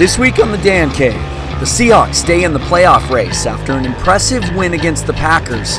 This 0.00 0.16
week 0.16 0.38
on 0.38 0.50
the 0.50 0.56
Dan 0.56 0.90
Cave, 0.90 1.12
the 1.60 1.66
Seahawks 1.66 2.14
stay 2.14 2.44
in 2.44 2.54
the 2.54 2.58
playoff 2.58 3.10
race 3.10 3.44
after 3.44 3.72
an 3.72 3.84
impressive 3.84 4.42
win 4.56 4.72
against 4.72 5.06
the 5.06 5.12
Packers, 5.12 5.76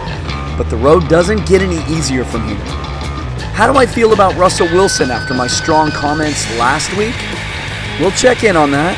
but 0.59 0.69
the 0.69 0.77
road 0.77 1.09
doesn't 1.09 1.47
get 1.47 1.63
any 1.63 1.79
easier 1.91 2.23
from 2.23 2.47
here. 2.47 2.55
How 3.55 3.65
do 3.65 3.79
I 3.79 3.87
feel 3.87 4.13
about 4.13 4.35
Russell 4.35 4.67
Wilson 4.67 5.09
after 5.09 5.33
my 5.33 5.47
strong 5.47 5.89
comments 5.89 6.47
last 6.59 6.95
week? 6.95 7.15
We'll 7.99 8.11
check 8.11 8.43
in 8.43 8.55
on 8.55 8.69
that. 8.69 8.95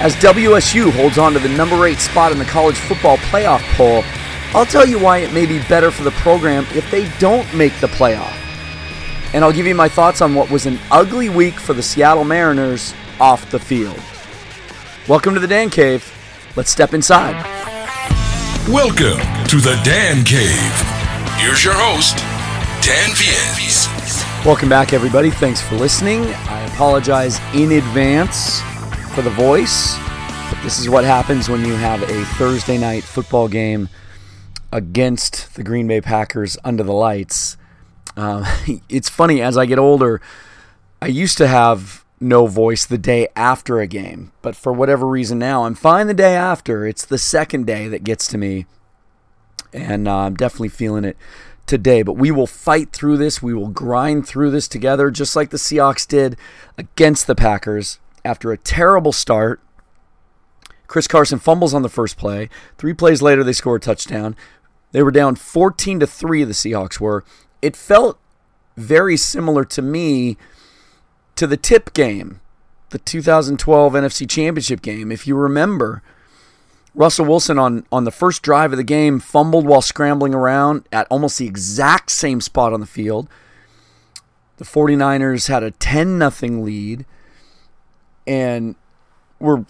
As 0.00 0.16
WSU 0.16 0.90
holds 0.90 1.16
on 1.16 1.32
to 1.34 1.38
the 1.38 1.48
number 1.50 1.86
8 1.86 1.96
spot 2.00 2.32
in 2.32 2.38
the 2.38 2.44
college 2.46 2.78
football 2.80 3.16
playoff 3.18 3.62
poll, 3.76 4.02
I'll 4.58 4.66
tell 4.66 4.88
you 4.88 4.98
why 4.98 5.18
it 5.18 5.32
may 5.32 5.46
be 5.46 5.62
better 5.68 5.92
for 5.92 6.02
the 6.02 6.10
program 6.10 6.66
if 6.74 6.90
they 6.90 7.08
don't 7.20 7.46
make 7.54 7.78
the 7.78 7.86
playoff. 7.86 8.36
And 9.34 9.44
I'll 9.44 9.52
give 9.52 9.68
you 9.68 9.76
my 9.76 9.88
thoughts 9.88 10.20
on 10.20 10.34
what 10.34 10.50
was 10.50 10.66
an 10.66 10.80
ugly 10.90 11.28
week 11.28 11.60
for 11.60 11.74
the 11.74 11.82
Seattle 11.84 12.24
Mariners 12.24 12.92
off 13.20 13.50
the 13.50 13.58
field. 13.58 14.00
Welcome 15.06 15.34
to 15.34 15.40
the 15.40 15.46
Dan 15.46 15.70
Cave. 15.70 16.10
Let's 16.56 16.70
step 16.70 16.94
inside. 16.94 17.34
Welcome 18.68 19.20
to 19.46 19.56
the 19.56 19.80
Dan 19.84 20.24
Cave. 20.24 20.72
Here's 21.38 21.64
your 21.64 21.74
host, 21.74 22.16
Dan 22.84 23.10
Viens. 23.14 23.86
Welcome 24.44 24.68
back, 24.68 24.92
everybody. 24.92 25.30
Thanks 25.30 25.60
for 25.60 25.74
listening. 25.76 26.24
I 26.24 26.64
apologize 26.72 27.38
in 27.54 27.72
advance 27.72 28.60
for 29.14 29.22
the 29.22 29.30
voice, 29.30 29.96
but 30.48 30.62
this 30.62 30.78
is 30.78 30.88
what 30.88 31.04
happens 31.04 31.48
when 31.48 31.64
you 31.64 31.74
have 31.74 32.02
a 32.02 32.24
Thursday 32.36 32.78
night 32.78 33.04
football 33.04 33.48
game 33.48 33.90
against 34.72 35.54
the 35.56 35.62
Green 35.62 35.86
Bay 35.86 36.00
Packers 36.00 36.56
under 36.64 36.82
the 36.82 36.92
lights. 36.92 37.56
Uh, 38.16 38.44
it's 38.88 39.08
funny, 39.08 39.42
as 39.42 39.58
I 39.58 39.66
get 39.66 39.78
older, 39.78 40.20
I 41.02 41.06
used 41.06 41.36
to 41.38 41.48
have 41.48 41.99
no 42.20 42.46
voice 42.46 42.84
the 42.84 42.98
day 42.98 43.28
after 43.34 43.80
a 43.80 43.86
game. 43.86 44.32
But 44.42 44.54
for 44.54 44.72
whatever 44.72 45.06
reason 45.06 45.38
now, 45.38 45.64
I'm 45.64 45.74
fine 45.74 46.06
the 46.06 46.14
day 46.14 46.36
after. 46.36 46.86
It's 46.86 47.04
the 47.04 47.18
second 47.18 47.66
day 47.66 47.88
that 47.88 48.04
gets 48.04 48.26
to 48.28 48.38
me. 48.38 48.66
And 49.72 50.06
uh, 50.06 50.16
I'm 50.18 50.34
definitely 50.34 50.68
feeling 50.68 51.04
it 51.04 51.16
today. 51.66 52.02
But 52.02 52.14
we 52.14 52.30
will 52.30 52.46
fight 52.46 52.92
through 52.92 53.16
this. 53.16 53.42
We 53.42 53.54
will 53.54 53.68
grind 53.68 54.26
through 54.26 54.50
this 54.50 54.68
together, 54.68 55.10
just 55.10 55.34
like 55.34 55.50
the 55.50 55.56
Seahawks 55.56 56.06
did 56.06 56.36
against 56.76 57.26
the 57.26 57.34
Packers 57.34 57.98
after 58.24 58.52
a 58.52 58.58
terrible 58.58 59.12
start. 59.12 59.60
Chris 60.86 61.06
Carson 61.06 61.38
fumbles 61.38 61.72
on 61.72 61.82
the 61.82 61.88
first 61.88 62.16
play. 62.16 62.50
Three 62.76 62.92
plays 62.92 63.22
later, 63.22 63.44
they 63.44 63.52
score 63.52 63.76
a 63.76 63.80
touchdown. 63.80 64.36
They 64.92 65.02
were 65.02 65.12
down 65.12 65.36
14 65.36 66.00
to 66.00 66.06
3, 66.06 66.44
the 66.44 66.52
Seahawks 66.52 66.98
were. 66.98 67.24
It 67.62 67.76
felt 67.76 68.18
very 68.76 69.16
similar 69.16 69.64
to 69.66 69.82
me 69.82 70.36
to 71.40 71.46
the 71.46 71.56
tip 71.56 71.94
game, 71.94 72.38
the 72.90 72.98
2012 72.98 73.94
NFC 73.94 74.28
Championship 74.28 74.82
game. 74.82 75.10
If 75.10 75.26
you 75.26 75.34
remember, 75.34 76.02
Russell 76.94 77.24
Wilson 77.24 77.58
on, 77.58 77.86
on 77.90 78.04
the 78.04 78.10
first 78.10 78.42
drive 78.42 78.72
of 78.72 78.76
the 78.76 78.84
game 78.84 79.18
fumbled 79.18 79.64
while 79.64 79.80
scrambling 79.80 80.34
around 80.34 80.86
at 80.92 81.06
almost 81.08 81.38
the 81.38 81.46
exact 81.46 82.10
same 82.10 82.42
spot 82.42 82.74
on 82.74 82.80
the 82.80 82.86
field. 82.86 83.26
The 84.58 84.66
49ers 84.66 85.48
had 85.48 85.62
a 85.62 85.70
10 85.70 86.18
nothing 86.18 86.62
lead 86.62 87.06
and 88.26 88.74
were 89.38 89.64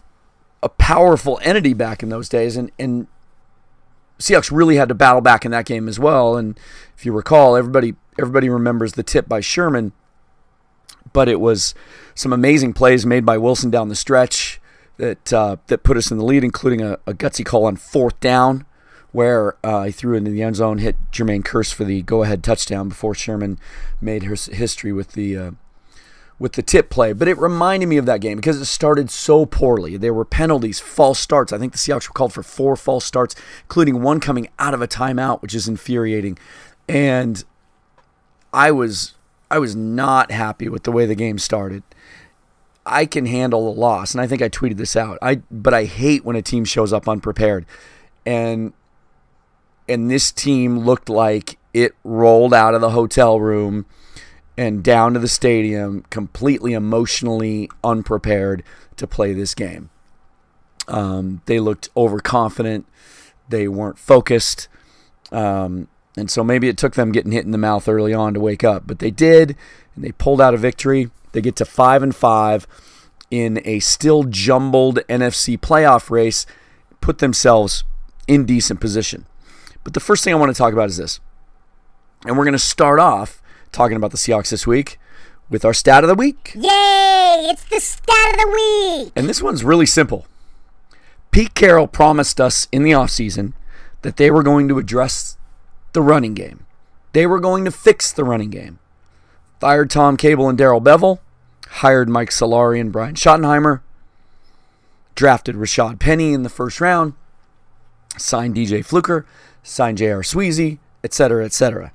a 0.65 0.69
powerful 0.69 1.39
entity 1.45 1.73
back 1.73 2.03
in 2.03 2.09
those 2.09 2.29
days. 2.29 2.57
And, 2.57 2.73
and 2.81 3.07
Seahawks 4.19 4.51
really 4.51 4.75
had 4.75 4.89
to 4.89 4.95
battle 4.97 5.21
back 5.21 5.45
in 5.45 5.53
that 5.53 5.67
game 5.67 5.87
as 5.87 6.01
well. 6.01 6.37
And 6.37 6.59
if 6.99 7.07
you 7.07 7.13
recall, 7.13 7.55
everybody 7.55 7.95
everybody 8.19 8.49
remembers 8.49 8.95
the 8.95 9.05
tip 9.05 9.29
by 9.29 9.41
Sherman 9.41 9.93
but 11.13 11.29
it 11.29 11.41
was 11.41 11.75
some 12.15 12.33
amazing 12.33 12.73
plays 12.73 13.05
made 13.05 13.25
by 13.25 13.39
Wilson 13.39 13.71
down 13.71 13.89
the 13.89 13.97
stretch 13.97 14.61
that 14.97 15.33
uh, 15.33 15.57
that 15.67 15.83
put 15.83 15.97
us 15.97 16.11
in 16.11 16.19
the 16.19 16.25
lead, 16.25 16.45
including 16.45 16.83
a, 16.83 16.99
a 17.07 17.15
gutsy 17.15 17.45
call 17.45 17.65
on 17.65 17.77
fourth 17.77 18.19
down 18.21 18.67
where 19.13 19.57
uh, 19.65 19.85
he 19.85 19.93
threw 19.93 20.17
into 20.17 20.31
the 20.31 20.43
end 20.43 20.57
zone, 20.57 20.79
hit 20.79 20.97
Jermaine 21.11 21.43
Kearse 21.43 21.73
for 21.73 21.85
the 21.85 22.03
go-ahead 22.03 22.45
touchdown 22.45 22.89
before 22.89 23.15
Sherman 23.15 23.59
made 24.01 24.23
his 24.23 24.47
history 24.47 24.93
with 24.93 25.13
the 25.13 25.37
uh, 25.37 25.51
with 26.39 26.53
the 26.53 26.63
tip 26.63 26.91
play. 26.91 27.13
But 27.13 27.29
it 27.29 27.39
reminded 27.39 27.87
me 27.87 27.97
of 27.97 28.07
that 28.07 28.21
game 28.21 28.37
because 28.37 28.61
it 28.61 28.67
started 28.67 29.11
so 29.11 29.47
poorly. 29.47 29.97
There 29.97 30.15
were 30.15 30.25
penalties, 30.25 30.81
false 30.81 31.19
starts. 31.19 31.53
I 31.53 31.59
think 31.59 31.73
the 31.73 31.79
Seahawks 31.79 32.09
were 32.09 32.15
called 32.15 32.33
for 32.33 32.43
four 32.43 32.77
false 32.77 33.05
starts, 33.05 33.35
including 33.63 34.03
one 34.03 34.21
coming 34.21 34.49
out 34.59 34.75
of 34.75 34.83
a 34.83 34.89
timeout, 34.89 35.43
which 35.43 35.55
is 35.55 35.69
infuriating. 35.69 36.39
And 36.89 37.45
I 38.53 38.71
was 38.71 39.15
I 39.51 39.59
was 39.59 39.75
not 39.75 40.31
happy 40.31 40.69
with 40.69 40.85
the 40.85 40.93
way 40.93 41.07
the 41.07 41.15
game 41.15 41.39
started. 41.39 41.83
I 42.87 43.05
can 43.05 43.27
handle 43.27 43.69
a 43.69 43.75
loss, 43.75 44.15
and 44.15 44.21
I 44.21 44.27
think 44.27 44.43
I 44.43 44.49
tweeted 44.49 44.77
this 44.77 44.97
out. 44.97 45.19
I 45.21 45.43
but 45.51 45.75
I 45.75 45.85
hate 45.85 46.25
when 46.25 46.37
a 46.37 46.43
team 46.43 46.65
shows 46.65 46.93
up 46.93 47.09
unprepared, 47.09 47.67
and 48.25 48.73
and 49.89 50.11
this 50.11 50.31
team 50.33 50.79
looked 50.79 51.09
like 51.09 51.59
it 51.75 51.95
rolled 52.05 52.55
out 52.55 52.75
of 52.75 52.81
the 52.81 52.91
hotel 52.91 53.39
room 53.41 53.87
and 54.57 54.83
down 54.83 55.15
to 55.15 55.19
the 55.21 55.29
stadium 55.29 56.05
completely 56.11 56.73
emotionally 56.73 57.69
unprepared 57.83 58.63
to 58.97 59.07
play 59.07 59.33
this 59.33 59.55
game. 59.55 59.91
Um, 60.89 61.43
they 61.47 61.61
looked 61.61 61.89
overconfident. 61.97 62.87
They 63.49 63.69
weren't 63.69 63.99
focused. 63.99 64.69
Um, 65.33 65.89
and 66.17 66.31
so 66.31 66.43
maybe 66.43 66.69
it 66.69 66.77
took 66.77 66.95
them 66.95 67.13
getting 67.13 67.33
hit 67.33 67.45
in 67.45 67.53
the 67.53 67.59
mouth 67.59 67.89
early 67.89 68.13
on 68.13 68.35
to 68.35 68.41
wake 68.41 68.65
up, 68.65 68.85
but 68.87 68.99
they 68.99 69.11
did, 69.11 69.57
and 69.95 70.05
they 70.05 70.13
pulled 70.13 70.41
out 70.41 70.55
a 70.55 70.59
victory. 70.59 71.11
They 71.33 71.41
get 71.41 71.57
to 71.57 71.65
five 71.65 72.03
and 72.03 72.15
five 72.15 72.67
in 73.31 73.61
a 73.65 73.79
still 73.79 74.25
jumbled 74.25 74.99
NFC 75.09 75.59
playoff 75.59 76.11
race, 76.11 76.47
put 77.01 77.19
themselves 77.19 77.85
in 78.27 78.45
decent 78.45 78.81
position. 78.81 79.27
But 79.85 79.95
the 79.95 80.01
first 80.01 80.25
thing 80.25 80.35
I 80.35 80.37
want 80.37 80.55
to 80.55 80.59
talk 80.59 80.73
about 80.73 80.89
is 80.89 80.97
this. 80.97 81.21
And 82.27 82.37
we're 82.37 82.45
going 82.45 82.53
to 82.53 82.59
start 82.59 82.99
off 82.99 83.41
talking 83.73 83.97
about 83.97 84.11
the 84.11 84.17
Seahawks 84.17 84.51
this 84.51 84.67
week 84.67 84.99
with 85.49 85.65
our 85.65 85.73
stat 85.73 86.05
of 86.05 86.09
the 86.09 86.15
week. 86.15 86.53
Yay! 86.55 87.49
It's 87.51 87.65
the 87.65 87.81
stat 87.81 88.33
of 88.33 88.41
the 88.41 88.49
week! 88.49 89.13
And 89.17 89.29
this 89.29 89.43
one's 89.43 89.65
really 89.65 89.87
simple. 89.87 90.27
Pete 91.31 91.55
Carroll 91.55 91.87
promised 91.87 92.41
us 92.41 92.67
in 92.73 92.83
the 92.83 92.91
offseason 92.91 93.53
that 94.03 94.17
they 94.17 94.31
were 94.31 94.43
going 94.43 94.69
to 94.69 94.79
address 94.79 95.37
the 95.93 96.03
running 96.03 96.35
game. 96.35 96.67
They 97.13 97.27
were 97.27 97.41
going 97.41 97.65
to 97.65 97.71
fix 97.71 98.13
the 98.13 98.25
running 98.25 98.51
game. 98.51 98.79
Fired 99.61 99.91
Tom 99.91 100.17
Cable 100.17 100.49
and 100.49 100.57
Darrell 100.57 100.81
Bevell, 100.81 101.19
hired 101.69 102.09
Mike 102.09 102.31
Solari 102.31 102.81
and 102.81 102.93
Brian 102.93 103.15
Schottenheimer, 103.15 103.81
drafted 105.15 105.57
Rashaad 105.57 105.99
Penny 105.99 106.33
in 106.33 106.43
the 106.43 106.49
first 106.49 106.81
round, 106.81 107.15
signed 108.17 108.57
DJ 108.57 108.85
Fluker, 108.85 109.27
signed 109.63 109.99
J.R. 109.99 110.23
Sweezy, 110.23 110.79
etc., 111.05 111.45
etc. 111.45 111.93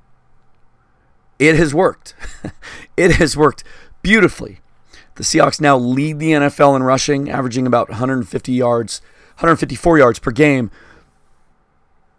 It 1.38 1.56
has 1.56 1.74
worked. 1.74 2.14
it 2.96 3.12
has 3.12 3.36
worked 3.36 3.64
beautifully. 4.02 4.60
The 5.16 5.24
Seahawks 5.24 5.60
now 5.60 5.76
lead 5.76 6.18
the 6.18 6.32
NFL 6.32 6.76
in 6.76 6.82
rushing, 6.82 7.30
averaging 7.30 7.66
about 7.66 7.88
150 7.88 8.52
yards, 8.52 9.00
154 9.36 9.98
yards 9.98 10.18
per 10.18 10.30
game, 10.30 10.70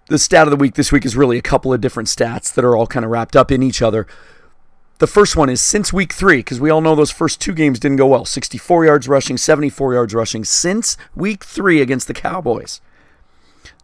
the 0.10 0.18
stat 0.18 0.48
of 0.48 0.52
the 0.52 0.58
week 0.58 0.76
this 0.76 0.92
week 0.92 1.06
is 1.06 1.16
really 1.16 1.38
a 1.38 1.42
couple 1.42 1.74
of 1.74 1.82
different 1.82 2.08
stats 2.08 2.54
that 2.54 2.64
are 2.66 2.76
all 2.76 2.88
kind 2.88 3.04
of 3.04 3.12
wrapped 3.12 3.36
up 3.36 3.52
in 3.52 3.62
each 3.62 3.82
other. 3.82 4.08
The 5.00 5.08
first 5.08 5.36
one 5.36 5.50
is 5.50 5.62
since 5.62 5.94
week 5.94 6.14
three, 6.14 6.38
because 6.38 6.60
we 6.60 6.70
all 6.70 6.82
know 6.82 6.96
those 6.96 7.12
first 7.12 7.40
two 7.40 7.54
games 7.54 7.80
didn't 7.80 7.98
go 7.98 8.08
well 8.08 8.26
64 8.26 8.86
yards 8.86 9.08
rushing, 9.08 9.38
74 9.38 9.94
yards 9.94 10.14
rushing. 10.14 10.44
Since 10.44 10.98
week 11.16 11.44
three 11.44 11.82
against 11.82 12.08
the 12.08 12.14
Cowboys, 12.14 12.82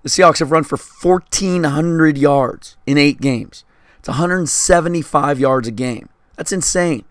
the 0.01 0.09
Seahawks 0.09 0.39
have 0.39 0.51
run 0.51 0.63
for 0.63 0.78
1,400 0.78 2.17
yards 2.17 2.78
in 2.88 2.97
eight 2.97 3.22
games. 3.22 3.63
It's 4.00 4.07
175 4.09 5.40
yards 5.40 5.67
a 5.67 5.72
game. 5.72 6.09
That's 6.35 6.51
insane. 6.51 7.05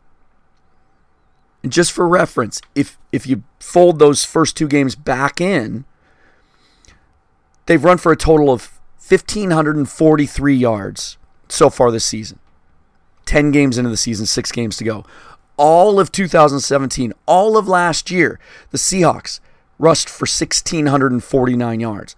And 1.63 1.71
just 1.71 1.93
for 1.93 2.09
reference, 2.09 2.61
if 2.75 2.99
if 3.13 3.27
you 3.27 3.45
fold 3.61 3.99
those 3.99 4.25
first 4.25 4.57
two 4.57 4.67
games 4.67 4.97
back 4.97 5.41
in, 5.41 5.85
they've 7.67 7.83
run 7.83 7.99
for 7.99 8.11
a 8.11 8.17
total 8.17 8.51
of 8.51 8.72
1,543 9.09 10.55
yards 10.55 11.19
so 11.49 11.69
far 11.69 11.91
this 11.91 12.05
season. 12.05 12.39
10 13.27 13.51
games 13.51 13.79
into 13.79 13.91
the 13.91 13.97
season, 13.97 14.27
six 14.27 14.53
games 14.53 14.77
to 14.77 14.85
go. 14.85 15.05
All 15.57 16.01
of 16.01 16.13
2017, 16.13 17.13
all 17.27 17.57
of 17.57 17.69
last 17.69 18.11
year, 18.11 18.39
the 18.71 18.79
Seahawks 18.79 19.41
rushed 19.79 20.09
for 20.09 20.27
1,649 20.27 21.81
yards. 21.81 22.17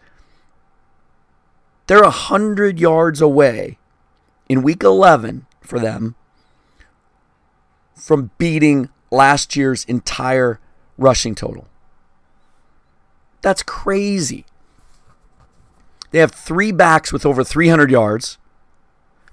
They're 1.87 2.03
100 2.03 2.79
yards 2.79 3.21
away 3.21 3.79
in 4.49 4.63
week 4.63 4.83
11 4.83 5.47
for 5.61 5.79
them 5.79 6.15
from 7.95 8.31
beating 8.39 8.91
last 9.11 9.57
year's 9.57 9.85
entire 9.85 10.61
rushing 10.97 11.35
total. 11.35 11.67
That's 13.43 13.63
crazy. 13.63 14.47
They 16.15 16.21
have 16.21 16.31
three 16.31 16.71
backs 16.71 17.13
with 17.13 17.27
over 17.27 17.43
300 17.43 17.91
yards. 17.91 18.39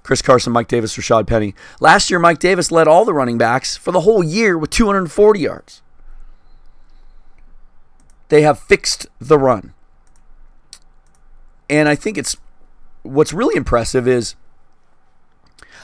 Chris 0.02 0.20
Carson, 0.20 0.52
Mike 0.52 0.66
Davis, 0.66 0.96
Rashaad 0.96 1.28
Penny. 1.28 1.54
Last 1.78 2.10
year, 2.10 2.18
Mike 2.18 2.40
Davis 2.40 2.72
led 2.72 2.88
all 2.88 3.04
the 3.04 3.14
running 3.14 3.38
backs 3.38 3.76
for 3.76 3.92
the 3.92 4.00
whole 4.00 4.24
year 4.24 4.58
with 4.58 4.70
240 4.70 5.38
yards. 5.38 5.80
they 8.30 8.42
have 8.42 8.58
fixed 8.58 9.06
the 9.20 9.38
run. 9.38 9.74
And 11.70 11.88
I 11.88 11.94
think 11.94 12.18
it's 12.18 12.36
what's 13.04 13.32
really 13.32 13.54
impressive 13.54 14.08
is 14.08 14.34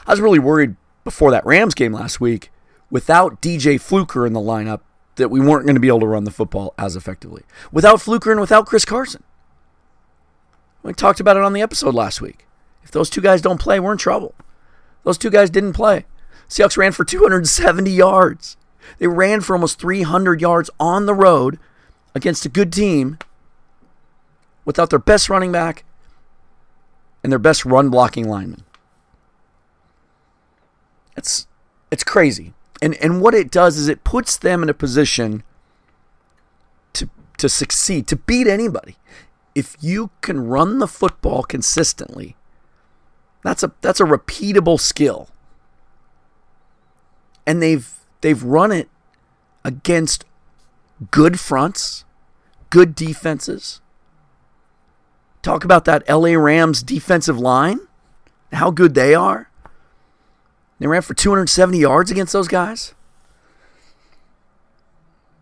I 0.05 0.11
was 0.11 0.21
really 0.21 0.41
worried 0.41 0.75
before 1.05 1.31
that 1.31 1.47
Rams 1.47 1.75
game 1.75 1.93
last 1.93 2.21
week 2.21 2.51
without 2.91 3.41
DJ 3.41 3.81
Fluker 3.81 4.27
in 4.27 4.33
the 4.33 4.41
lineup 4.41 4.81
that 5.15 5.29
we 5.29 5.39
weren't 5.39 5.65
going 5.65 5.77
to 5.77 5.81
be 5.81 5.87
able 5.87 6.01
to 6.01 6.09
run 6.09 6.25
the 6.25 6.33
football 6.33 6.75
as 6.77 6.97
effectively. 6.97 7.45
Without 7.71 8.01
Fluker 8.01 8.33
and 8.33 8.41
without 8.41 8.67
Chris 8.67 8.85
Carson. 8.85 9.23
We 10.83 10.93
talked 10.93 11.21
about 11.21 11.37
it 11.37 11.43
on 11.43 11.53
the 11.53 11.63
episode 11.63 11.95
last 11.95 12.21
week. 12.21 12.47
If 12.83 12.91
those 12.91 13.11
two 13.11 13.21
guys 13.21 13.43
don't 13.43 13.61
play, 13.61 13.79
we're 13.81 13.93
in 13.93 13.99
trouble. 13.99 14.35
Those 15.05 15.19
two 15.19 15.31
guys 15.31 15.51
didn't 15.51 15.75
play. 15.75 16.07
Seahawks 16.49 16.77
ran 16.77 16.93
for 16.93 17.05
270 17.05 17.91
yards. 17.91 18.57
They 18.99 19.07
ran 19.07 19.41
for 19.41 19.55
almost 19.55 19.79
300 19.79 20.41
yards 20.41 20.71
on 20.81 21.07
the 21.07 21.15
road 21.15 21.59
against 22.15 22.47
a 22.47 22.49
good 22.49 22.73
team 22.73 23.19
without 24.65 24.91
their 24.91 24.99
best 24.99 25.29
running 25.29 25.53
back 25.53 25.85
and 27.23 27.31
their 27.31 27.39
best 27.39 27.65
run 27.65 27.91
blocking 27.91 28.29
lineman. 28.29 28.65
It's 31.17 31.47
it's 31.91 32.05
crazy. 32.05 32.55
And 32.81 32.95
and 32.97 33.21
what 33.21 33.35
it 33.35 33.51
does 33.51 33.77
is 33.77 33.89
it 33.89 34.05
puts 34.05 34.37
them 34.37 34.63
in 34.63 34.69
a 34.69 34.75
position 34.75 35.43
to 36.95 37.11
to 37.39 37.49
succeed, 37.49 38.07
to 38.09 38.17
beat 38.17 38.47
anybody. 38.47 38.97
If 39.55 39.77
you 39.81 40.11
can 40.21 40.47
run 40.47 40.79
the 40.79 40.87
football 40.87 41.43
consistently, 41.43 42.37
that's 43.43 43.63
a 43.63 43.73
that's 43.81 44.01
a 44.01 44.05
repeatable 44.05 44.79
skill. 44.79 45.29
And 47.47 47.63
they've 47.63 47.89
they've 48.21 48.43
run 48.43 48.73
it 48.73 48.89
against 49.65 50.25
good 51.11 51.39
fronts, 51.41 52.05
good 52.71 52.95
defenses. 52.95 53.81
Talk 55.43 55.65
about 55.65 55.85
that 55.85 56.09
LA 56.09 56.35
Rams 56.35 56.83
defensive 56.83 57.39
line, 57.39 57.81
how 58.53 58.71
good 58.71 58.95
they 58.95 59.15
are. 59.15 59.51
They 60.79 60.87
ran 60.87 61.03
for 61.03 61.15
270 61.15 61.79
yards 61.79 62.11
against 62.11 62.33
those 62.33 62.49
guys. 62.49 62.95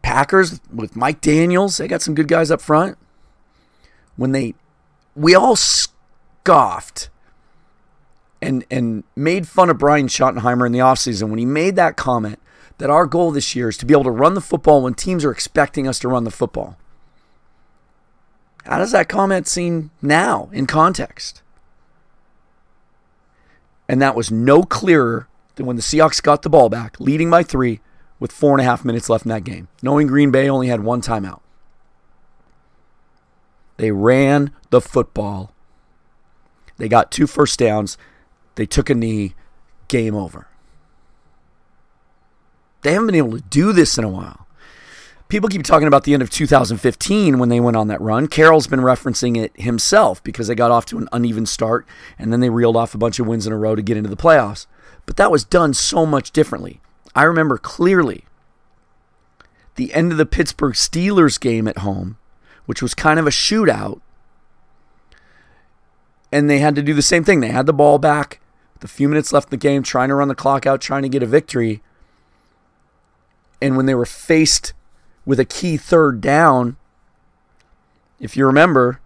Packers 0.02 0.60
with 0.72 0.96
Mike 0.96 1.20
Daniels, 1.20 1.76
they 1.76 1.88
got 1.88 2.02
some 2.02 2.14
good 2.14 2.28
guys 2.28 2.50
up 2.50 2.60
front. 2.60 2.96
When 4.16 4.32
they 4.32 4.54
we 5.14 5.34
all 5.34 5.56
scoffed 5.56 7.10
and 8.42 8.64
and 8.70 9.04
made 9.14 9.48
fun 9.48 9.70
of 9.70 9.78
Brian 9.78 10.08
Schottenheimer 10.08 10.66
in 10.66 10.72
the 10.72 10.78
offseason 10.78 11.28
when 11.30 11.38
he 11.38 11.46
made 11.46 11.76
that 11.76 11.96
comment 11.96 12.38
that 12.78 12.90
our 12.90 13.06
goal 13.06 13.30
this 13.30 13.54
year 13.56 13.68
is 13.68 13.78
to 13.78 13.86
be 13.86 13.94
able 13.94 14.04
to 14.04 14.10
run 14.10 14.34
the 14.34 14.40
football 14.40 14.82
when 14.82 14.94
teams 14.94 15.24
are 15.24 15.30
expecting 15.30 15.88
us 15.88 15.98
to 16.00 16.08
run 16.08 16.24
the 16.24 16.30
football. 16.30 16.76
How 18.64 18.78
does 18.78 18.92
that 18.92 19.08
comment 19.08 19.46
seem 19.46 19.90
now 20.02 20.50
in 20.52 20.66
context? 20.66 21.42
And 23.88 24.02
that 24.02 24.16
was 24.16 24.30
no 24.30 24.62
clearer 24.64 25.28
than 25.54 25.66
when 25.66 25.76
the 25.76 25.82
Seahawks 25.82 26.22
got 26.22 26.42
the 26.42 26.50
ball 26.50 26.68
back, 26.68 26.98
leading 27.00 27.30
by 27.30 27.42
three 27.42 27.80
with 28.18 28.32
four 28.32 28.52
and 28.52 28.60
a 28.60 28.64
half 28.64 28.84
minutes 28.84 29.08
left 29.08 29.24
in 29.24 29.30
that 29.30 29.44
game, 29.44 29.68
knowing 29.82 30.06
Green 30.06 30.30
Bay 30.30 30.48
only 30.48 30.66
had 30.66 30.82
one 30.82 31.00
timeout. 31.00 31.40
They 33.76 33.90
ran 33.90 34.52
the 34.70 34.80
football. 34.80 35.52
They 36.78 36.88
got 36.88 37.10
two 37.10 37.26
first 37.26 37.58
downs. 37.58 37.96
They 38.54 38.66
took 38.66 38.90
a 38.90 38.94
knee. 38.94 39.34
Game 39.88 40.14
over. 40.14 40.48
They 42.82 42.92
haven't 42.92 43.06
been 43.06 43.14
able 43.16 43.32
to 43.32 43.44
do 43.50 43.72
this 43.72 43.98
in 43.98 44.04
a 44.04 44.08
while. 44.08 44.46
People 45.28 45.48
keep 45.48 45.64
talking 45.64 45.88
about 45.88 46.04
the 46.04 46.14
end 46.14 46.22
of 46.22 46.30
2015 46.30 47.38
when 47.38 47.48
they 47.48 47.58
went 47.58 47.76
on 47.76 47.88
that 47.88 48.00
run. 48.00 48.28
Carroll's 48.28 48.68
been 48.68 48.80
referencing 48.80 49.36
it 49.36 49.52
himself 49.60 50.22
because 50.22 50.46
they 50.46 50.54
got 50.54 50.70
off 50.70 50.86
to 50.86 50.98
an 50.98 51.08
uneven 51.10 51.46
start 51.46 51.84
and 52.16 52.32
then 52.32 52.40
they 52.40 52.50
reeled 52.50 52.76
off 52.76 52.94
a 52.94 52.98
bunch 52.98 53.18
of 53.18 53.26
wins 53.26 53.46
in 53.46 53.52
a 53.52 53.58
row 53.58 53.74
to 53.74 53.82
get 53.82 53.96
into 53.96 54.10
the 54.10 54.16
playoffs. 54.16 54.66
But 55.04 55.16
that 55.16 55.32
was 55.32 55.44
done 55.44 55.74
so 55.74 56.06
much 56.06 56.30
differently. 56.30 56.80
I 57.14 57.24
remember 57.24 57.58
clearly 57.58 58.24
the 59.74 59.92
end 59.92 60.12
of 60.12 60.18
the 60.18 60.26
Pittsburgh 60.26 60.74
Steelers 60.74 61.40
game 61.40 61.66
at 61.66 61.78
home, 61.78 62.18
which 62.66 62.82
was 62.82 62.94
kind 62.94 63.18
of 63.18 63.26
a 63.26 63.30
shootout. 63.30 64.00
And 66.30 66.50
they 66.50 66.58
had 66.58 66.74
to 66.74 66.82
do 66.82 66.92
the 66.92 67.02
same 67.02 67.24
thing. 67.24 67.40
They 67.40 67.48
had 67.48 67.66
the 67.66 67.72
ball 67.72 67.98
back, 67.98 68.40
the 68.80 68.88
few 68.88 69.08
minutes 69.08 69.32
left 69.32 69.46
in 69.46 69.50
the 69.50 69.56
game, 69.56 69.82
trying 69.82 70.08
to 70.08 70.14
run 70.14 70.28
the 70.28 70.34
clock 70.34 70.66
out, 70.66 70.80
trying 70.80 71.02
to 71.02 71.08
get 71.08 71.22
a 71.22 71.26
victory. 71.26 71.82
And 73.62 73.76
when 73.76 73.86
they 73.86 73.94
were 73.94 74.04
faced 74.04 74.74
with 75.24 75.40
a 75.40 75.44
key 75.44 75.76
third 75.76 76.20
down, 76.20 76.76
if 78.20 78.36
you 78.36 78.46
remember, 78.46 79.00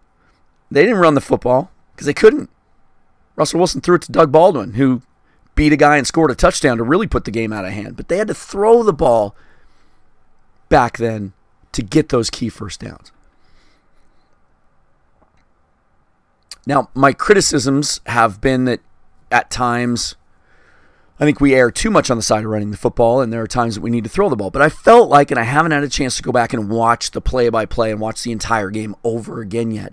they 0.70 0.82
didn't 0.82 0.98
run 0.98 1.14
the 1.14 1.20
football 1.20 1.70
because 1.94 2.06
they 2.06 2.14
couldn't. 2.14 2.50
Russell 3.36 3.58
Wilson 3.58 3.80
threw 3.80 3.96
it 3.96 4.02
to 4.02 4.12
Doug 4.12 4.32
Baldwin, 4.32 4.74
who 4.74 5.02
beat 5.54 5.72
a 5.72 5.76
guy 5.76 5.96
and 5.96 6.06
scored 6.06 6.30
a 6.30 6.34
touchdown 6.34 6.78
to 6.78 6.82
really 6.82 7.06
put 7.06 7.24
the 7.24 7.30
game 7.30 7.52
out 7.52 7.64
of 7.64 7.72
hand. 7.72 7.96
But 7.96 8.08
they 8.08 8.18
had 8.18 8.28
to 8.28 8.34
throw 8.34 8.82
the 8.82 8.92
ball 8.92 9.34
back 10.68 10.96
then 10.98 11.32
to 11.72 11.82
get 11.82 12.08
those 12.08 12.30
key 12.30 12.48
first 12.48 12.80
downs. 12.80 13.12
Now, 16.70 16.88
my 16.94 17.12
criticisms 17.12 18.00
have 18.06 18.40
been 18.40 18.64
that 18.66 18.78
at 19.32 19.50
times 19.50 20.14
I 21.18 21.24
think 21.24 21.40
we 21.40 21.52
err 21.52 21.72
too 21.72 21.90
much 21.90 22.12
on 22.12 22.16
the 22.16 22.22
side 22.22 22.44
of 22.44 22.50
running 22.50 22.70
the 22.70 22.76
football, 22.76 23.20
and 23.20 23.32
there 23.32 23.42
are 23.42 23.48
times 23.48 23.74
that 23.74 23.80
we 23.80 23.90
need 23.90 24.04
to 24.04 24.10
throw 24.10 24.28
the 24.28 24.36
ball. 24.36 24.52
But 24.52 24.62
I 24.62 24.68
felt 24.68 25.08
like, 25.08 25.32
and 25.32 25.40
I 25.40 25.42
haven't 25.42 25.72
had 25.72 25.82
a 25.82 25.88
chance 25.88 26.16
to 26.18 26.22
go 26.22 26.30
back 26.30 26.52
and 26.52 26.70
watch 26.70 27.10
the 27.10 27.20
play 27.20 27.48
by 27.48 27.66
play 27.66 27.90
and 27.90 27.98
watch 27.98 28.22
the 28.22 28.30
entire 28.30 28.70
game 28.70 28.94
over 29.02 29.40
again 29.40 29.72
yet. 29.72 29.92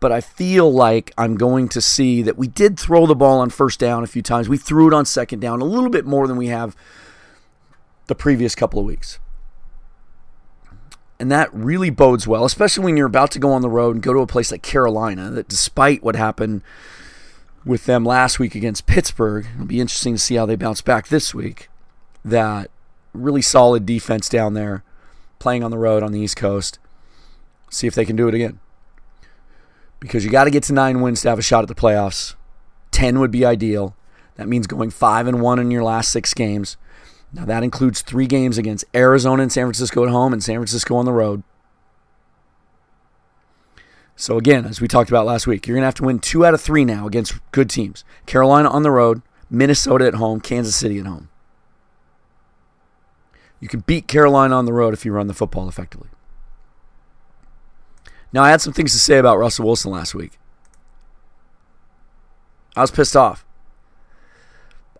But 0.00 0.12
I 0.12 0.20
feel 0.20 0.70
like 0.70 1.14
I'm 1.16 1.36
going 1.36 1.66
to 1.70 1.80
see 1.80 2.20
that 2.20 2.36
we 2.36 2.46
did 2.46 2.78
throw 2.78 3.06
the 3.06 3.16
ball 3.16 3.38
on 3.38 3.48
first 3.48 3.80
down 3.80 4.04
a 4.04 4.06
few 4.06 4.20
times. 4.20 4.50
We 4.50 4.58
threw 4.58 4.86
it 4.86 4.92
on 4.92 5.06
second 5.06 5.40
down 5.40 5.62
a 5.62 5.64
little 5.64 5.88
bit 5.88 6.04
more 6.04 6.26
than 6.26 6.36
we 6.36 6.48
have 6.48 6.76
the 8.06 8.14
previous 8.14 8.54
couple 8.54 8.78
of 8.78 8.84
weeks. 8.84 9.18
And 11.20 11.32
that 11.32 11.52
really 11.52 11.90
bodes 11.90 12.28
well, 12.28 12.44
especially 12.44 12.84
when 12.84 12.96
you're 12.96 13.06
about 13.06 13.32
to 13.32 13.40
go 13.40 13.50
on 13.52 13.62
the 13.62 13.68
road 13.68 13.96
and 13.96 14.02
go 14.02 14.12
to 14.12 14.20
a 14.20 14.26
place 14.26 14.52
like 14.52 14.62
Carolina, 14.62 15.30
that 15.30 15.48
despite 15.48 16.02
what 16.02 16.14
happened 16.14 16.62
with 17.64 17.86
them 17.86 18.04
last 18.04 18.38
week 18.38 18.54
against 18.54 18.86
Pittsburgh. 18.86 19.46
It'll 19.54 19.66
be 19.66 19.80
interesting 19.80 20.14
to 20.14 20.18
see 20.18 20.36
how 20.36 20.46
they 20.46 20.56
bounce 20.56 20.80
back 20.80 21.08
this 21.08 21.34
week. 21.34 21.68
That 22.24 22.70
really 23.12 23.42
solid 23.42 23.84
defense 23.84 24.28
down 24.28 24.54
there, 24.54 24.82
playing 25.38 25.62
on 25.62 25.70
the 25.70 25.78
road 25.78 26.02
on 26.02 26.12
the 26.12 26.20
East 26.20 26.36
Coast. 26.36 26.78
See 27.70 27.86
if 27.86 27.94
they 27.94 28.04
can 28.04 28.16
do 28.16 28.28
it 28.28 28.34
again. 28.34 28.60
Because 30.00 30.24
you 30.24 30.30
got 30.30 30.44
to 30.44 30.50
get 30.50 30.62
to 30.64 30.72
nine 30.72 31.00
wins 31.00 31.22
to 31.22 31.28
have 31.28 31.38
a 31.38 31.42
shot 31.42 31.62
at 31.62 31.68
the 31.68 31.74
playoffs. 31.74 32.34
Ten 32.90 33.18
would 33.20 33.30
be 33.30 33.44
ideal. 33.44 33.94
That 34.36 34.48
means 34.48 34.66
going 34.66 34.90
five 34.90 35.26
and 35.26 35.42
one 35.42 35.58
in 35.58 35.70
your 35.70 35.82
last 35.82 36.10
six 36.10 36.32
games. 36.32 36.76
Now 37.32 37.44
that 37.44 37.62
includes 37.62 38.00
three 38.00 38.26
games 38.26 38.58
against 38.58 38.84
Arizona 38.94 39.42
and 39.42 39.52
San 39.52 39.64
Francisco 39.64 40.04
at 40.04 40.10
home 40.10 40.32
and 40.32 40.42
San 40.42 40.56
Francisco 40.56 40.96
on 40.96 41.04
the 41.04 41.12
road. 41.12 41.42
So 44.16 44.36
again, 44.36 44.64
as 44.64 44.80
we 44.80 44.88
talked 44.88 45.10
about 45.10 45.26
last 45.26 45.46
week, 45.46 45.66
you're 45.66 45.76
going 45.76 45.82
to 45.82 45.86
have 45.86 45.94
to 45.94 46.04
win 46.04 46.18
two 46.18 46.44
out 46.44 46.54
of 46.54 46.60
three 46.60 46.84
now 46.84 47.06
against 47.06 47.38
good 47.52 47.70
teams. 47.70 48.04
Carolina 48.26 48.68
on 48.68 48.82
the 48.82 48.90
road, 48.90 49.22
Minnesota 49.48 50.06
at 50.06 50.14
home, 50.14 50.40
Kansas 50.40 50.74
City 50.74 50.98
at 50.98 51.06
home. 51.06 51.28
You 53.60 53.68
can 53.68 53.80
beat 53.80 54.08
Carolina 54.08 54.56
on 54.56 54.64
the 54.64 54.72
road 54.72 54.94
if 54.94 55.04
you 55.04 55.12
run 55.12 55.26
the 55.26 55.34
football 55.34 55.68
effectively. 55.68 56.08
Now, 58.32 58.42
I 58.42 58.50
had 58.50 58.60
some 58.60 58.72
things 58.72 58.92
to 58.92 58.98
say 58.98 59.18
about 59.18 59.38
Russell 59.38 59.66
Wilson 59.66 59.90
last 59.90 60.14
week. 60.14 60.38
I 62.76 62.82
was 62.82 62.90
pissed 62.90 63.16
off. 63.16 63.44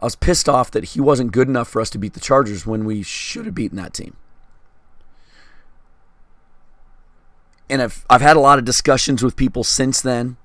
I 0.01 0.07
was 0.07 0.17
pissed 0.17 0.49
off 0.49 0.71
that 0.71 0.85
he 0.85 1.01
wasn't 1.01 1.33
good 1.33 1.49
enough 1.49 1.69
for 1.69 1.81
us 1.81 1.91
to 1.91 1.99
beat 1.99 2.15
the 2.15 2.21
Chargers 2.21 2.67
when 2.67 2.85
we 2.85 3.03
should 3.03 3.47
have 3.47 3.55
beaten 3.55 3.77
that 3.79 3.95
team. 3.95 4.17
and 7.71 7.83
I've 7.83 8.05
I've 8.09 8.21
had 8.21 8.37
a 8.37 8.41
lot 8.41 8.59
of 8.59 8.65
discussions 8.65 9.23
with 9.23 9.37
people 9.37 9.65
since 9.65 10.01
then. 10.01 10.37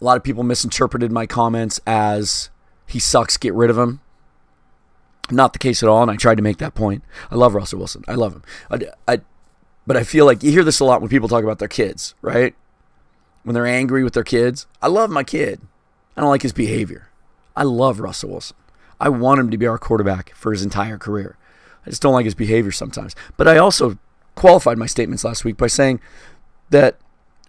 A 0.00 0.04
lot 0.04 0.16
of 0.16 0.24
people 0.24 0.42
misinterpreted 0.42 1.12
my 1.12 1.26
comments 1.26 1.80
as 1.86 2.50
he 2.86 2.98
sucks, 2.98 3.36
get 3.36 3.54
rid 3.54 3.70
of 3.70 3.78
him. 3.78 4.00
Not 5.30 5.54
the 5.54 5.58
case 5.58 5.82
at 5.82 5.88
all, 5.88 6.02
and 6.02 6.10
I 6.10 6.16
tried 6.16 6.34
to 6.36 6.42
make 6.42 6.58
that 6.58 6.74
point. 6.74 7.02
I 7.30 7.36
love 7.36 7.54
Russell 7.54 7.78
Wilson. 7.78 8.04
I 8.06 8.14
love 8.14 8.34
him. 8.34 8.42
I, 8.70 8.80
I, 9.08 9.20
but 9.86 9.96
I 9.96 10.04
feel 10.04 10.26
like 10.26 10.42
you 10.42 10.50
hear 10.50 10.64
this 10.64 10.80
a 10.80 10.84
lot 10.84 11.00
when 11.00 11.08
people 11.08 11.28
talk 11.28 11.44
about 11.44 11.60
their 11.60 11.68
kids, 11.68 12.14
right? 12.20 12.54
When 13.42 13.54
they're 13.54 13.66
angry 13.66 14.04
with 14.04 14.12
their 14.12 14.24
kids. 14.24 14.66
I 14.82 14.88
love 14.88 15.08
my 15.08 15.24
kid. 15.24 15.62
I 16.14 16.20
don't 16.20 16.28
like 16.28 16.42
his 16.42 16.52
behavior. 16.52 17.08
I 17.56 17.62
love 17.62 18.00
Russell 18.00 18.30
Wilson. 18.30 18.56
I 19.00 19.08
want 19.08 19.40
him 19.40 19.50
to 19.50 19.58
be 19.58 19.66
our 19.66 19.78
quarterback 19.78 20.34
for 20.34 20.52
his 20.52 20.62
entire 20.62 20.98
career. 20.98 21.36
I 21.86 21.90
just 21.90 22.02
don't 22.02 22.12
like 22.12 22.24
his 22.24 22.34
behavior 22.34 22.72
sometimes. 22.72 23.14
But 23.36 23.48
I 23.48 23.58
also 23.58 23.98
qualified 24.34 24.78
my 24.78 24.86
statements 24.86 25.24
last 25.24 25.44
week 25.44 25.56
by 25.56 25.66
saying 25.66 26.00
that 26.70 26.98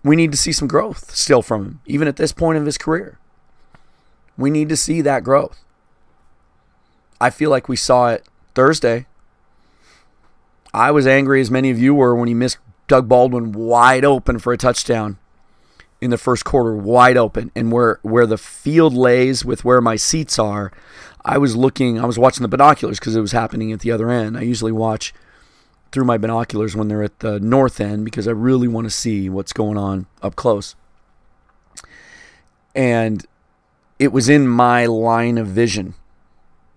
we 0.03 0.15
need 0.15 0.31
to 0.31 0.37
see 0.37 0.51
some 0.51 0.67
growth 0.67 1.15
still 1.15 1.41
from 1.41 1.65
him, 1.65 1.81
even 1.85 2.07
at 2.07 2.17
this 2.17 2.31
point 2.31 2.57
of 2.57 2.65
his 2.65 2.77
career. 2.77 3.19
We 4.37 4.49
need 4.49 4.69
to 4.69 4.77
see 4.77 5.01
that 5.01 5.23
growth. 5.23 5.63
I 7.19 7.29
feel 7.29 7.49
like 7.49 7.69
we 7.69 7.75
saw 7.75 8.09
it 8.09 8.27
Thursday. 8.53 9.07
I 10.73 10.91
was 10.91 11.07
angry 11.07 11.39
as 11.39 11.49
many 11.49 11.71
of 11.71 11.79
you 11.79 11.95
were 11.95 12.13
when 12.15 12.27
he 12.27 12.33
missed 12.33 12.57
Doug 12.87 13.07
Baldwin 13.07 13.53
wide 13.53 14.03
open 14.03 14.39
for 14.39 14.51
a 14.51 14.57
touchdown 14.57 15.17
in 16.01 16.09
the 16.09 16.17
first 16.17 16.45
quarter, 16.45 16.75
wide 16.75 17.17
open, 17.17 17.51
and 17.55 17.71
where 17.71 17.99
where 18.01 18.27
the 18.27 18.37
field 18.37 18.93
lays 18.93 19.45
with 19.45 19.63
where 19.65 19.81
my 19.81 19.95
seats 19.95 20.37
are, 20.37 20.71
I 21.23 21.37
was 21.37 21.55
looking, 21.55 21.99
I 21.99 22.05
was 22.05 22.19
watching 22.19 22.43
the 22.43 22.47
binoculars 22.47 22.99
because 22.99 23.15
it 23.15 23.21
was 23.21 23.31
happening 23.31 23.71
at 23.71 23.79
the 23.79 23.91
other 23.91 24.09
end. 24.09 24.37
I 24.37 24.41
usually 24.41 24.71
watch 24.71 25.13
through 25.91 26.05
my 26.05 26.17
binoculars 26.17 26.75
when 26.75 26.87
they're 26.87 27.03
at 27.03 27.19
the 27.19 27.39
north 27.39 27.79
end 27.79 28.05
because 28.05 28.27
I 28.27 28.31
really 28.31 28.67
want 28.67 28.85
to 28.85 28.91
see 28.91 29.29
what's 29.29 29.53
going 29.53 29.77
on 29.77 30.05
up 30.21 30.35
close. 30.35 30.75
And 32.75 33.25
it 33.97 34.11
was 34.11 34.27
in 34.27 34.47
my 34.47 34.85
line 34.85 35.37
of 35.37 35.47
vision. 35.47 35.95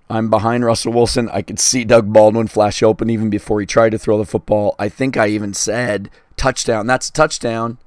I'm 0.09 0.31
behind 0.31 0.65
Russell 0.65 0.93
Wilson. 0.93 1.29
I 1.31 1.43
could 1.43 1.59
see 1.59 1.85
Doug 1.85 2.13
Baldwin 2.13 2.47
flash 2.47 2.83
open 2.83 3.11
even 3.11 3.29
before 3.29 3.61
he 3.61 3.67
tried 3.67 3.91
to 3.91 3.99
throw 3.99 4.17
the 4.17 4.25
football. 4.25 4.75
I 4.79 4.89
think 4.89 5.17
I 5.17 5.27
even 5.29 5.53
said 5.53 6.11
touchdown. 6.37 6.87
That's 6.87 7.11
a 7.11 7.13
touchdown. 7.13 7.79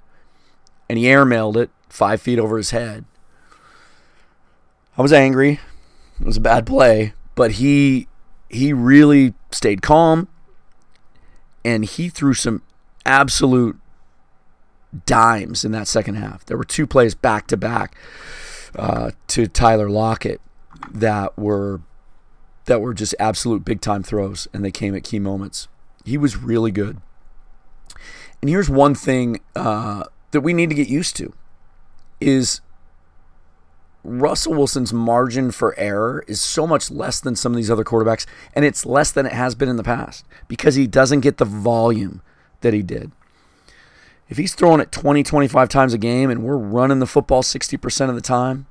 And 0.92 0.98
he 0.98 1.06
airmailed 1.06 1.56
it 1.56 1.70
five 1.88 2.22
feet 2.22 2.38
over 2.38 2.58
his 2.58 2.72
head. 2.72 3.06
I 4.98 5.02
was 5.02 5.14
angry. 5.14 5.62
It 6.20 6.26
was 6.26 6.36
a 6.36 6.42
bad 6.42 6.66
play, 6.66 7.14
but 7.34 7.54
he 7.54 8.10
he 8.50 8.74
really 8.74 9.34
stayed 9.52 9.82
calm 9.82 10.28
and 11.64 11.86
he 11.86 12.10
threw 12.10 12.34
some 12.34 12.62
absolute 13.06 13.80
dimes 15.06 15.64
in 15.64 15.72
that 15.72 15.88
second 15.88 16.16
half. 16.16 16.46
There 16.46 16.58
were 16.58 16.66
two 16.66 16.86
plays 16.86 17.16
back 17.16 17.48
to 17.48 17.56
back 17.56 17.96
uh, 18.76 19.12
to 19.28 19.48
Tyler 19.48 19.90
Lockett 19.90 20.42
that 20.92 21.40
were 21.40 21.80
that 22.66 22.82
were 22.82 22.94
just 22.94 23.16
absolute 23.18 23.64
big 23.64 23.80
time 23.80 24.04
throws, 24.04 24.50
and 24.54 24.62
they 24.66 24.72
came 24.72 24.94
at 24.94 25.06
key 25.06 25.20
moments. 25.20 25.70
He 26.04 26.18
was 26.18 26.36
really 26.36 26.72
good. 26.72 26.98
And 28.42 28.50
here's 28.50 28.70
one 28.70 28.94
thing 28.94 29.40
uh, 29.56 30.04
that 30.32 30.42
we 30.42 30.54
need 30.54 30.70
to 30.70 30.76
get 30.76 30.88
used 30.88 31.16
to 31.18 31.34
is 32.20 32.62
Russell 34.04 34.54
Wilson's 34.54 34.94
margin 34.94 35.52
for 35.52 35.78
error 35.78 36.24
is 36.28 36.42
so 36.42 36.66
much 36.66 36.90
less 36.90 37.20
than 37.20 37.36
some 37.36 37.52
of 37.52 37.58
these 37.58 37.70
other 37.70 37.84
quarterbacks, 37.84 38.26
and 38.56 38.66
it's 38.66 38.86
less 38.86 39.12
than 39.12 39.26
it 39.26 39.34
has 39.34 39.54
been 39.54 39.70
in 39.70 39.76
the 39.76 39.84
past 39.84 40.26
because 40.48 40.76
he 40.76 40.88
doesn't 40.88 41.20
get 41.20 41.38
the 41.38 41.46
volume 41.46 42.22
that 42.62 42.74
he 42.74 42.82
did. 42.82 43.12
If 44.28 44.38
he's 44.38 44.56
throwing 44.56 44.80
it 44.80 44.92
20, 44.92 45.24
25 45.24 45.70
times 45.70 45.94
a 45.94 45.98
game 45.98 46.30
and 46.30 46.42
we're 46.44 46.56
running 46.56 47.00
the 47.00 47.06
football 47.06 47.44
60% 47.44 48.10
of 48.10 48.16
the 48.16 48.22
time, 48.22 48.66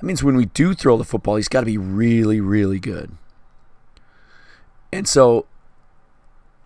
that 0.00 0.06
means 0.06 0.22
when 0.22 0.36
we 0.36 0.46
do 0.46 0.72
throw 0.72 0.96
the 0.96 1.04
football, 1.04 1.36
he's 1.36 1.48
got 1.48 1.60
to 1.60 1.66
be 1.66 1.78
really, 1.78 2.40
really 2.40 2.78
good. 2.78 3.12
And 4.92 5.08
so, 5.08 5.46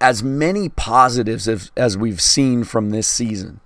as 0.00 0.22
many 0.22 0.68
positives 0.68 1.48
as, 1.48 1.72
as 1.76 1.96
we've 1.96 2.20
seen 2.20 2.64
from 2.64 2.90
this 2.90 3.06
season, 3.06 3.60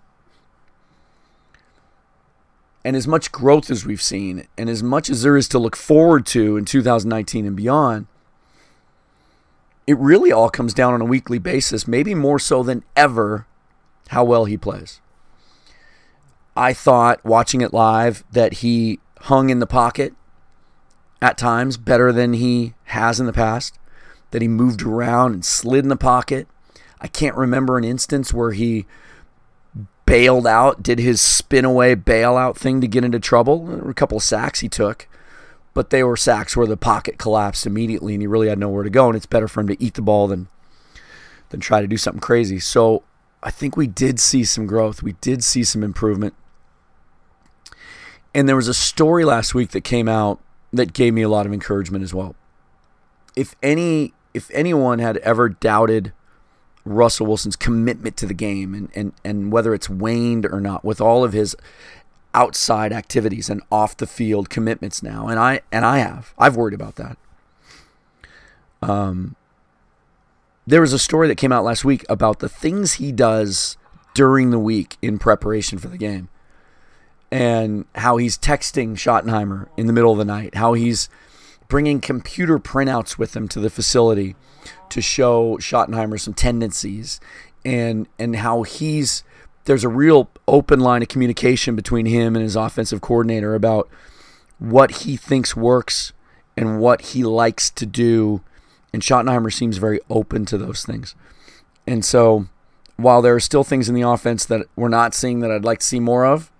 and 2.85 2.95
as 2.95 3.07
much 3.09 3.33
growth 3.33 3.71
as 3.71 3.87
we've 3.87 4.03
seen, 4.03 4.47
and 4.59 4.69
as 4.69 4.83
much 4.83 5.09
as 5.09 5.23
there 5.23 5.37
is 5.37 5.49
to 5.49 5.59
look 5.59 5.75
forward 5.75 6.27
to 6.27 6.57
in 6.57 6.65
2019 6.65 7.47
and 7.47 7.57
beyond, 7.57 8.07
it 9.87 9.99
really 9.99 10.31
all 10.31 10.51
comes 10.51 10.75
down 10.75 10.95
on 10.95 11.01
a 11.01 11.07
weekly 11.07 11.39
basis, 11.39 11.89
maybe 11.89 12.15
more 12.15 12.39
so 12.39 12.63
than 12.63 12.85
ever, 12.95 13.47
how 14.09 14.25
well 14.25 14.45
he 14.45 14.57
plays. 14.57 15.01
I 16.57 16.73
thought 16.73 17.25
watching 17.25 17.63
it 17.63 17.73
live 17.73 18.23
that 18.31 18.55
he 18.55 19.01
hung 19.23 19.51
in 19.51 19.59
the 19.59 19.67
pocket 19.67 20.15
at 21.21 21.39
times 21.39 21.77
better 21.77 22.13
than 22.13 22.35
he 22.35 22.75
has 22.85 23.19
in 23.19 23.27
the 23.27 23.33
past, 23.33 23.79
that 24.31 24.43
he 24.43 24.49
moved 24.49 24.83
around 24.83 25.33
and 25.33 25.45
slid 25.45 25.85
in 25.85 25.89
the 25.89 25.97
pocket. 25.97 26.47
I 27.01 27.09
can't 27.09 27.37
remember 27.37 27.79
an 27.79 27.85
instance 27.85 28.33
where 28.33 28.53
he 28.53 28.87
bailed 30.15 30.47
out, 30.47 30.81
did 30.81 31.01
his 31.01 31.21
spin 31.21 31.65
away 31.65 31.97
bailout 31.97 32.57
thing 32.57 32.81
to 32.81 32.87
get 32.87 33.05
into 33.05 33.19
trouble. 33.19 33.67
There 33.67 33.79
were 33.79 33.91
a 33.91 33.95
couple 33.95 34.19
of 34.19 34.23
sacks 34.23 34.61
he 34.61 34.69
took, 34.69 35.09
but 35.75 35.91
they 35.91 36.05
were 36.05 36.17
sacks 36.17 36.57
where 36.57 36.69
the 36.69 36.77
pocket 36.77 37.19
collapsed 37.19 37.67
immediately 37.67 38.15
and 38.15 38.23
he 38.23 38.29
really 38.29 38.47
had 38.47 38.57
nowhere 38.57 38.85
to 38.85 38.91
go. 38.91 39.09
And 39.09 39.17
it's 39.17 39.27
better 39.27 39.49
for 39.49 39.61
him 39.61 39.67
to 39.67 39.83
eat 39.83 39.95
the 39.95 40.03
ball 40.03 40.29
than 40.29 40.47
than 41.49 41.59
try 41.59 41.81
to 41.81 41.89
do 41.89 41.97
something 41.97 42.21
crazy. 42.21 42.61
So 42.61 43.03
I 43.43 43.51
think 43.51 43.77
we 43.77 43.89
did 43.89 44.21
see 44.21 44.45
some 44.45 44.67
growth. 44.67 45.03
We 45.03 45.15
did 45.15 45.43
see 45.43 45.65
some 45.65 45.83
improvement. 45.83 46.35
And 48.33 48.49
there 48.49 48.55
was 48.55 48.69
a 48.69 48.75
story 48.75 49.25
last 49.25 49.53
week 49.53 49.71
that 49.71 49.83
came 49.83 50.07
out 50.07 50.41
that 50.73 50.93
gave 50.93 51.13
me 51.13 51.23
a 51.23 51.29
lot 51.29 51.45
of 51.45 51.53
encouragement 51.53 52.05
as 52.05 52.15
well. 52.15 52.37
If 53.35 53.57
any 53.65 54.15
if 54.33 54.49
anyone 54.53 55.01
had 55.01 55.17
ever 55.19 55.49
doubted 55.49 56.13
Russell 56.85 57.27
Wilson's 57.27 57.57
commitment 57.57 58.17
to 58.19 58.27
the 58.27 58.35
game 58.35 58.75
and, 58.75 58.91
and, 58.95 59.13
and 59.25 59.53
whether 59.53 59.75
it's 59.75 59.89
waned 59.89 60.45
or 60.47 60.61
not 60.61 60.85
with 60.85 61.01
all 61.01 61.25
of 61.25 61.33
his 61.33 61.57
outside 62.35 62.93
activities 62.93 63.49
and 63.49 63.63
off 63.71 63.97
the 63.97 64.07
field 64.07 64.51
commitments 64.51 65.03
now. 65.03 65.29
And 65.29 65.39
I 65.39 65.61
and 65.71 65.85
I 65.85 65.99
have. 65.99 66.35
I've 66.39 66.57
worried 66.57 66.75
about 66.75 66.97
that. 66.97 67.17
Um 68.83 69.37
there 70.67 70.81
was 70.81 70.93
a 70.93 70.99
story 70.99 71.29
that 71.29 71.37
came 71.37 71.53
out 71.53 71.65
last 71.65 71.85
week 71.85 72.05
about 72.09 72.39
the 72.41 72.49
things 72.49 72.95
he 72.95 73.13
does 73.13 73.77
during 74.15 74.51
the 74.51 74.59
week 74.59 74.97
in 75.03 75.19
preparation 75.19 75.79
for 75.79 75.89
the 75.89 75.99
game. 75.99 76.29
And 77.31 77.85
how 77.97 78.17
he's 78.17 78.39
texting 78.39 78.93
Schottenheimer 78.93 79.69
in 79.77 79.87
the 79.87 79.93
middle 79.93 80.13
of 80.13 80.19
the 80.19 80.25
night, 80.25 80.55
how 80.55 80.73
he's 80.73 81.09
bringing 81.69 82.01
computer 82.01 82.59
printouts 82.59 83.19
with 83.19 83.35
him 83.37 83.49
to 83.49 83.61
the 83.61 83.71
facility 83.71 84.37
to 84.91 85.01
show 85.01 85.57
Schottenheimer 85.59 86.21
some 86.21 86.35
tendencies 86.35 87.21
and 87.65 88.07
and 88.19 88.37
how 88.37 88.63
he's 88.63 89.25
there's 89.65 89.85
a 89.85 89.89
real 89.89 90.31
open 90.47 90.81
line 90.81 91.03
of 91.03 91.09
communication 91.09 91.75
between 91.75 92.07
him 92.07 92.37
and 92.37 92.43
his 92.43 92.57
offensive 92.57 93.01
coordinator 93.01 93.55
about 93.55 93.89
what 94.59 94.91
he 94.91 95.17
thinks 95.17 95.57
works 95.57 96.13
and 96.57 96.79
what 96.81 97.01
he 97.01 97.25
likes 97.25 97.71
to 97.71 97.87
do. 97.87 98.43
And 98.93 99.03
Schottenheimer 99.03 99.53
seems 99.53 99.79
very 99.79 100.01
open 100.09 100.45
to 100.47 100.59
those 100.59 100.85
things. 100.85 101.15
And 101.87 102.05
so 102.05 102.47
while 102.97 103.23
there 103.23 103.35
are 103.35 103.41
still 103.41 103.65
things 103.65 103.89
in 103.89 103.95
the 103.95 104.03
offense 104.03 104.45
that 104.47 104.67
we're 104.77 104.89
not 104.89 105.15
seeing 105.15 105.41
that 105.41 105.51
I'd 105.51 105.65
like 105.65 105.81
to 105.81 105.87
see 105.87 106.01
more 106.01 106.25
of, 106.25 106.51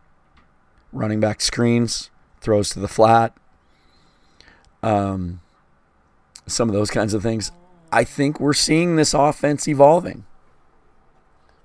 running 0.93 1.21
back 1.21 1.41
screens, 1.41 2.11
throws 2.41 2.71
to 2.71 2.81
the 2.81 2.89
flat, 2.89 3.37
um, 4.83 5.41
some 6.47 6.69
of 6.69 6.75
those 6.75 6.91
kinds 6.91 7.15
of 7.15 7.23
things. 7.23 7.53
I 7.95 8.03
think 8.03 8.41
we're 8.41 8.55
seeing 8.55 8.97
this 8.97 9.15
offense 9.15 9.69
evolving. 9.69 10.25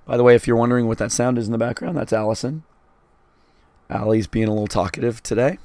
By 0.06 0.16
the 0.16 0.22
way, 0.22 0.36
if 0.36 0.46
you're 0.46 0.56
wondering 0.56 0.86
what 0.86 1.00
that 1.00 1.12
sound 1.12 1.40
is 1.40 1.48
in 1.48 1.52
the 1.52 1.58
background, 1.58 1.98
that's 1.98 2.14
Allison. 2.14 2.62
Allie's 3.90 4.28
being 4.28 4.48
a 4.48 4.52
little 4.52 4.68
talkative 4.68 5.24
today. 5.24 5.58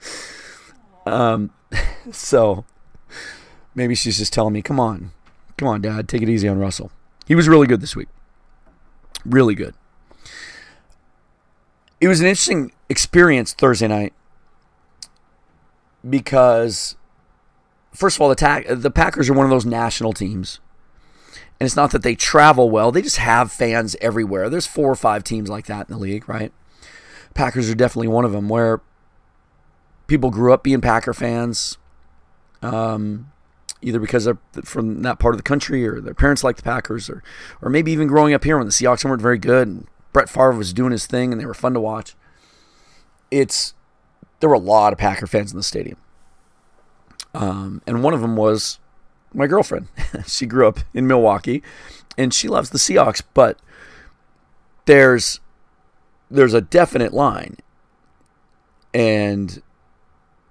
um, 1.06 1.50
so 2.10 2.64
maybe 3.74 3.94
she's 3.94 4.16
just 4.16 4.32
telling 4.32 4.54
me, 4.54 4.62
come 4.62 4.80
on, 4.80 5.10
come 5.58 5.68
on, 5.68 5.82
Dad, 5.82 6.08
take 6.08 6.22
it 6.22 6.30
easy 6.30 6.48
on 6.48 6.58
Russell. 6.58 6.90
He 7.26 7.34
was 7.34 7.46
really 7.46 7.66
good 7.66 7.82
this 7.82 7.94
week. 7.94 8.08
Really 9.26 9.54
good. 9.54 9.74
It 12.00 12.08
was 12.08 12.20
an 12.20 12.26
interesting 12.26 12.72
experience 12.88 13.52
Thursday 13.52 13.88
night 13.88 14.14
because 16.08 16.96
first 17.92 18.16
of 18.16 18.22
all, 18.22 18.28
the 18.28 18.34
ta- 18.34 18.62
the 18.68 18.90
Packers 18.90 19.28
are 19.28 19.34
one 19.34 19.46
of 19.46 19.50
those 19.50 19.66
national 19.66 20.12
teams. 20.12 20.60
And 21.58 21.66
it's 21.66 21.76
not 21.76 21.90
that 21.90 22.02
they 22.02 22.14
travel 22.14 22.70
well, 22.70 22.90
they 22.90 23.02
just 23.02 23.18
have 23.18 23.52
fans 23.52 23.94
everywhere. 24.00 24.48
There's 24.48 24.66
four 24.66 24.90
or 24.90 24.96
five 24.96 25.24
teams 25.24 25.50
like 25.50 25.66
that 25.66 25.88
in 25.88 25.94
the 25.94 26.00
league, 26.00 26.26
right? 26.28 26.52
Packers 27.34 27.68
are 27.68 27.74
definitely 27.74 28.08
one 28.08 28.24
of 28.24 28.32
them 28.32 28.48
where 28.48 28.80
people 30.06 30.30
grew 30.30 30.54
up 30.54 30.64
being 30.64 30.80
Packer 30.80 31.12
fans, 31.12 31.76
um, 32.62 33.30
either 33.82 34.00
because 34.00 34.24
they're 34.24 34.38
from 34.64 35.02
that 35.02 35.18
part 35.18 35.34
of 35.34 35.38
the 35.38 35.42
country 35.42 35.86
or 35.86 36.00
their 36.00 36.14
parents 36.14 36.42
like 36.42 36.56
the 36.56 36.62
Packers, 36.62 37.10
or, 37.10 37.22
or 37.60 37.68
maybe 37.68 37.92
even 37.92 38.08
growing 38.08 38.32
up 38.32 38.44
here 38.44 38.56
when 38.56 38.66
the 38.66 38.72
Seahawks 38.72 39.04
weren't 39.04 39.22
very 39.22 39.38
good 39.38 39.68
and 39.68 39.86
Brett 40.12 40.28
Favre 40.30 40.52
was 40.52 40.72
doing 40.72 40.92
his 40.92 41.06
thing 41.06 41.30
and 41.30 41.40
they 41.40 41.46
were 41.46 41.54
fun 41.54 41.74
to 41.74 41.80
watch. 41.80 42.16
It's 43.30 43.74
there 44.40 44.48
were 44.48 44.56
a 44.56 44.58
lot 44.58 44.92
of 44.92 44.98
Packer 44.98 45.26
fans 45.26 45.52
in 45.52 45.58
the 45.58 45.62
stadium. 45.62 45.98
Um, 47.34 47.82
and 47.86 48.02
one 48.02 48.14
of 48.14 48.20
them 48.20 48.36
was 48.36 48.78
my 49.32 49.46
girlfriend. 49.46 49.88
she 50.26 50.46
grew 50.46 50.66
up 50.66 50.80
in 50.92 51.06
Milwaukee 51.06 51.62
and 52.18 52.34
she 52.34 52.48
loves 52.48 52.70
the 52.70 52.78
Seahawks, 52.78 53.22
but 53.34 53.58
there's 54.86 55.40
there's 56.30 56.54
a 56.54 56.60
definite 56.60 57.12
line. 57.12 57.56
And 58.92 59.62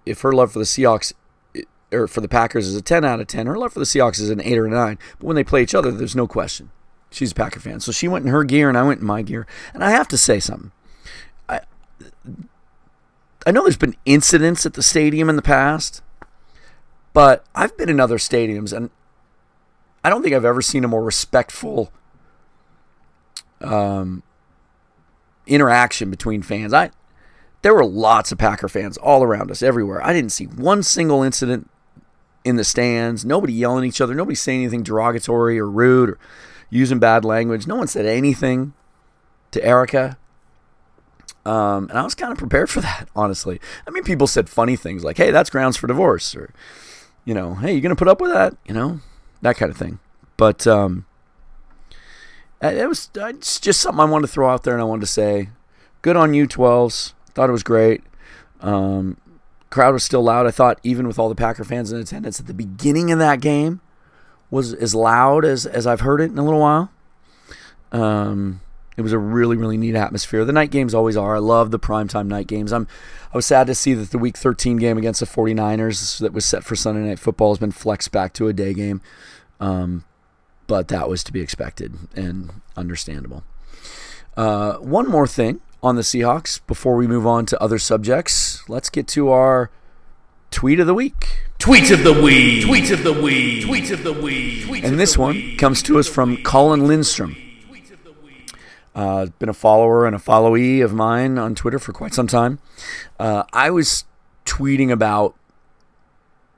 if 0.06 0.22
her 0.22 0.32
love 0.32 0.52
for 0.52 0.60
the 0.60 0.66
Seahawks 0.66 1.14
or 1.92 2.08
for 2.08 2.22
the 2.22 2.28
Packers 2.28 2.68
is 2.68 2.76
a 2.76 2.82
10 2.82 3.04
out 3.06 3.20
of 3.20 3.28
10, 3.28 3.48
her 3.48 3.58
love 3.58 3.74
for 3.74 3.80
the 3.80 3.86
Seahawks 3.86 4.20
is 4.20 4.30
an 4.30 4.42
8 4.42 4.58
or 4.58 4.68
a 4.68 4.70
9. 4.70 4.98
But 5.20 5.26
when 5.26 5.36
they 5.36 5.44
play 5.44 5.62
each 5.62 5.76
other, 5.76 5.92
there's 5.92 6.16
no 6.16 6.28
question. 6.28 6.72
She's 7.12 7.32
a 7.32 7.36
Packer 7.36 7.60
fan. 7.60 7.80
So 7.80 7.92
she 7.92 8.08
went 8.08 8.26
in 8.26 8.32
her 8.32 8.44
gear 8.44 8.70
and 8.70 8.78
I 8.78 8.84
went 8.84 9.02
in 9.02 9.08
my 9.08 9.22
gear. 9.22 9.48
And 9.74 9.84
I 9.84 9.92
have 9.92 10.08
to 10.10 10.18
say 10.18 10.40
something. 10.40 10.72
I 11.48 11.62
I 13.46 13.52
know 13.52 13.64
there's 13.64 13.78
been 13.78 13.96
incidents 14.06 14.66
at 14.66 14.74
the 14.74 14.84
stadium 14.84 15.30
in 15.30 15.36
the 15.36 15.42
past, 15.42 16.02
but 17.14 17.46
I've 17.56 17.76
been 17.78 17.90
in 17.90 18.00
other 18.00 18.18
stadiums 18.18 18.76
and 18.76 18.90
I 20.04 20.10
don't 20.10 20.22
think 20.22 20.34
I've 20.34 20.46
ever 20.46 20.62
seen 20.62 20.84
a 20.84 20.88
more 20.88 21.04
respectful 21.04 21.92
um, 23.62 24.24
interaction 25.46 26.10
between 26.10 26.42
fans. 26.42 26.74
I 26.74 26.92
there 27.62 27.74
were 27.74 27.86
lots 27.86 28.32
of 28.32 28.38
Packer 28.38 28.70
fans 28.70 28.98
all 28.98 29.22
around 29.24 29.52
us, 29.52 29.62
everywhere. 29.62 30.02
I 30.06 30.14
didn't 30.14 30.32
see 30.32 30.46
one 30.46 30.82
single 30.82 31.24
incident 31.24 31.70
in 32.46 32.56
the 32.56 32.64
stands. 32.64 33.26
Nobody 33.26 33.52
yelling 33.52 33.84
at 33.84 33.88
each 33.88 34.00
other. 34.00 34.16
Nobody 34.16 34.36
saying 34.36 34.62
anything 34.62 34.84
derogatory 34.84 35.60
or 35.60 35.70
rude 35.70 36.12
or 36.12 36.20
using 36.70 37.00
bad 37.00 37.26
language. 37.26 37.68
No 37.68 37.76
one 37.76 37.88
said 37.88 38.06
anything 38.06 38.74
to 39.52 39.64
Erica. 39.64 40.18
Um, 41.46 41.90
and 41.90 41.98
I 41.98 42.04
was 42.04 42.16
kind 42.16 42.32
of 42.32 42.38
prepared 42.38 42.70
for 42.70 42.80
that, 42.82 43.10
honestly. 43.16 43.60
I 43.86 43.92
mean, 43.92 44.04
people 44.04 44.28
said 44.28 44.50
funny 44.50 44.76
things 44.76 45.04
like, 45.04 45.18
hey, 45.18 45.32
that's 45.32 45.50
grounds 45.50 45.78
for 45.78 45.88
divorce, 45.88 46.36
or, 46.36 46.54
you 47.30 47.36
know, 47.36 47.54
hey, 47.54 47.76
you 47.76 47.82
to 47.82 47.96
put 47.96 48.08
up 48.08 48.20
with 48.20 48.32
that? 48.32 48.58
You 48.66 48.74
know, 48.74 49.02
that 49.44 49.56
kind 49.56 49.72
of 49.72 49.78
thing. 49.78 50.00
But 50.36 50.66
um, 50.66 51.06
it 52.60 52.90
was 52.90 53.12
it's 53.16 53.60
just 53.60 53.82
something 53.82 54.00
I 54.00 54.06
wanted 54.06 54.26
to 54.26 54.34
throw 54.34 54.50
out 54.50 54.64
there 54.64 54.74
and 54.74 54.82
I 54.82 54.86
wanted 54.86 55.02
to 55.02 55.12
say, 55.12 55.50
good 56.02 56.16
on 56.16 56.34
you, 56.34 56.48
12s. 56.48 57.14
Thought 57.36 57.50
it 57.50 57.52
was 57.52 57.62
great. 57.62 58.02
Um, 58.62 59.18
crowd 59.70 59.94
was 59.94 60.04
still 60.04 60.24
loud. 60.24 60.48
I 60.48 60.52
thought 60.52 60.80
even 60.82 61.06
with 61.06 61.20
all 61.20 61.30
the 61.30 61.36
Packer 61.36 61.64
fans 61.64 61.92
in 61.92 62.00
attendance 62.00 62.40
at 62.40 62.48
the 62.48 62.54
beginning 62.56 63.12
of 63.12 63.20
that 63.20 63.42
game 63.42 63.80
was 64.50 64.74
as 64.74 64.96
loud 64.96 65.46
as, 65.46 65.68
as 65.68 65.86
I've 65.86 66.02
heard 66.02 66.22
it 66.22 66.32
in 66.32 66.40
a 66.40 66.44
little 66.44 66.62
while. 66.62 66.90
Um, 67.92 68.62
it 69.00 69.02
was 69.02 69.14
a 69.14 69.18
really, 69.18 69.56
really 69.56 69.78
neat 69.78 69.96
atmosphere. 69.96 70.44
The 70.44 70.52
night 70.52 70.72
games 70.72 70.94
always 70.94 71.16
are. 71.16 71.38
I 71.38 71.40
love 71.40 71.72
the 71.72 71.80
primetime 71.80 72.28
night 72.28 72.48
games. 72.48 72.74
I'm 72.74 72.86
I 73.34 73.38
was 73.38 73.46
sad 73.46 73.66
to 73.68 73.76
see 73.76 73.94
that 73.94 74.12
the 74.12 74.18
week 74.18 74.36
13 74.36 74.76
game 74.76 74.98
against 74.98 75.22
the 75.22 75.26
49ers 75.26 76.20
that 76.20 76.34
was 76.34 76.44
set 76.44 76.66
for 76.66 76.76
Sunday 76.76 77.08
night 77.08 77.18
football 77.18 77.52
has 77.52 77.60
been 77.60 77.72
flexed 77.72 78.12
back 78.12 78.34
to 78.34 78.50
a 78.50 78.54
day 78.54 78.74
game. 78.74 79.02
Um, 79.62 80.04
but 80.68 80.90
that 80.90 81.08
was 81.08 81.24
to 81.24 81.32
be 81.32 81.40
expected 81.40 81.96
and 82.14 82.62
understandable. 82.76 83.46
Uh, 84.36 84.74
one 84.80 85.08
more 85.08 85.28
thing 85.28 85.62
on 85.82 85.96
the 85.96 86.02
Seahawks 86.02 86.60
before 86.68 86.98
we 86.98 87.08
move 87.08 87.26
on 87.26 87.46
to 87.46 87.64
other 87.64 87.80
subjects. 87.80 88.68
Let's 88.68 88.90
get 88.90 89.08
to 89.10 89.30
our 89.30 89.72
tweet 90.52 90.82
of 90.82 90.88
the 90.88 90.94
week. 90.94 91.46
Tweet 91.58 91.90
of 91.92 92.04
the 92.04 92.14
week. 92.14 92.66
Tweet 92.66 92.92
of 92.92 93.04
the 93.04 93.14
week. 93.14 93.66
Tweet 93.66 93.92
of 93.92 94.04
the 94.04 94.14
week. 94.14 94.84
And 94.84 95.00
this 95.00 95.18
one 95.18 95.56
comes 95.56 95.82
to 95.84 96.00
us 96.00 96.08
from 96.10 96.44
Colin 96.44 96.86
Lindstrom. 96.86 97.38
Uh, 99.00 99.28
been 99.40 99.48
a 99.48 99.54
follower 99.54 100.06
and 100.06 100.14
a 100.14 100.20
followee 100.20 100.82
of 100.82 100.94
mine 100.94 101.38
on 101.38 101.56
Twitter 101.56 101.80
for 101.80 101.94
quite 101.94 102.14
some 102.14 102.28
time. 102.28 102.60
Uh, 103.18 103.44
I 103.54 103.70
was 103.70 104.04
tweeting 104.46 104.92
about 104.92 105.36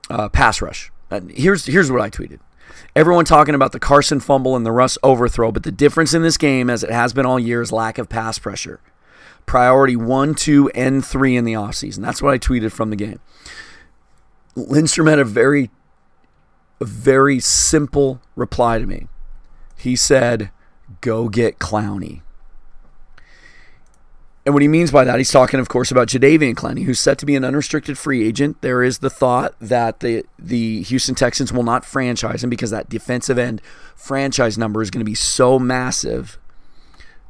uh, 0.10 0.28
pass 0.28 0.60
rush. 0.60 0.92
Uh, 1.12 1.22
here's 1.30 1.68
here's 1.68 1.92
what 1.92 2.02
I 2.02 2.10
tweeted. 2.10 2.40
Everyone 2.96 3.26
talking 3.26 3.54
about 3.54 3.74
the 3.74 3.80
Carson 3.80 4.20
fumble 4.20 4.56
and 4.56 4.66
the 4.66 4.72
Russ 4.72 4.98
overthrow, 5.04 5.52
but 5.52 5.62
the 5.62 5.72
difference 5.72 6.16
in 6.16 6.24
this 6.24 6.36
game, 6.36 6.68
as 6.68 6.84
it 6.84 6.90
has 6.90 7.14
been 7.14 7.28
all 7.28 7.40
year, 7.40 7.62
is 7.62 7.72
lack 7.72 8.00
of 8.00 8.10
pass 8.10 8.40
pressure. 8.40 8.80
Priority 9.46 9.96
one, 9.96 10.34
two, 10.34 10.70
and 10.70 11.06
three 11.06 11.36
in 11.36 11.46
the 11.46 11.54
offseason. 11.54 12.02
That's 12.02 12.24
what 12.24 12.34
I 12.34 12.40
tweeted 12.40 12.72
from 12.72 12.90
the 12.90 12.96
game. 12.96 13.20
Lindstrom 14.56 15.06
had 15.06 15.20
a 15.20 15.26
very, 15.26 15.70
a 16.80 16.86
very 16.86 17.40
simple 17.40 18.20
reply 18.36 18.80
to 18.80 18.88
me. 18.88 19.10
He 19.78 19.96
said, 19.96 20.50
"Go 21.02 21.30
get 21.30 21.60
Clowney." 21.60 22.24
And 24.44 24.56
what 24.56 24.64
he 24.64 24.68
means 24.68 24.92
by 24.92 25.04
that, 25.04 25.20
he's 25.20 25.32
talking, 25.32 25.60
of 25.60 25.70
course, 25.70 25.92
about 25.92 26.08
Jadeveon 26.08 26.56
Clowney, 26.56 26.84
who's 26.84 27.00
set 27.00 27.20
to 27.20 27.28
be 27.28 27.36
an 27.36 27.46
unrestricted 27.46 27.98
free 27.98 28.28
agent. 28.28 28.62
There 28.62 28.82
is 28.82 29.00
the 29.00 29.10
thought 29.10 29.54
that 29.60 30.00
the 30.00 30.26
the 30.40 30.82
Houston 30.84 31.14
Texans 31.14 31.54
will 31.54 31.64
not 31.64 31.86
franchise 31.86 32.44
him 32.44 32.50
because 32.50 32.72
that 32.72 32.90
defensive 32.90 33.38
end 33.38 33.62
franchise 33.96 34.58
number 34.58 34.82
is 34.82 34.90
going 34.90 35.02
to 35.02 35.10
be 35.10 35.16
so 35.16 35.60
massive 35.60 36.40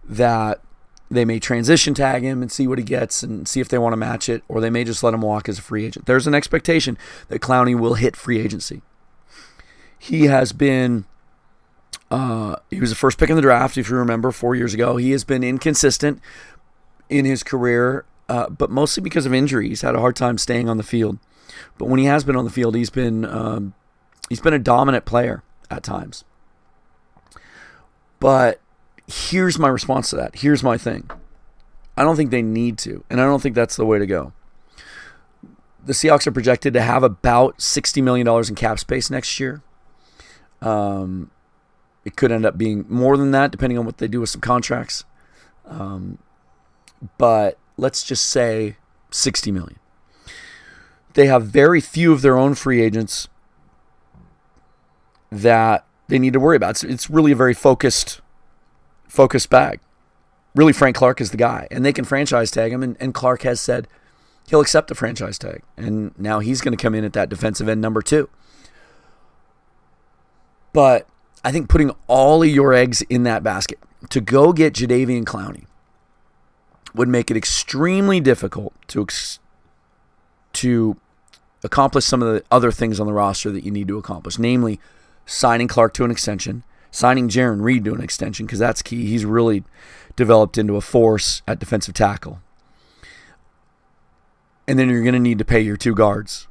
that 0.06 0.62
they 1.10 1.26
may 1.26 1.38
transition 1.40 1.94
tag 1.94 2.24
him 2.24 2.42
and 2.42 2.50
see 2.50 2.66
what 2.66 2.78
he 2.78 2.84
gets 2.86 3.22
and 3.24 3.46
see 3.46 3.60
if 3.60 3.68
they 3.68 3.78
want 3.78 3.92
to 3.92 3.98
match 3.98 4.30
it, 4.30 4.44
or 4.48 4.62
they 4.62 4.70
may 4.70 4.86
just 4.86 5.04
let 5.04 5.14
him 5.14 5.22
walk 5.22 5.50
as 5.50 5.60
a 5.60 5.62
free 5.62 5.86
agent. 5.86 6.06
There's 6.06 6.28
an 6.28 6.34
expectation 6.34 6.98
that 7.28 7.42
Clowney 7.42 7.78
will 7.78 7.96
hit 7.96 8.16
free 8.16 8.40
agency. 8.40 8.82
He 10.00 10.26
has 10.26 10.54
been 10.54 11.06
uh, 12.10 12.56
he 12.70 12.80
was 12.80 12.90
the 12.90 12.96
first 12.96 13.18
pick 13.18 13.30
in 13.30 13.36
the 13.36 13.42
draft, 13.42 13.78
if 13.78 13.90
you 13.90 13.98
remember, 13.98 14.32
four 14.32 14.56
years 14.56 14.74
ago. 14.74 14.96
He 14.96 15.12
has 15.12 15.26
been 15.26 15.44
inconsistent 15.44 16.22
in 17.12 17.26
his 17.26 17.44
career, 17.44 18.06
uh, 18.30 18.50
but 18.50 18.72
mostly 18.72 19.04
because 19.04 19.26
of 19.28 19.34
injury. 19.34 19.68
He's 19.68 19.82
had 19.82 19.94
a 19.94 20.00
hard 20.00 20.16
time 20.16 20.40
staying 20.40 20.70
on 20.70 20.78
the 20.78 20.84
field. 20.84 21.20
But 21.78 21.90
when 21.90 22.00
he 22.00 22.06
has 22.06 22.24
been 22.24 22.38
on 22.38 22.46
the 22.46 22.52
field, 22.52 22.74
he's 22.76 22.90
been 22.90 23.26
um, 23.26 23.74
he's 24.30 24.40
been 24.40 24.54
a 24.54 24.60
dominant 24.60 25.06
player 25.06 25.44
at 25.70 25.84
times. 25.84 26.24
But 28.20 28.62
here's 29.06 29.60
my 29.60 29.68
response 29.68 30.10
to 30.12 30.16
that. 30.16 30.38
Here's 30.38 30.64
my 30.64 30.78
thing. 30.78 31.10
I 31.98 32.04
don't 32.04 32.16
think 32.16 32.32
they 32.32 32.42
need 32.42 32.78
to, 32.80 33.04
and 33.10 33.20
I 33.20 33.26
don't 33.26 33.42
think 33.42 33.56
that's 33.56 33.76
the 33.76 33.86
way 33.86 34.00
to 34.00 34.06
go. 34.06 34.32
The 35.84 35.94
Seahawks 35.94 36.26
are 36.28 36.32
projected 36.32 36.74
to 36.76 36.82
have 36.82 37.04
about 37.04 37.58
$60 37.58 38.02
million 38.04 38.28
in 38.28 38.56
cap 38.56 38.80
space 38.80 39.10
next 39.10 39.40
year. 39.40 39.62
Um, 40.62 41.32
it 42.06 42.16
could 42.16 42.32
end 42.32 42.46
up 42.46 42.58
being 42.58 42.86
more 42.88 43.18
than 43.18 43.32
that, 43.32 43.52
depending 43.52 43.78
on 43.78 43.86
what 43.86 43.98
they 43.98 44.08
do 44.08 44.22
with 44.22 44.30
some 44.30 44.42
contracts. 44.42 45.04
Um, 45.66 46.20
but 47.18 47.58
let's 47.78 48.04
just 48.04 48.26
say 48.26 48.78
60 49.12 49.52
million. 49.52 49.80
They 51.14 51.28
have 51.28 51.46
very 51.46 51.82
few 51.82 52.14
of 52.14 52.22
their 52.22 52.38
own 52.38 52.56
free 52.56 52.82
agents 52.82 53.28
that 55.32 55.86
they 56.08 56.20
need 56.20 56.34
to 56.34 56.40
worry 56.40 56.56
about. 56.56 56.72
It's, 56.72 56.84
it's 56.84 57.10
really 57.10 57.32
a 57.32 57.36
very 57.36 57.54
focused 57.54 58.22
focused 59.08 59.50
bag. 59.50 59.80
Really, 60.56 60.74
Frank 60.74 60.96
Clark 60.96 61.22
is 61.22 61.32
the 61.32 61.38
guy, 61.38 61.68
and 61.72 61.86
they 61.86 61.94
can 61.94 62.06
franchise 62.06 62.52
tag 62.52 62.72
him. 62.72 62.84
And, 62.84 62.98
and 63.00 63.14
Clark 63.14 63.44
has 63.44 63.60
said 63.60 63.88
he'll 64.50 64.62
accept 64.62 64.88
the 64.88 64.96
franchise 64.96 65.38
tag, 65.38 65.64
and 65.78 66.18
now 66.18 66.40
he's 66.40 66.62
going 66.62 66.76
to 66.76 66.82
come 66.82 66.94
in 66.94 67.04
at 67.04 67.14
that 67.14 67.30
defensive 67.30 67.68
end 67.68 67.82
number 67.82 68.02
two. 68.02 68.30
But 70.74 71.08
I 71.44 71.52
think 71.52 71.70
putting 71.70 71.92
all 72.08 72.44
of 72.44 72.50
your 72.50 72.74
eggs 72.74 73.02
in 73.04 73.24
that 73.24 73.44
basket 73.44 73.80
to 74.10 74.22
go 74.22 74.54
get 74.54 74.74
Jadeveon 74.74 75.24
Clowney 75.24 75.66
would 76.94 77.08
make 77.08 77.32
it 77.32 77.38
extremely 77.38 78.20
difficult 78.20 78.74
to 78.88 79.02
ex- 79.02 79.40
to 80.54 80.98
accomplish 81.64 82.06
some 82.06 82.22
of 82.22 82.34
the 82.34 82.44
other 82.52 82.72
things 82.72 83.00
on 83.00 83.08
the 83.08 83.14
roster 83.14 83.52
that 83.52 83.64
you 83.64 83.72
need 83.72 83.88
to 83.88 83.98
accomplish, 83.98 84.38
namely 84.38 84.80
signing 85.26 85.68
Clark 85.68 85.94
to 85.94 86.04
an 86.04 86.12
extension, 86.12 86.64
signing 86.90 87.30
Jarran 87.30 87.62
Reed 87.62 87.86
to 87.86 87.94
an 87.94 88.02
extension 88.02 88.46
because 88.46 88.60
that's 88.60 88.82
key. 88.82 89.06
He's 89.06 89.26
really 89.26 89.64
developed 90.16 90.58
into 90.58 90.76
a 90.76 90.82
force 90.82 91.42
at 91.48 91.60
defensive 91.60 91.94
tackle. 91.94 92.42
And 94.68 94.78
then 94.78 94.90
you're 94.90 95.04
going 95.04 95.14
to 95.14 95.20
need 95.20 95.40
to 95.40 95.46
pay 95.46 95.62
your 95.62 95.78
two 95.78 95.96
guards. 95.96 96.48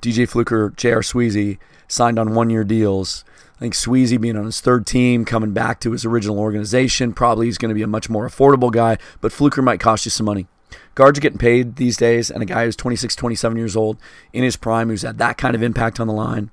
DJ 0.00 0.28
Fluker, 0.28 0.72
J.R. 0.76 1.00
Sweezy 1.00 1.58
signed 1.88 2.18
on 2.18 2.34
one 2.34 2.50
year 2.50 2.64
deals. 2.64 3.24
I 3.56 3.60
think 3.60 3.74
Sweezy 3.74 4.18
being 4.18 4.36
on 4.36 4.46
his 4.46 4.60
third 4.60 4.86
team, 4.86 5.24
coming 5.24 5.52
back 5.52 5.80
to 5.80 5.92
his 5.92 6.04
original 6.04 6.38
organization, 6.38 7.12
probably 7.12 7.46
he's 7.46 7.58
going 7.58 7.68
to 7.68 7.74
be 7.74 7.82
a 7.82 7.86
much 7.86 8.08
more 8.08 8.26
affordable 8.26 8.72
guy, 8.72 8.96
but 9.20 9.32
Fluker 9.32 9.60
might 9.60 9.80
cost 9.80 10.06
you 10.06 10.10
some 10.10 10.24
money. 10.24 10.46
Guards 10.94 11.18
are 11.18 11.20
getting 11.20 11.38
paid 11.38 11.76
these 11.76 11.96
days, 11.96 12.30
and 12.30 12.42
a 12.42 12.46
guy 12.46 12.64
who's 12.64 12.76
26, 12.76 13.14
27 13.14 13.58
years 13.58 13.76
old 13.76 13.98
in 14.32 14.42
his 14.42 14.56
prime, 14.56 14.88
who's 14.88 15.02
had 15.02 15.18
that 15.18 15.36
kind 15.36 15.54
of 15.54 15.62
impact 15.62 16.00
on 16.00 16.06
the 16.06 16.12
line, 16.12 16.50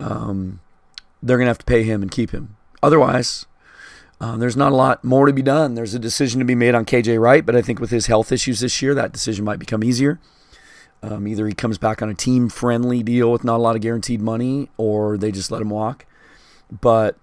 um, 0.00 0.60
they're 1.22 1.36
going 1.36 1.46
to 1.46 1.50
have 1.50 1.58
to 1.58 1.64
pay 1.64 1.82
him 1.82 2.02
and 2.02 2.10
keep 2.10 2.30
him. 2.30 2.56
Otherwise, 2.82 3.46
uh, 4.20 4.36
there's 4.36 4.56
not 4.56 4.72
a 4.72 4.76
lot 4.76 5.04
more 5.04 5.26
to 5.26 5.32
be 5.32 5.42
done. 5.42 5.74
There's 5.74 5.94
a 5.94 5.98
decision 5.98 6.38
to 6.38 6.44
be 6.44 6.54
made 6.54 6.74
on 6.74 6.84
KJ 6.84 7.20
Wright, 7.20 7.44
but 7.44 7.56
I 7.56 7.62
think 7.62 7.80
with 7.80 7.90
his 7.90 8.06
health 8.06 8.32
issues 8.32 8.60
this 8.60 8.80
year, 8.80 8.94
that 8.94 9.12
decision 9.12 9.44
might 9.44 9.58
become 9.58 9.84
easier. 9.84 10.18
Um, 11.02 11.26
either 11.26 11.46
he 11.48 11.54
comes 11.54 11.78
back 11.78 12.00
on 12.00 12.08
a 12.08 12.14
team 12.14 12.48
friendly 12.48 13.02
deal 13.02 13.32
with 13.32 13.42
not 13.42 13.56
a 13.56 13.62
lot 13.62 13.74
of 13.74 13.82
guaranteed 13.82 14.20
money, 14.20 14.70
or 14.76 15.18
they 15.18 15.32
just 15.32 15.50
let 15.50 15.60
him 15.60 15.70
walk 15.70 16.06
but 16.80 17.18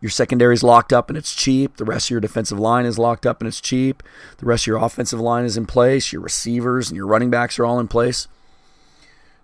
your 0.00 0.10
secondary 0.10 0.54
is 0.54 0.62
locked 0.62 0.92
up 0.92 1.08
and 1.08 1.16
it's 1.16 1.34
cheap. 1.34 1.76
The 1.76 1.84
rest 1.84 2.06
of 2.06 2.10
your 2.10 2.20
defensive 2.20 2.58
line 2.58 2.84
is 2.84 2.98
locked 2.98 3.26
up 3.26 3.40
and 3.40 3.48
it's 3.48 3.60
cheap. 3.60 4.02
The 4.38 4.46
rest 4.46 4.64
of 4.64 4.66
your 4.68 4.76
offensive 4.78 5.20
line 5.20 5.44
is 5.44 5.56
in 5.56 5.66
place. 5.66 6.12
Your 6.12 6.22
receivers 6.22 6.88
and 6.88 6.96
your 6.96 7.06
running 7.06 7.30
backs 7.30 7.58
are 7.58 7.64
all 7.64 7.80
in 7.80 7.88
place. 7.88 8.28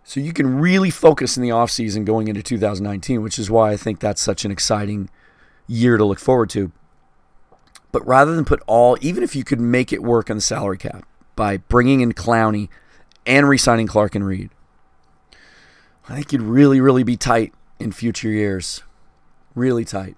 So 0.05 0.20
you 0.20 0.33
can 0.33 0.59
really 0.59 0.90
focus 0.90 1.37
in 1.37 1.42
the 1.42 1.49
offseason 1.49 2.05
going 2.05 2.29
into 2.29 2.42
2019, 2.42 3.22
which 3.22 3.38
is 3.38 3.51
why 3.51 3.72
I 3.72 3.77
think 3.77 3.99
that's 3.99 4.22
such 4.22 4.44
an 4.44 4.51
exciting 4.51 5.11
year 5.66 5.96
to 5.96 6.05
look 6.05 6.20
forward 6.20 6.51
to. 6.51 6.70
But 7.90 8.07
rather 8.07 8.37
than 8.37 8.44
put 8.44 8.62
all, 8.66 8.96
even 9.01 9.25
if 9.25 9.35
you 9.35 9.42
could 9.42 9.61
make 9.61 9.92
it 9.92 10.03
work 10.03 10.31
on 10.31 10.37
the 10.37 10.42
salary 10.42 10.79
cap 10.79 11.07
by 11.35 11.57
bringing 11.57 12.03
in 12.03 12.12
Clowney 12.12 12.68
and 13.27 13.49
re 13.49 13.59
signing 13.59 13.87
Clark 13.87 14.15
and 14.15 14.27
Reed, 14.27 14.51
I 16.09 16.15
think 16.15 16.33
you'd 16.33 16.43
really, 16.43 16.81
really 16.81 17.03
be 17.03 17.17
tight 17.17 17.53
in 17.79 17.93
future 17.93 18.29
years 18.29 18.83
really 19.57 19.85
tight. 19.85 20.17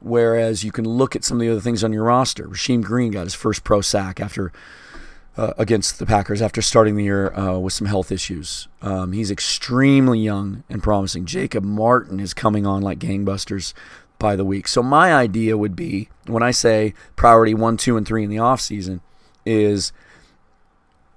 Whereas 0.00 0.62
you 0.62 0.70
can 0.70 0.84
look 0.84 1.16
at 1.16 1.24
some 1.24 1.38
of 1.38 1.40
the 1.40 1.50
other 1.50 1.60
things 1.60 1.82
on 1.82 1.92
your 1.92 2.04
roster. 2.04 2.44
Rasheem 2.44 2.82
Green 2.84 3.10
got 3.10 3.24
his 3.24 3.34
first 3.34 3.64
pro 3.64 3.80
sack 3.80 4.20
after 4.20 4.52
uh, 5.36 5.54
against 5.58 5.98
the 5.98 6.06
Packers 6.06 6.40
after 6.40 6.62
starting 6.62 6.94
the 6.94 7.04
year 7.04 7.34
uh, 7.34 7.58
with 7.58 7.72
some 7.72 7.88
health 7.88 8.12
issues. 8.12 8.68
Um, 8.80 9.12
he's 9.12 9.30
extremely 9.30 10.20
young 10.20 10.62
and 10.68 10.82
promising. 10.82 11.26
Jacob 11.26 11.64
Martin 11.64 12.20
is 12.20 12.32
coming 12.32 12.64
on 12.64 12.82
like 12.82 13.00
gangbusters. 13.00 13.72
by 14.20 14.34
the 14.34 14.44
week. 14.44 14.66
So 14.66 14.82
my 14.82 15.14
idea 15.14 15.56
would 15.56 15.76
be 15.76 16.08
when 16.26 16.42
I 16.42 16.50
say 16.50 16.92
priority 17.16 17.54
one, 17.54 17.76
two, 17.76 17.96
and 17.96 18.06
three 18.06 18.24
in 18.24 18.30
the 18.30 18.36
offseason 18.36 19.00
is 19.46 19.92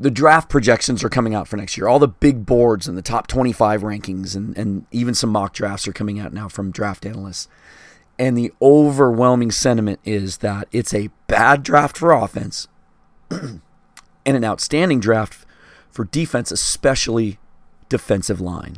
the 0.01 0.11
draft 0.11 0.49
projections 0.49 1.03
are 1.03 1.09
coming 1.09 1.35
out 1.35 1.47
for 1.47 1.57
next 1.57 1.77
year. 1.77 1.87
All 1.87 1.99
the 1.99 2.07
big 2.07 2.43
boards 2.43 2.87
and 2.87 2.97
the 2.97 3.03
top 3.03 3.27
25 3.27 3.83
rankings 3.83 4.35
and, 4.35 4.57
and 4.57 4.87
even 4.91 5.13
some 5.13 5.29
mock 5.29 5.53
drafts 5.53 5.87
are 5.87 5.93
coming 5.93 6.19
out 6.19 6.33
now 6.33 6.47
from 6.47 6.71
draft 6.71 7.05
analysts. 7.05 7.47
And 8.17 8.35
the 8.35 8.51
overwhelming 8.59 9.51
sentiment 9.51 9.99
is 10.03 10.37
that 10.37 10.67
it's 10.71 10.93
a 10.93 11.09
bad 11.27 11.61
draft 11.61 11.97
for 11.97 12.11
offense 12.11 12.67
and 13.29 13.61
an 14.25 14.43
outstanding 14.43 14.99
draft 14.99 15.45
for 15.91 16.05
defense, 16.05 16.51
especially 16.51 17.37
defensive 17.87 18.41
line. 18.41 18.77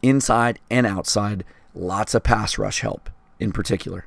Inside 0.00 0.60
and 0.70 0.86
outside, 0.86 1.44
lots 1.74 2.14
of 2.14 2.22
pass 2.22 2.56
rush 2.56 2.80
help 2.80 3.10
in 3.38 3.52
particular. 3.52 4.06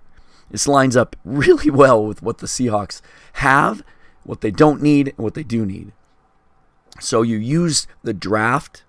This 0.49 0.67
lines 0.67 0.97
up 0.97 1.15
really 1.23 1.69
well 1.69 2.03
with 2.03 2.23
what 2.23 2.39
the 2.39 2.47
Seahawks 2.47 3.01
have, 3.33 3.83
what 4.23 4.41
they 4.41 4.51
don't 4.51 4.81
need, 4.81 5.09
and 5.09 5.19
what 5.19 5.35
they 5.35 5.43
do 5.43 5.63
need. 5.63 5.91
So 6.99 7.21
you 7.21 7.37
use 7.37 7.87
the 8.03 8.13
draft 8.13 8.83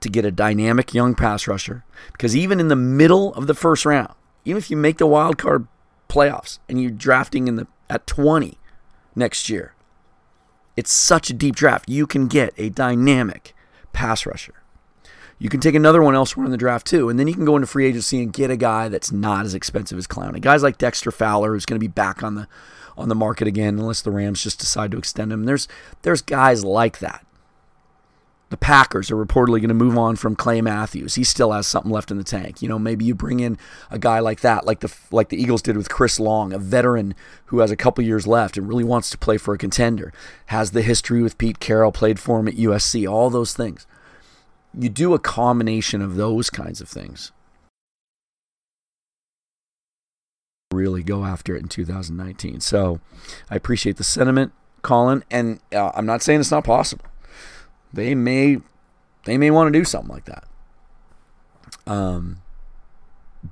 to 0.00 0.08
get 0.08 0.24
a 0.24 0.30
dynamic 0.30 0.94
young 0.94 1.14
pass 1.14 1.46
rusher 1.46 1.84
because 2.12 2.36
even 2.36 2.60
in 2.60 2.68
the 2.68 2.76
middle 2.76 3.34
of 3.34 3.46
the 3.46 3.54
first 3.54 3.86
round, 3.86 4.14
even 4.44 4.58
if 4.58 4.70
you 4.70 4.76
make 4.76 4.98
the 4.98 5.06
wild 5.06 5.38
card 5.38 5.66
playoffs 6.08 6.58
and 6.68 6.80
you're 6.80 6.90
drafting 6.90 7.48
in 7.48 7.56
the 7.56 7.66
at 7.88 8.06
20 8.06 8.58
next 9.14 9.48
year, 9.48 9.74
it's 10.76 10.92
such 10.92 11.30
a 11.30 11.34
deep 11.34 11.54
draft. 11.54 11.88
You 11.88 12.06
can 12.06 12.26
get 12.26 12.54
a 12.56 12.70
dynamic 12.70 13.54
pass 13.92 14.26
rusher. 14.26 14.54
You 15.38 15.48
can 15.48 15.60
take 15.60 15.74
another 15.74 16.02
one 16.02 16.14
elsewhere 16.14 16.46
in 16.46 16.52
the 16.52 16.56
draft 16.56 16.86
too, 16.86 17.08
and 17.08 17.18
then 17.18 17.26
you 17.26 17.34
can 17.34 17.44
go 17.44 17.56
into 17.56 17.66
free 17.66 17.86
agency 17.86 18.22
and 18.22 18.32
get 18.32 18.50
a 18.50 18.56
guy 18.56 18.88
that's 18.88 19.10
not 19.10 19.44
as 19.44 19.54
expensive 19.54 19.98
as 19.98 20.06
Clowney. 20.06 20.40
Guys 20.40 20.62
like 20.62 20.78
Dexter 20.78 21.10
Fowler, 21.10 21.52
who's 21.52 21.66
going 21.66 21.80
to 21.80 21.84
be 21.84 21.88
back 21.88 22.22
on 22.22 22.36
the 22.36 22.46
on 22.96 23.08
the 23.08 23.14
market 23.14 23.48
again, 23.48 23.78
unless 23.78 24.02
the 24.02 24.12
Rams 24.12 24.42
just 24.42 24.60
decide 24.60 24.92
to 24.92 24.98
extend 24.98 25.32
him. 25.32 25.44
There's 25.44 25.66
there's 26.02 26.22
guys 26.22 26.64
like 26.64 27.00
that. 27.00 27.26
The 28.52 28.58
Packers 28.58 29.10
are 29.10 29.16
reportedly 29.16 29.60
going 29.60 29.68
to 29.68 29.74
move 29.74 29.96
on 29.96 30.14
from 30.14 30.36
Clay 30.36 30.60
Matthews. 30.60 31.14
He 31.14 31.24
still 31.24 31.52
has 31.52 31.66
something 31.66 31.90
left 31.90 32.10
in 32.10 32.18
the 32.18 32.22
tank. 32.22 32.60
You 32.60 32.68
know, 32.68 32.78
maybe 32.78 33.02
you 33.02 33.14
bring 33.14 33.40
in 33.40 33.56
a 33.90 33.98
guy 33.98 34.18
like 34.18 34.42
that, 34.42 34.66
like 34.66 34.80
the 34.80 34.94
like 35.10 35.30
the 35.30 35.40
Eagles 35.40 35.62
did 35.62 35.74
with 35.74 35.88
Chris 35.88 36.20
Long, 36.20 36.52
a 36.52 36.58
veteran 36.58 37.14
who 37.46 37.60
has 37.60 37.70
a 37.70 37.76
couple 37.76 38.04
years 38.04 38.26
left 38.26 38.58
and 38.58 38.68
really 38.68 38.84
wants 38.84 39.08
to 39.08 39.16
play 39.16 39.38
for 39.38 39.54
a 39.54 39.58
contender. 39.58 40.12
Has 40.48 40.72
the 40.72 40.82
history 40.82 41.22
with 41.22 41.38
Pete 41.38 41.60
Carroll, 41.60 41.92
played 41.92 42.20
for 42.20 42.40
him 42.40 42.46
at 42.46 42.56
USC, 42.56 43.10
all 43.10 43.30
those 43.30 43.54
things. 43.54 43.86
You 44.78 44.90
do 44.90 45.14
a 45.14 45.18
combination 45.18 46.02
of 46.02 46.16
those 46.16 46.50
kinds 46.50 46.82
of 46.82 46.90
things. 46.90 47.32
Really 50.70 51.02
go 51.02 51.24
after 51.24 51.56
it 51.56 51.62
in 51.62 51.68
2019. 51.68 52.60
So 52.60 53.00
I 53.48 53.56
appreciate 53.56 53.96
the 53.96 54.04
sentiment, 54.04 54.52
Colin, 54.82 55.24
and 55.30 55.60
uh, 55.74 55.92
I'm 55.94 56.04
not 56.04 56.20
saying 56.20 56.40
it's 56.40 56.50
not 56.50 56.64
possible 56.64 57.06
they 57.92 58.14
may 58.14 58.58
they 59.24 59.38
may 59.38 59.50
want 59.50 59.72
to 59.72 59.78
do 59.78 59.84
something 59.84 60.12
like 60.12 60.24
that. 60.24 60.44
Um, 61.86 62.42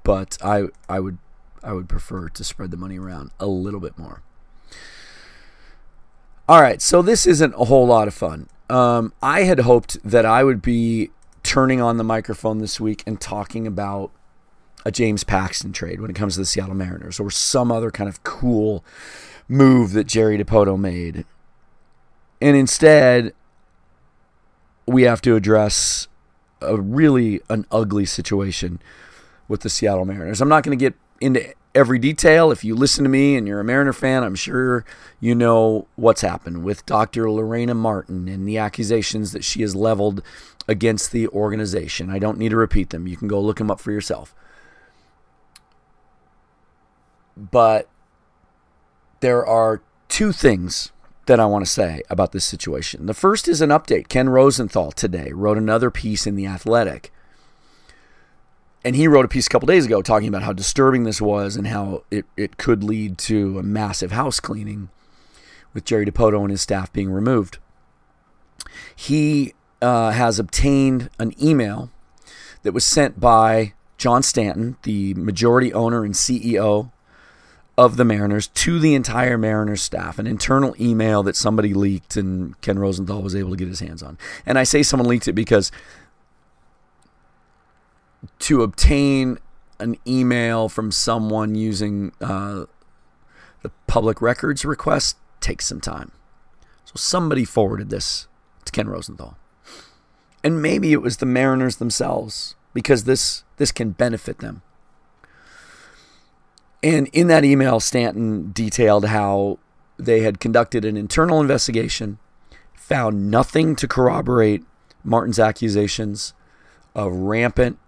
but 0.05 0.39
I 0.43 0.65
I 0.89 1.01
would 1.01 1.19
I 1.63 1.73
would 1.73 1.89
prefer 1.89 2.29
to 2.29 2.45
spread 2.45 2.71
the 2.71 2.77
money 2.77 2.99
around 2.99 3.31
a 3.39 3.47
little 3.47 3.81
bit 3.81 3.99
more. 3.99 4.23
All 6.49 6.61
right, 6.61 6.83
so 6.83 7.01
this 7.01 7.27
isn't 7.27 7.55
a 7.55 7.67
whole 7.67 7.87
lot 7.87 8.09
of 8.09 8.15
fun. 8.15 8.49
Um, 8.69 9.13
I 9.23 9.43
had 9.43 9.61
hoped 9.61 9.99
that 10.09 10.27
I 10.27 10.43
would 10.43 10.63
be 10.63 11.11
turning 11.43 11.81
on 11.81 11.97
the 11.97 12.05
microphone 12.05 12.59
this 12.59 12.81
week 12.81 13.03
and 13.07 13.21
talking 13.21 13.67
about 13.67 14.11
a 14.85 14.91
James 14.91 15.25
Paxton 15.25 15.73
trade 15.73 16.01
when 16.01 16.11
it 16.11 16.17
comes 16.17 16.35
to 16.35 16.41
the 16.41 16.47
Seattle 16.47 16.75
Mariners 16.75 17.21
or 17.21 17.31
some 17.31 17.71
other 17.71 17.91
kind 17.91 18.09
of 18.09 18.23
cool 18.25 18.85
move 19.49 19.93
that 19.93 20.07
Jerry 20.07 20.39
Dipoto 20.39 20.79
made. 20.79 21.25
And 22.41 22.57
instead, 22.57 23.33
we 24.91 25.03
have 25.03 25.21
to 25.23 25.37
address 25.37 26.09
a 26.61 26.77
really 26.77 27.41
an 27.49 27.67
ugly 27.71 28.05
situation 28.05 28.81
with 29.49 29.61
the 29.61 29.71
Seattle 29.71 30.05
Mariners. 30.05 30.41
I'm 30.41 30.49
not 30.49 30.65
going 30.65 30.77
to 30.77 30.85
get 30.85 30.95
into 31.21 31.55
every 31.75 31.99
detail. 31.99 32.51
If 32.51 32.65
you 32.65 32.75
listen 32.75 33.05
to 33.05 33.11
me 33.11 33.37
and 33.37 33.47
you're 33.47 33.61
a 33.61 33.65
Mariner 33.65 33.93
fan, 33.93 34.25
I'm 34.25 34.35
sure 34.35 34.85
you 35.21 35.35
know 35.35 35.87
what's 35.97 36.21
happened 36.21 36.65
with 36.65 36.85
Dr. 36.87 37.31
Lorena 37.31 37.75
Martin 37.75 38.29
and 38.29 38.47
the 38.47 38.59
accusations 38.59 39.33
that 39.33 39.45
she 39.45 39.63
has 39.63 39.77
leveled 39.77 40.23
against 40.69 41.13
the 41.13 41.29
organization. 41.29 42.11
I 42.11 42.19
don't 42.19 42.39
need 42.39 42.51
to 42.51 42.57
repeat 42.57 42.91
them. 42.91 43.07
You 43.07 43.17
can 43.17 43.29
go 43.29 43.41
look 43.41 43.59
them 43.59 43.71
up 43.71 43.81
for 43.81 43.93
yourself. 43.93 44.35
But 47.37 47.89
there 49.21 49.47
are 49.47 49.81
two 50.09 50.33
things 50.33 50.93
that 51.31 51.39
I 51.39 51.47
want 51.47 51.65
to 51.65 51.71
say 51.71 52.03
about 52.11 52.33
this 52.33 52.45
situation. 52.45 53.07
The 53.07 53.15
first 53.15 53.47
is 53.47 53.61
an 53.61 53.71
update. 53.71 54.09
Ken 54.09 54.29
Rosenthal 54.29 54.91
today 54.91 55.31
wrote 55.33 55.59
another 55.59 55.89
piece 55.89 56.27
in 56.27 56.35
The 56.35 56.49
Athletic. 56.49 57.13
And 58.85 58.97
he 58.97 59.07
wrote 59.07 59.25
a 59.25 59.29
piece 59.29 59.47
a 59.47 59.49
couple 59.49 59.67
days 59.67 59.87
ago 59.87 60.03
talking 60.03 60.27
about 60.27 60.43
how 60.43 60.53
disturbing 60.53 61.05
this 61.05 61.21
was 61.21 61.55
and 61.55 61.69
how 61.69 62.03
it, 62.11 62.25
it 62.37 62.57
could 62.57 62.83
lead 62.83 63.17
to 63.19 63.61
a 63.61 63.63
massive 63.63 64.11
house 64.11 64.41
cleaning 64.41 64.89
with 65.73 65.85
Jerry 65.85 66.05
Dipoto 66.05 66.41
and 66.41 66.51
his 66.51 66.63
staff 66.63 66.93
being 66.93 67.13
removed. 67.13 67.59
He 68.97 69.55
uh, 69.81 70.11
has 70.11 70.41
obtained 70.41 71.11
an 71.21 71.41
email 71.41 71.93
that 72.65 72.73
was 72.73 72.85
sent 72.85 73.21
by 73.21 73.75
John 73.99 74.25
Stanton, 74.25 74.79
the 74.83 75.15
majority 75.15 75.73
owner 75.73 76.05
and 76.05 76.15
CEO 76.15 76.91
of 77.79 77.97
the 77.97 78.05
Mariners 78.05 78.49
to 78.49 78.79
the 78.79 78.95
entire 78.95 79.39
Mariners 79.39 79.83
staff, 79.83 80.19
an 80.19 80.27
internal 80.27 80.75
email 80.79 81.23
that 81.23 81.37
somebody 81.37 81.73
leaked 81.73 82.17
and 82.17 82.61
Ken 82.61 82.79
Rosenthal 82.79 83.23
was 83.23 83.35
able 83.35 83.51
to 83.51 83.57
get 83.57 83.69
his 83.69 83.81
hands 83.81 84.03
on. 84.03 84.19
And 84.45 84.59
I 84.59 84.65
say 84.65 84.83
someone 84.83 85.09
leaked 85.09 85.29
it 85.29 85.33
because 85.33 85.73
to 88.41 88.63
obtain 88.63 89.39
an 89.79 89.97
email 90.07 90.69
from 90.69 90.93
someone 90.93 91.55
using 91.55 92.13
uh, 92.21 92.67
the 93.63 93.71
public 93.87 94.21
records 94.21 94.65
request 94.65 95.17
takes 95.41 95.67
some 95.67 95.81
time. 95.81 96.13
So 96.85 96.93
somebody 96.97 97.45
forwarded 97.45 97.89
this 97.89 98.29
to 98.65 98.73
Ken 98.73 98.89
Rosenthal. 98.89 99.39
And 100.43 100.61
maybe 100.61 100.93
it 100.93 101.03
was 101.03 101.19
the 101.19 101.27
Mariners 101.27 101.77
themselves 101.77 102.57
because 102.73 103.05
this 103.05 103.45
this 103.57 103.73
can 103.73 103.91
benefit 103.91 104.39
them. 104.39 104.63
And 106.83 107.09
in 107.09 107.29
that 107.29 107.45
email, 107.45 107.81
Stanton 107.81 108.53
detailed 108.53 109.07
how 109.07 109.59
they 109.99 110.21
had 110.21 110.41
conducted 110.41 110.85
an 110.85 110.97
internal 110.97 111.41
investigation, 111.41 112.19
found 112.75 113.31
nothing 113.31 113.77
to 113.77 113.87
corroborate 113.87 114.65
Martin's 115.05 115.39
accusations 115.39 116.33
of 116.95 117.13
rampant, 117.13 117.79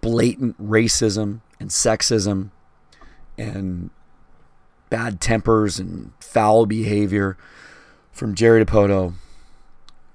blatant 0.00 0.60
racism 0.60 1.40
and 1.60 1.70
sexism 1.70 2.50
and 3.36 3.90
bad 4.90 5.20
tempers 5.20 5.78
and 5.78 6.12
foul 6.20 6.66
behavior 6.66 7.36
from 8.10 8.34
Jerry 8.34 8.64
Dipoto, 8.64 9.14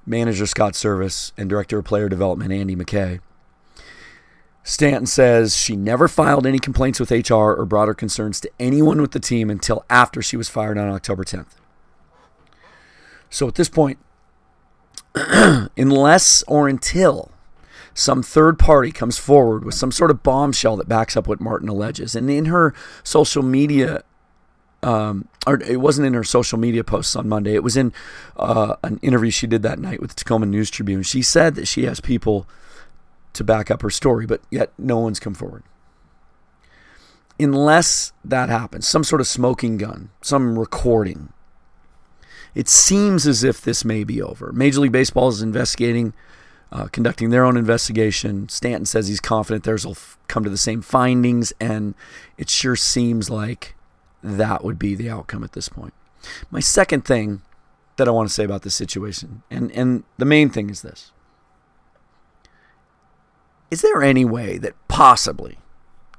manager 0.06 0.46
Scott 0.46 0.74
Servais, 0.74 1.32
and 1.38 1.50
director 1.50 1.80
of 1.80 1.86
player 1.86 2.10
development 2.10 2.52
Andy 2.52 2.76
McKay. 2.76 3.20
Stanton 4.64 5.06
says 5.06 5.58
she 5.58 5.76
never 5.76 6.08
filed 6.08 6.48
any 6.48 6.58
complaints 6.58 7.00
with 7.00 7.12
HR 7.12 7.54
or 7.54 7.66
brought 7.66 7.90
her 7.90 7.94
concerns 7.94 8.40
to 8.42 8.50
anyone 8.60 9.02
with 9.02 9.12
the 9.12 9.20
team 9.20 9.50
until 9.50 9.86
after 9.90 10.22
she 10.22 10.38
was 10.38 10.48
fired 10.48 10.78
on 10.78 10.90
October 10.90 11.24
10th. 11.24 11.58
So 13.30 13.48
at 13.48 13.56
this 13.56 13.68
point, 13.68 14.00
unless 15.78 16.44
or 16.44 16.70
until 16.70 17.30
some 17.94 18.24
third 18.24 18.58
party 18.58 18.92
comes 18.92 19.18
forward 19.18 19.66
with 19.66 19.76
some 19.76 19.92
sort 19.92 20.12
of 20.12 20.24
bombshell 20.24 20.78
that 20.78 20.88
backs 20.88 21.18
up 21.18 21.28
what 21.28 21.42
Martin 21.42 21.68
alleges, 21.68 22.16
and 22.16 22.30
in 22.30 22.46
her 22.46 22.74
social 23.04 23.44
media, 23.44 24.04
um, 24.82 25.28
or 25.46 25.62
it 25.62 25.80
wasn't 25.82 26.08
in 26.08 26.14
her 26.14 26.24
social 26.24 26.58
media 26.58 26.84
posts 26.84 27.16
on 27.16 27.28
Monday, 27.28 27.54
it 27.54 27.64
was 27.64 27.78
in 27.78 27.94
uh, 28.38 28.76
an 28.84 28.98
interview 29.02 29.30
she 29.30 29.46
did 29.46 29.62
that 29.62 29.78
night 29.78 30.00
with 30.00 30.12
the 30.12 30.16
Tacoma 30.16 30.46
News 30.46 30.72
Tribune. 30.72 31.04
She 31.04 31.22
said 31.22 31.56
that 31.56 31.68
she 31.68 31.84
has 31.84 32.00
people 32.00 32.48
to 33.34 33.44
back 33.44 33.70
up 33.70 33.82
her 33.82 33.90
story, 33.90 34.26
but 34.26 34.42
yet 34.50 34.72
no 34.78 35.00
one's 35.00 35.20
come 35.20 35.34
forward. 35.34 35.64
Unless 37.40 38.14
that 38.24 38.50
happens, 38.50 38.88
some 38.88 39.04
sort 39.04 39.20
of 39.20 39.28
smoking 39.28 39.78
gun, 39.78 40.10
some 40.22 40.58
recording, 40.58 41.34
it 42.56 42.70
seems 42.70 43.26
as 43.26 43.44
if 43.44 43.62
this 43.62 43.84
may 43.84 44.04
be 44.04 44.22
over. 44.22 44.52
Major 44.52 44.82
League 44.82 44.92
Baseball 44.92 45.30
is 45.30 45.42
investigating, 45.42 46.14
uh, 46.72 46.88
conducting 46.92 47.32
their 47.32 47.44
own 47.44 47.58
investigation. 47.58 48.48
Stanton 48.50 48.86
says 48.86 49.08
he's 49.08 49.20
confident 49.20 49.64
theirs 49.64 49.86
will 49.86 49.94
f- 49.94 50.18
come 50.28 50.44
to 50.44 50.50
the 50.50 50.58
same 50.58 50.82
findings, 50.82 51.52
and 51.60 51.96
it 52.38 52.50
sure 52.50 52.76
seems 52.76 53.30
like 53.30 53.76
that 54.22 54.64
would 54.64 54.78
be 54.78 54.94
the 54.94 55.10
outcome 55.10 55.44
at 55.44 55.54
this 55.54 55.68
point. 55.68 55.94
My 56.52 56.60
second 56.60 57.04
thing 57.04 57.42
that 57.98 58.08
I 58.08 58.12
want 58.12 58.30
to 58.30 58.34
say 58.34 58.44
about 58.44 58.62
this 58.62 58.76
situation, 58.76 59.42
and, 59.50 59.72
and 59.72 60.04
the 60.18 60.26
main 60.26 60.50
thing 60.50 60.70
is 60.70 60.84
this 60.84 61.12
is 63.74 63.82
there 63.82 64.04
any 64.04 64.24
way 64.24 64.60
that 64.60 64.76
possibly, 64.88 65.58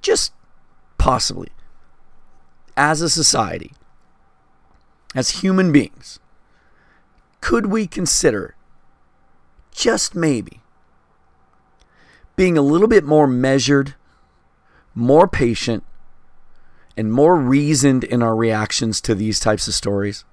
just 0.02 0.32
possibly, 0.98 1.50
as 2.76 3.00
a 3.00 3.08
society, 3.08 3.72
as 5.14 5.40
human 5.42 5.70
beings, 5.70 6.18
could 7.40 7.66
we 7.66 7.86
consider 7.86 8.56
just 9.70 10.16
maybe 10.16 10.62
being 12.34 12.58
a 12.58 12.62
little 12.62 12.88
bit 12.88 13.04
more 13.04 13.28
measured, 13.28 13.94
more 14.92 15.28
patient, 15.28 15.84
and 16.96 17.12
more 17.12 17.36
reasoned 17.36 18.02
in 18.02 18.20
our 18.20 18.34
reactions 18.34 19.00
to 19.00 19.14
these 19.14 19.38
types 19.38 19.68
of 19.68 19.74
stories? 19.74 20.24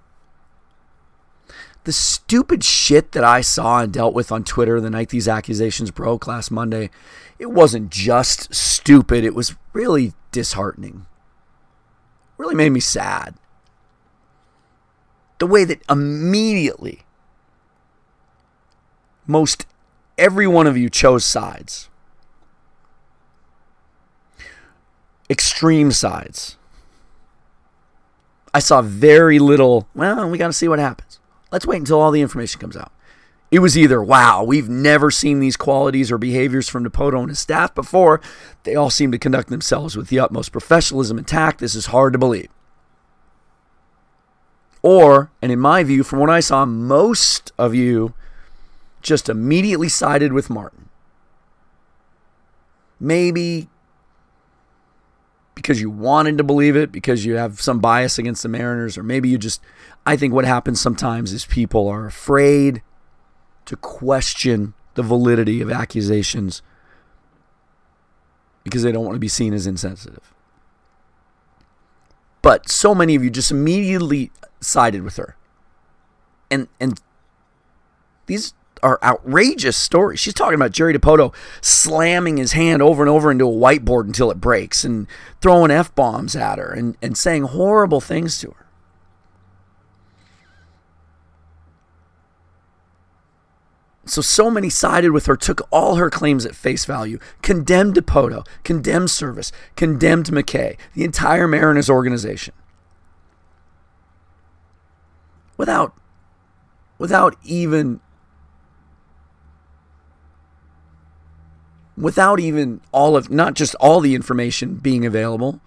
The 1.84 1.92
stupid 1.92 2.64
shit 2.64 3.14
that 3.14 3.24
I 3.24 3.42
saw 3.42 3.82
and 3.82 3.92
dealt 3.92 4.14
with 4.14 4.32
on 4.32 4.44
Twitter 4.44 4.80
the 4.80 4.90
night 4.90 5.10
these 5.10 5.28
accusations 5.28 5.90
broke 5.90 6.28
last 6.28 6.52
Monday, 6.52 6.92
it 7.40 7.52
wasn't 7.52 7.90
just 7.90 8.54
stupid, 8.54 9.24
it 9.24 9.34
was 9.34 9.56
really 9.74 10.14
disheartening. 10.32 11.08
Really 12.38 12.56
made 12.56 12.70
me 12.70 12.80
sad. 12.80 13.36
The 15.40 15.48
way 15.48 15.64
that 15.64 15.82
immediately 15.90 17.04
most 19.26 19.66
every 20.18 20.46
one 20.46 20.68
of 20.68 20.78
you 20.78 20.90
chose 20.90 21.26
sides. 21.26 21.90
Extreme 25.30 25.94
sides. 25.94 26.58
I 28.54 28.60
saw 28.60 28.82
very 28.82 29.40
little, 29.40 29.88
well, 29.96 30.30
we 30.30 30.38
got 30.38 30.48
to 30.48 30.54
see 30.54 30.68
what 30.68 30.78
happens. 30.78 31.21
Let's 31.52 31.66
wait 31.66 31.78
until 31.78 32.00
all 32.00 32.12
the 32.12 32.22
information 32.22 32.60
comes 32.60 32.78
out. 32.78 32.92
It 33.52 33.60
was 33.60 33.78
either, 33.78 34.02
wow, 34.02 34.44
we've 34.44 34.70
never 34.70 35.12
seen 35.12 35.40
these 35.40 35.58
qualities 35.58 36.10
or 36.10 36.18
behaviors 36.18 36.70
from 36.70 36.86
Dipoto 36.86 37.20
and 37.20 37.30
his 37.30 37.40
staff 37.40 37.76
before. 37.76 38.22
They 38.64 38.76
all 38.76 38.90
seem 38.90 39.12
to 39.12 39.20
conduct 39.20 39.50
themselves 39.50 39.98
with 39.98 40.08
the 40.08 40.20
utmost 40.20 40.54
professionalism 40.54 41.18
and 41.18 41.28
tact. 41.28 41.60
This 41.60 41.76
is 41.76 41.88
hard 41.88 42.14
to 42.14 42.20
believe. 42.20 42.48
Or, 44.82 45.32
and 45.42 45.52
in 45.52 45.60
my 45.60 45.84
view, 45.84 46.04
from 46.04 46.20
what 46.20 46.30
I 46.30 46.40
saw, 46.40 46.66
most 46.66 47.52
of 47.58 47.76
you 47.76 48.14
just 49.02 49.28
immediately 49.28 49.90
sided 49.90 50.32
with 50.32 50.50
Martin. 50.50 50.88
Maybe 53.00 53.68
because 55.56 55.82
you 55.82 55.90
wanted 55.90 56.38
to 56.38 56.44
believe 56.44 56.76
it, 56.76 56.92
because 56.92 57.26
you 57.26 57.36
have 57.36 57.62
some 57.62 57.80
bias 57.80 58.18
against 58.18 58.44
the 58.44 58.50
Mariners, 58.50 58.98
or 58.98 59.04
maybe 59.04 59.30
you 59.30 59.38
just. 59.38 59.62
I 60.06 60.16
think 60.18 60.34
what 60.34 60.46
happens 60.46 60.82
sometimes 60.82 61.32
is 61.32 61.46
people 61.46 61.88
are 61.88 62.08
afraid 62.08 62.82
to 63.66 63.76
question 63.76 64.74
the 64.96 65.04
validity 65.04 65.62
of 65.62 65.72
accusations 65.72 66.62
because 68.64 68.84
they 68.84 68.92
don't 68.92 69.06
want 69.06 69.16
to 69.16 69.20
be 69.20 69.28
seen 69.28 69.54
as 69.54 69.68
insensitive. 69.68 70.34
But 72.42 72.70
so 72.70 72.96
many 72.96 73.16
of 73.16 73.24
you 73.24 73.30
just 73.30 73.52
immediately 73.52 74.32
sided 74.60 75.04
with 75.04 75.18
her. 75.18 75.36
And 76.50 76.68
and 76.80 77.00
these 78.26 78.54
are 78.84 79.00
outrageous 79.04 79.78
stories. 79.78 80.20
She's 80.20 80.34
talking 80.34 80.56
about 80.56 80.72
Jerry 80.72 80.94
Dipoto 80.94 81.34
slamming 81.62 82.38
his 82.38 82.54
hand 82.54 82.82
over 82.82 83.04
and 83.04 83.10
over 83.10 83.32
into 83.32 83.48
a 83.48 83.52
whiteboard 83.52 84.06
until 84.06 84.32
it 84.32 84.42
breaks 84.42 84.84
and 84.84 85.08
throwing 85.42 85.72
F 85.72 85.94
bombs 85.96 86.36
at 86.36 86.58
her 86.58 86.72
and, 86.72 86.98
and 87.02 87.18
saying 87.18 87.44
horrible 87.44 88.02
things 88.02 88.40
to 88.40 88.52
her. 88.52 88.62
So, 94.06 94.22
so 94.22 94.52
many 94.52 94.70
sided 94.70 95.12
with 95.12 95.28
her, 95.28 95.38
took 95.38 95.68
all 95.72 95.96
her 95.96 96.10
claims 96.10 96.46
at 96.46 96.56
face 96.56 96.86
value, 96.86 97.20
condemned 97.42 97.96
Dipoto, 97.96 98.46
condemned 98.64 99.08
Servais, 99.08 99.52
condemned 99.76 100.26
McKay, 100.26 100.76
the 100.94 101.06
entire 101.06 101.48
Mariners 101.48 101.90
organization. 101.90 102.54
Without, 105.56 105.94
without 106.98 107.38
even 107.44 108.02
without 112.02 112.40
even 112.40 112.82
all 112.92 113.16
of 113.16 113.30
not 113.30 113.54
just 113.54 113.76
all 113.76 114.02
the 114.02 114.16
information 114.16 114.76
being 114.76 115.06
available, 115.06 115.62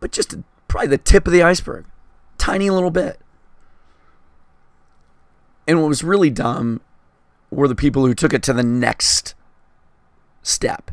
but 0.00 0.10
just 0.10 0.34
probably 0.66 0.88
the 0.88 0.98
tip 0.98 1.26
of 1.26 1.32
the 1.32 1.42
iceberg, 1.42 1.86
tiny 2.36 2.68
little 2.68 2.90
bit. 2.90 3.20
And 5.66 5.80
what 5.80 5.88
was 5.88 6.02
really 6.02 6.28
dumb 6.28 6.80
were 7.50 7.68
the 7.68 7.76
people 7.76 8.04
who 8.04 8.14
took 8.14 8.34
it 8.34 8.42
to 8.42 8.52
the 8.52 8.64
next 8.64 9.34
step. 10.42 10.90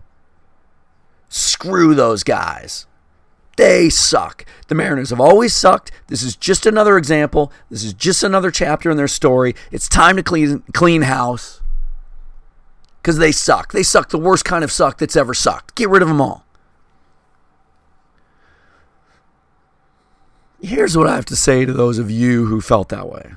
Screw 1.28 1.96
those 1.96 2.24
guys. 2.24 2.86
They 3.58 3.89
suck. 3.89 4.46
The 4.68 4.76
Mariners 4.76 5.10
have 5.10 5.20
always 5.20 5.54
sucked. 5.54 5.92
This 6.08 6.22
is 6.22 6.36
just 6.36 6.65
another 6.65 6.98
example. 6.98 7.52
This 7.70 7.84
is 7.84 7.94
just 7.94 8.24
another 8.24 8.52
chapter 8.52 8.92
in 8.92 8.96
their 8.96 9.08
story. 9.08 9.56
It's 9.72 9.89
time 9.89 10.15
to 10.15 10.24
clean 10.24 10.63
clean 10.72 11.02
house 11.02 11.59
because 13.02 13.18
they 13.18 13.32
suck. 13.32 13.72
They 13.72 13.84
suck 13.84 14.10
the 14.10 14.18
worst 14.18 14.46
kind 14.46 14.64
of 14.64 14.72
suck 14.72 14.98
that's 14.98 15.16
ever 15.16 15.34
sucked. 15.34 15.76
Get 15.76 15.90
rid 15.90 16.02
of 16.02 16.08
them 16.08 16.22
all. 16.22 16.46
Here's 20.62 20.98
what 20.98 21.08
I 21.08 21.16
have 21.16 21.26
to 21.26 21.36
say 21.36 21.66
to 21.66 21.72
those 21.72 22.00
of 22.00 22.12
you 22.12 22.46
who 22.46 22.60
felt 22.60 22.90
that 22.90 23.08
way 23.08 23.34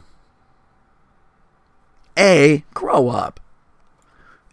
A, 2.19 2.65
grow 2.75 3.09
up. 3.09 3.39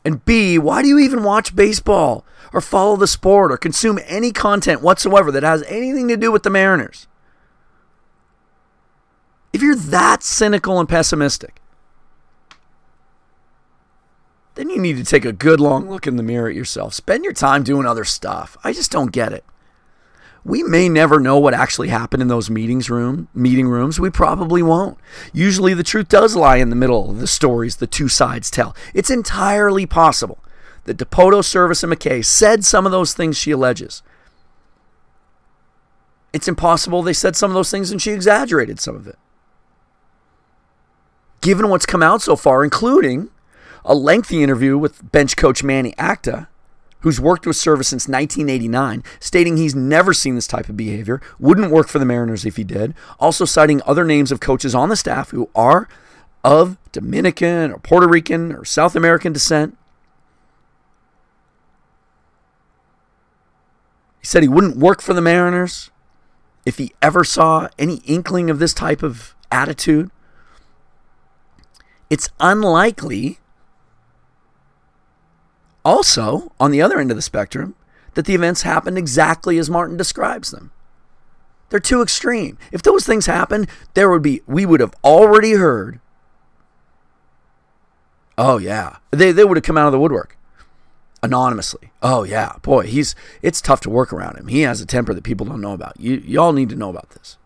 And 0.05 0.23
B, 0.23 0.57
why 0.57 0.81
do 0.81 0.87
you 0.87 0.99
even 0.99 1.23
watch 1.23 1.55
baseball 1.55 2.23
or 2.53 2.61
follow 2.61 2.95
the 2.95 3.07
sport 3.07 3.51
or 3.51 3.57
consume 3.57 3.99
any 4.05 4.31
content 4.31 4.81
whatsoever 4.81 5.31
that 5.31 5.43
has 5.43 5.63
anything 5.63 6.07
to 6.07 6.17
do 6.17 6.31
with 6.31 6.43
the 6.43 6.49
Mariners? 6.49 7.07
If 9.51 9.61
you're 9.61 9.75
that 9.75 10.23
cynical 10.23 10.79
and 10.79 10.87
pessimistic, 10.87 11.59
then 14.59 14.69
you 14.69 14.77
need 14.77 14.97
to 14.97 15.05
take 15.05 15.23
a 15.23 15.31
good 15.31 15.61
long 15.61 15.89
look 15.89 16.05
in 16.05 16.17
the 16.17 16.23
mirror 16.23 16.49
at 16.49 16.55
yourself. 16.55 16.93
Spend 16.93 17.23
your 17.23 17.31
time 17.31 17.63
doing 17.63 17.85
other 17.85 18.03
stuff. 18.03 18.57
I 18.61 18.73
just 18.73 18.91
don't 18.91 19.13
get 19.13 19.31
it. 19.31 19.45
We 20.43 20.63
may 20.63 20.89
never 20.89 21.17
know 21.21 21.39
what 21.39 21.53
actually 21.53 21.87
happened 21.87 22.21
in 22.21 22.27
those 22.27 22.49
meetings 22.49 22.89
room 22.89 23.29
meeting 23.33 23.69
rooms. 23.69 24.01
We 24.01 24.09
probably 24.09 24.61
won't. 24.61 24.97
Usually 25.31 25.73
the 25.73 25.81
truth 25.81 26.09
does 26.09 26.35
lie 26.35 26.57
in 26.57 26.69
the 26.69 26.75
middle 26.75 27.09
of 27.09 27.21
the 27.21 27.27
stories 27.27 27.77
the 27.77 27.87
two 27.87 28.09
sides 28.09 28.51
tell. 28.51 28.75
It's 28.93 29.09
entirely 29.09 29.85
possible 29.85 30.39
that 30.83 30.97
Dipoto, 30.97 31.39
Servais, 31.39 31.81
and 31.81 31.93
McKay 31.93 32.25
said 32.25 32.65
some 32.65 32.85
of 32.85 32.91
those 32.91 33.13
things 33.13 33.37
she 33.37 33.51
alleges. 33.51 34.03
It's 36.33 36.49
impossible 36.49 37.01
they 37.01 37.13
said 37.13 37.37
some 37.37 37.49
of 37.49 37.55
those 37.55 37.71
things 37.71 37.91
and 37.91 38.01
she 38.01 38.11
exaggerated 38.11 38.81
some 38.81 38.97
of 38.97 39.07
it. 39.07 39.17
Given 41.39 41.69
what's 41.69 41.85
come 41.85 42.03
out 42.03 42.21
so 42.21 42.35
far, 42.35 42.65
including 42.65 43.29
a 43.89 43.95
lengthy 43.95 44.43
interview 44.43 44.77
with 44.77 45.11
bench 45.11 45.35
coach 45.35 45.63
Manny 45.63 45.95
Acta, 45.97 46.47
who's 46.99 47.19
worked 47.19 47.47
with 47.47 47.55
Servais 47.55 47.85
since 47.85 48.07
1989, 48.07 49.03
stating 49.19 49.57
he's 49.57 49.73
never 49.73 50.13
seen 50.13 50.35
this 50.35 50.45
type 50.45 50.69
of 50.69 50.77
behavior, 50.77 51.19
wouldn't 51.39 51.71
work 51.71 51.87
for 51.87 51.97
the 51.97 52.05
Mariners 52.05 52.45
if 52.45 52.55
he 52.55 52.63
did, 52.63 52.93
also 53.19 53.45
citing 53.45 53.81
other 53.85 54.05
names 54.05 54.31
of 54.31 54.39
coaches 54.39 54.75
on 54.75 54.89
the 54.89 54.95
staff 54.95 55.31
who 55.31 55.49
are 55.55 55.89
of 56.43 56.77
Dominican 56.91 57.71
or 57.71 57.79
Puerto 57.79 58.07
Rican 58.07 58.53
or 58.53 58.63
South 58.63 58.95
American 58.95 59.33
descent. 59.33 59.75
He 64.19 64.27
said 64.27 64.43
he 64.43 64.49
wouldn't 64.49 64.77
work 64.77 65.01
for 65.01 65.13
the 65.13 65.21
Mariners 65.21 65.89
if 66.63 66.77
he 66.77 66.93
ever 67.01 67.23
saw 67.23 67.69
any 67.79 67.95
inkling 68.05 68.51
of 68.51 68.59
this 68.59 68.73
type 68.73 69.01
of 69.01 69.33
attitude. 69.51 70.11
It's 72.11 72.29
unlikely 72.39 73.38
also, 75.89 76.51
on 76.59 76.69
the 76.69 76.83
other 76.83 76.99
end 76.99 77.09
of 77.09 77.17
the 77.17 77.21
spectrum, 77.23 77.73
that 78.13 78.25
the 78.25 78.35
events 78.35 78.61
happened 78.61 78.95
exactly 78.95 79.57
as 79.57 79.71
Martin 79.71 79.97
describes 79.97 80.51
them. 80.51 80.71
They're 81.69 81.79
too 81.79 82.03
extreme. 82.03 82.59
If 82.71 82.83
those 82.83 83.07
things 83.07 83.25
happened, 83.25 83.67
there 83.95 84.07
would 84.11 84.21
be 84.21 84.41
we 84.45 84.67
would 84.67 84.81
have 84.81 84.93
already 85.03 85.53
heard. 85.53 85.99
Oh 88.37 88.59
yeah. 88.59 88.97
They 89.09 89.31
they 89.31 89.43
would 89.43 89.57
have 89.57 89.63
come 89.63 89.79
out 89.79 89.87
of 89.87 89.91
the 89.91 89.99
woodwork 89.99 90.37
anonymously. 91.23 91.91
Oh 92.03 92.21
yeah. 92.21 92.53
Boy, 92.61 92.85
he's 92.85 93.15
it's 93.41 93.59
tough 93.59 93.81
to 93.81 93.89
work 93.89 94.13
around 94.13 94.37
him. 94.37 94.47
He 94.47 94.61
has 94.61 94.81
a 94.81 94.85
temper 94.85 95.15
that 95.15 95.23
people 95.23 95.47
don't 95.47 95.61
know 95.61 95.73
about. 95.73 95.99
You 95.99 96.17
y'all 96.17 96.53
need 96.53 96.69
to 96.69 96.75
know 96.75 96.91
about 96.91 97.09
this. 97.09 97.38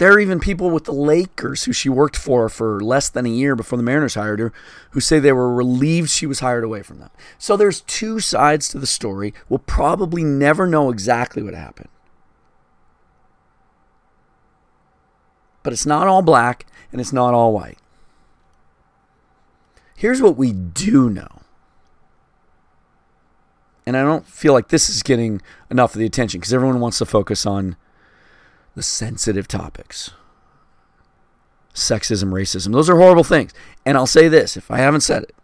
There 0.00 0.14
are 0.14 0.18
even 0.18 0.40
people 0.40 0.70
with 0.70 0.84
the 0.84 0.92
Lakers 0.92 1.64
who 1.64 1.74
she 1.74 1.90
worked 1.90 2.16
for 2.16 2.48
for 2.48 2.80
less 2.80 3.10
than 3.10 3.26
a 3.26 3.28
year 3.28 3.54
before 3.54 3.76
the 3.76 3.82
Mariners 3.82 4.14
hired 4.14 4.38
her 4.38 4.50
who 4.92 5.00
say 5.00 5.18
they 5.18 5.30
were 5.30 5.52
relieved 5.52 6.08
she 6.08 6.24
was 6.24 6.40
hired 6.40 6.64
away 6.64 6.80
from 6.80 7.00
them. 7.00 7.10
So 7.36 7.54
there's 7.54 7.82
two 7.82 8.18
sides 8.18 8.66
to 8.70 8.78
the 8.78 8.86
story. 8.86 9.34
We'll 9.50 9.58
probably 9.58 10.24
never 10.24 10.66
know 10.66 10.88
exactly 10.88 11.42
what 11.42 11.52
happened. 11.52 11.90
But 15.62 15.74
it's 15.74 15.84
not 15.84 16.08
all 16.08 16.22
black 16.22 16.64
and 16.92 16.98
it's 16.98 17.12
not 17.12 17.34
all 17.34 17.52
white. 17.52 17.76
Here's 19.94 20.22
what 20.22 20.38
we 20.38 20.54
do 20.54 21.10
know 21.10 21.42
And 23.84 23.98
I 23.98 24.02
don't 24.02 24.26
feel 24.26 24.54
like 24.54 24.68
this 24.68 24.88
is 24.88 25.02
getting 25.02 25.42
enough 25.70 25.94
of 25.94 25.98
the 25.98 26.06
attention 26.06 26.40
because 26.40 26.54
everyone 26.54 26.80
wants 26.80 26.96
to 27.00 27.04
focus 27.04 27.44
on 27.44 27.76
the 28.74 28.82
sensitive 28.82 29.48
topics 29.48 30.12
sexism, 31.74 32.30
racism. 32.30 32.72
Those 32.72 32.90
are 32.90 32.96
horrible 32.96 33.24
things. 33.24 33.52
And 33.84 33.96
I'll 33.96 34.06
say 34.06 34.28
this 34.28 34.56
if 34.56 34.70
I 34.70 34.78
haven't 34.78 35.02
said 35.02 35.22
it, 35.24 35.34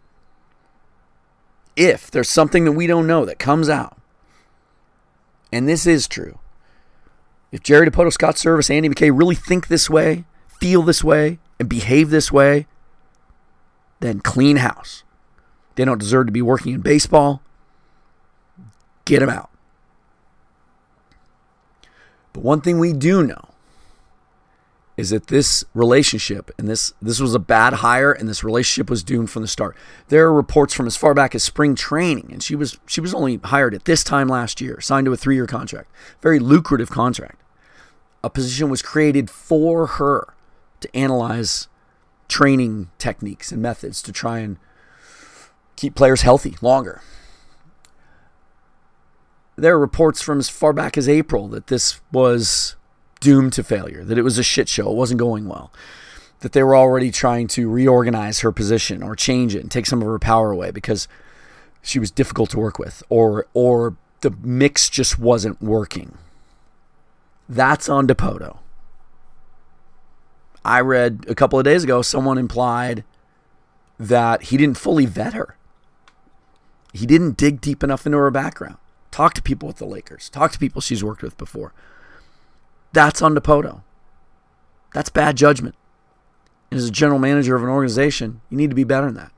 if 1.75 2.09
there's 2.09 2.29
something 2.29 2.65
that 2.65 2.71
we 2.73 2.87
don't 2.87 3.07
know 3.07 3.25
that 3.25 3.39
comes 3.39 3.69
out, 3.69 3.97
and 5.51 5.67
this 5.67 5.85
is 5.85 6.07
true, 6.07 6.39
if 7.51 7.63
Jerry 7.63 7.89
Dipoto, 7.89 8.11
Scott 8.11 8.35
Servais, 8.35 8.69
Andy 8.69 8.89
McKay 8.89 9.11
really 9.17 9.35
think 9.35 9.67
this 9.67 9.89
way, 9.89 10.25
feel 10.59 10.81
this 10.81 11.03
way, 11.03 11.39
and 11.59 11.69
behave 11.69 12.09
this 12.09 12.31
way, 12.31 12.67
then 13.99 14.19
clean 14.19 14.57
house. 14.57 15.03
They 15.75 15.85
don't 15.85 15.99
deserve 15.99 16.25
to 16.27 16.31
be 16.31 16.41
working 16.41 16.73
in 16.73 16.81
baseball. 16.81 17.41
Get 19.05 19.19
them 19.19 19.29
out. 19.29 19.49
But 22.37 22.43
one 22.43 22.61
thing 22.61 22.77
we 22.77 22.93
do 22.93 23.23
know 23.23 23.49
is 24.95 25.09
that 25.09 25.25
this 25.25 25.65
relationship 25.73 26.51
and 26.59 26.67
this 26.67 26.93
this 27.01 27.19
was 27.19 27.33
a 27.33 27.39
bad 27.39 27.73
hire 27.73 28.11
and 28.11 28.29
this 28.29 28.43
relationship 28.43 28.91
was 28.91 29.01
doomed 29.01 29.31
from 29.31 29.41
the 29.41 29.47
start. 29.47 29.75
There 30.09 30.27
are 30.27 30.33
reports 30.33 30.75
from 30.75 30.85
as 30.85 30.95
far 30.95 31.15
back 31.15 31.33
as 31.33 31.41
spring 31.41 31.73
training 31.73 32.29
and 32.31 32.43
she 32.43 32.55
was 32.55 32.77
she 32.85 33.01
was 33.01 33.11
only 33.11 33.37
hired 33.43 33.73
at 33.73 33.85
this 33.85 34.03
time 34.03 34.27
last 34.27 34.61
year, 34.61 34.79
signed 34.79 35.05
to 35.05 35.13
a 35.13 35.17
3-year 35.17 35.47
contract. 35.47 35.89
Very 36.21 36.37
lucrative 36.37 36.91
contract. 36.91 37.41
A 38.23 38.29
position 38.29 38.69
was 38.69 38.83
created 38.83 39.31
for 39.31 39.87
her 39.87 40.35
to 40.81 40.95
analyze 40.95 41.67
training 42.27 42.91
techniques 42.99 43.51
and 43.51 43.63
methods 43.63 43.99
to 44.03 44.11
try 44.11 44.37
and 44.37 44.57
keep 45.75 45.95
players 45.95 46.21
healthy 46.21 46.55
longer. 46.61 47.01
There 49.57 49.75
are 49.75 49.79
reports 49.79 50.21
from 50.21 50.39
as 50.39 50.49
far 50.49 50.71
back 50.71 50.97
as 50.97 51.09
April 51.09 51.47
that 51.49 51.67
this 51.67 51.99
was 52.11 52.75
doomed 53.19 53.53
to 53.53 53.63
failure, 53.63 54.03
that 54.03 54.17
it 54.17 54.21
was 54.21 54.37
a 54.37 54.43
shit 54.43 54.69
show, 54.69 54.91
it 54.91 54.95
wasn't 54.95 55.19
going 55.19 55.47
well, 55.47 55.73
that 56.41 56.53
they 56.53 56.61
were 56.61 56.75
already 56.75 57.11
trying 57.11 57.47
to 57.47 57.69
reorganize 57.69 58.41
her 58.41 58.51
position 58.51 59.01
or 59.01 59.15
change 59.15 59.55
it 59.55 59.61
and 59.61 59.71
take 59.71 59.87
some 59.87 60.01
of 60.01 60.07
her 60.07 60.19
power 60.19 60.51
away 60.51 60.69
because 60.69 61.07
she 61.81 61.97
was 61.97 62.11
difficult 62.11 62.51
to 62.51 62.59
work 62.59 62.77
with 62.77 63.01
or 63.09 63.47
or 63.53 63.95
the 64.21 64.31
mix 64.43 64.89
just 64.89 65.17
wasn't 65.17 65.61
working. 65.61 66.17
That's 67.49 67.89
on 67.89 68.07
Dipoto. 68.07 68.57
I 70.65 70.81
read 70.81 71.25
a 71.29 71.35
couple 71.35 71.57
of 71.57 71.65
days 71.65 71.83
ago 71.83 72.01
someone 72.01 72.37
implied 72.37 73.03
that 73.99 74.43
he 74.43 74.57
didn't 74.57 74.77
fully 74.77 75.05
vet 75.05 75.33
her. 75.33 75.55
He 76.93 77.05
didn't 77.05 77.37
dig 77.37 77.61
deep 77.61 77.83
enough 77.83 78.05
into 78.05 78.17
her 78.17 78.31
background. 78.31 78.77
Talk 79.17 79.33
to 79.33 79.41
people 79.41 79.65
with 79.65 79.77
the 79.77 79.85
Lakers. 79.87 80.29
Talk 80.29 80.51
to 80.51 80.59
people 80.59 80.79
she's 80.79 81.03
worked 81.03 81.23
with 81.23 81.39
before. 81.39 81.73
That's 82.93 83.19
on 83.19 83.33
Dipoto. 83.33 83.81
That's 84.93 85.09
bad 85.09 85.35
judgment. 85.35 85.73
And 86.69 86.77
as 86.77 86.87
a 86.87 86.91
general 86.91 87.17
manager 87.17 87.55
of 87.55 87.63
an 87.63 87.69
organization, 87.69 88.41
you 88.51 88.57
need 88.57 88.69
to 88.69 88.75
be 88.75 88.83
better 88.83 89.07
than 89.07 89.15
that. 89.15 89.31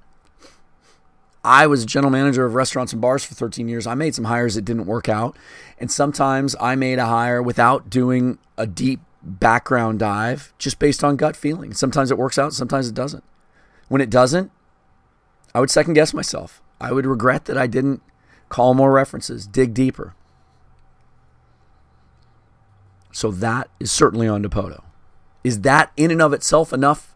I 1.46 1.65
was 1.65 1.82
a 1.82 1.86
general 1.86 2.12
manager 2.12 2.46
of 2.46 2.56
restaurants 2.56 2.92
and 2.92 3.02
bars 3.02 3.24
for 3.24 3.36
13 3.36 3.70
years. 3.70 3.88
I 3.88 3.94
made 3.96 4.13
some 4.13 4.26
hires 4.26 4.56
that 4.56 4.65
didn't 4.65 4.86
work 4.86 5.08
out. 5.08 5.38
And 5.80 5.89
sometimes 5.89 6.58
I 6.60 6.76
made 6.76 7.00
a 7.00 7.06
hire 7.06 7.42
without 7.42 7.89
doing 7.89 8.38
a 8.58 8.68
deep 8.68 9.00
background 9.24 10.00
dive 10.00 10.54
just 10.58 10.78
based 10.80 11.06
on 11.06 11.15
gut 11.15 11.38
feeling. 11.38 11.74
Sometimes 11.74 12.12
it 12.12 12.18
works 12.18 12.38
out, 12.38 12.52
sometimes 12.52 12.89
it 12.89 12.96
doesn't. 12.96 13.24
When 13.88 14.02
it 14.02 14.10
doesn't, 14.10 14.52
I 15.56 15.62
would 15.62 15.72
second 15.72 15.94
guess 15.94 16.13
myself. 16.13 16.62
I 16.82 16.92
would 16.92 17.06
regret 17.06 17.46
that 17.46 17.58
I 17.58 17.68
didn't 17.68 18.02
call 18.49 18.73
more 18.73 18.91
references, 18.91 19.47
dig 19.47 19.73
deeper. 19.73 20.15
So 23.12 23.31
that 23.31 23.69
is 23.79 23.91
certainly 23.91 24.27
on 24.27 24.43
Dipoto. 24.43 24.83
Is 25.43 25.62
that 25.62 25.91
in 25.97 26.12
and 26.12 26.21
of 26.21 26.33
itself 26.33 26.73
enough 26.73 27.15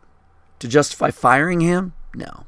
to 0.60 0.68
justify 0.68 1.12
firing 1.12 1.60
him? 1.60 1.94
No. 2.16 2.46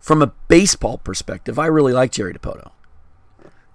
From 0.00 0.22
a 0.22 0.32
baseball 0.48 0.98
perspective, 0.98 1.58
I 1.58 1.66
really 1.66 1.92
like 1.92 2.12
Jerry 2.12 2.32
Dipoto. 2.32 2.70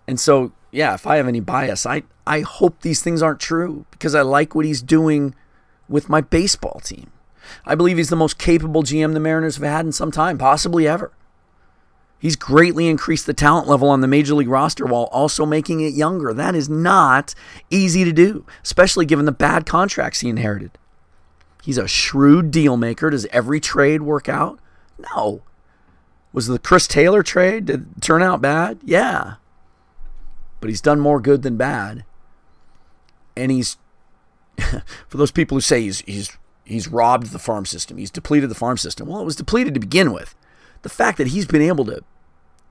And 0.08 0.19
so, 0.19 0.51
yeah, 0.71 0.93
if 0.93 1.06
I 1.06 1.17
have 1.17 1.27
any 1.27 1.39
bias, 1.39 1.86
I, 1.86 2.03
I 2.25 2.41
hope 2.41 2.82
these 2.82 3.01
things 3.01 3.21
aren't 3.21 3.39
true 3.39 3.86
because 3.91 4.15
I 4.15 4.21
like 4.21 4.56
what 4.56 4.65
he's 4.65 4.82
doing 4.82 5.36
with 5.88 6.10
my 6.10 6.21
baseball 6.21 6.82
team. 6.84 7.12
I 7.65 7.75
believe 7.75 7.97
he's 7.97 8.10
the 8.10 8.15
most 8.15 8.38
capable 8.38 8.84
GM 8.84 9.13
the 9.13 9.19
Mariners 9.19 9.58
have 9.58 9.65
had 9.69 9.86
in 9.86 9.91
some 9.91 10.12
time, 10.12 10.38
possibly 10.38 10.88
ever. 10.88 11.12
He's 12.24 12.38
greatly 12.38 12.88
increased 12.88 13.26
the 13.26 13.34
talent 13.34 13.68
level 13.68 13.90
on 13.90 14.00
the 14.00 14.08
major 14.08 14.34
league 14.34 14.48
roster 14.48 14.86
while 14.86 15.10
also 15.12 15.46
making 15.46 15.82
it 15.82 15.94
younger. 15.94 16.34
That 16.34 16.56
is 16.56 16.70
not 16.70 17.36
easy 17.70 18.06
to 18.06 18.14
do, 18.14 18.46
especially 18.64 19.06
given 19.06 19.26
the 19.26 19.34
bad 19.34 19.66
contracts 19.66 20.22
he 20.22 20.30
inherited. 20.30 20.72
He's 21.62 21.78
a 21.78 21.86
shrewd 21.86 22.50
deal 22.50 22.78
maker. 22.78 23.10
Does 23.10 23.26
every 23.26 23.60
trade 23.60 24.04
work 24.04 24.30
out? 24.30 24.62
No. 25.14 25.42
Was 26.32 26.48
the 26.48 26.60
Chris 26.60 26.88
Taylor 26.88 27.24
trade 27.24 27.66
did 27.66 28.02
turn 28.02 28.24
out 28.24 28.40
bad? 28.40 28.80
Yeah. 28.86 29.34
But 30.62 30.70
he's 30.70 30.80
done 30.80 31.02
more 31.02 31.20
good 31.20 31.42
than 31.42 31.58
bad. 31.58 32.06
And 33.36 33.52
he's 33.52 33.76
for 35.10 35.18
those 35.18 35.32
people 35.32 35.58
who 35.58 35.62
say 35.62 35.82
he's 35.82 36.00
he's 36.00 36.38
he's 36.64 36.88
robbed 36.88 37.34
the 37.34 37.40
farm 37.40 37.66
system, 37.66 37.98
he's 37.98 38.12
depleted 38.12 38.50
the 38.50 38.56
farm 38.56 38.78
system. 38.78 39.10
Well, 39.10 39.20
it 39.20 39.26
was 39.26 39.36
depleted 39.36 39.74
to 39.74 39.82
begin 39.82 40.14
with. 40.14 40.36
The 40.84 40.90
fact 40.90 41.18
that 41.18 41.28
he's 41.28 41.46
been 41.46 41.62
able 41.62 41.84
to 41.86 42.02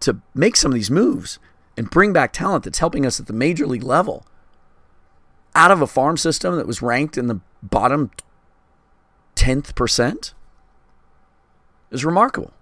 to 0.03 0.19
make 0.35 0.57
some 0.57 0.71
of 0.71 0.75
these 0.75 0.91
moves 0.91 1.38
and 1.77 1.91
bring 1.91 2.12
back 2.12 2.33
talent 2.33 2.65
that's 2.65 2.79
helping 2.79 3.07
us 3.07 3.19
at 3.19 3.27
the 3.27 3.33
major 3.33 3.67
league 3.67 3.83
level 3.83 4.27
out 5.55 5.71
of 5.71 5.83
a 5.83 5.87
farm 5.87 6.17
system 6.17 6.57
that 6.57 6.67
was 6.67 6.83
ranked 6.83 7.19
in 7.19 7.27
the 7.27 7.41
bottom 7.62 8.11
10th 9.37 9.75
percent 9.75 10.35
is 11.91 12.05
remarkable. 12.05 12.53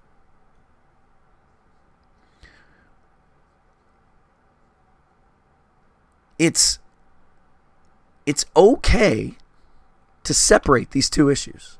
It's 6.38 6.78
it's 8.26 8.46
okay 8.56 9.34
to 10.24 10.34
separate 10.34 10.92
these 10.92 11.10
two 11.10 11.28
issues 11.28 11.78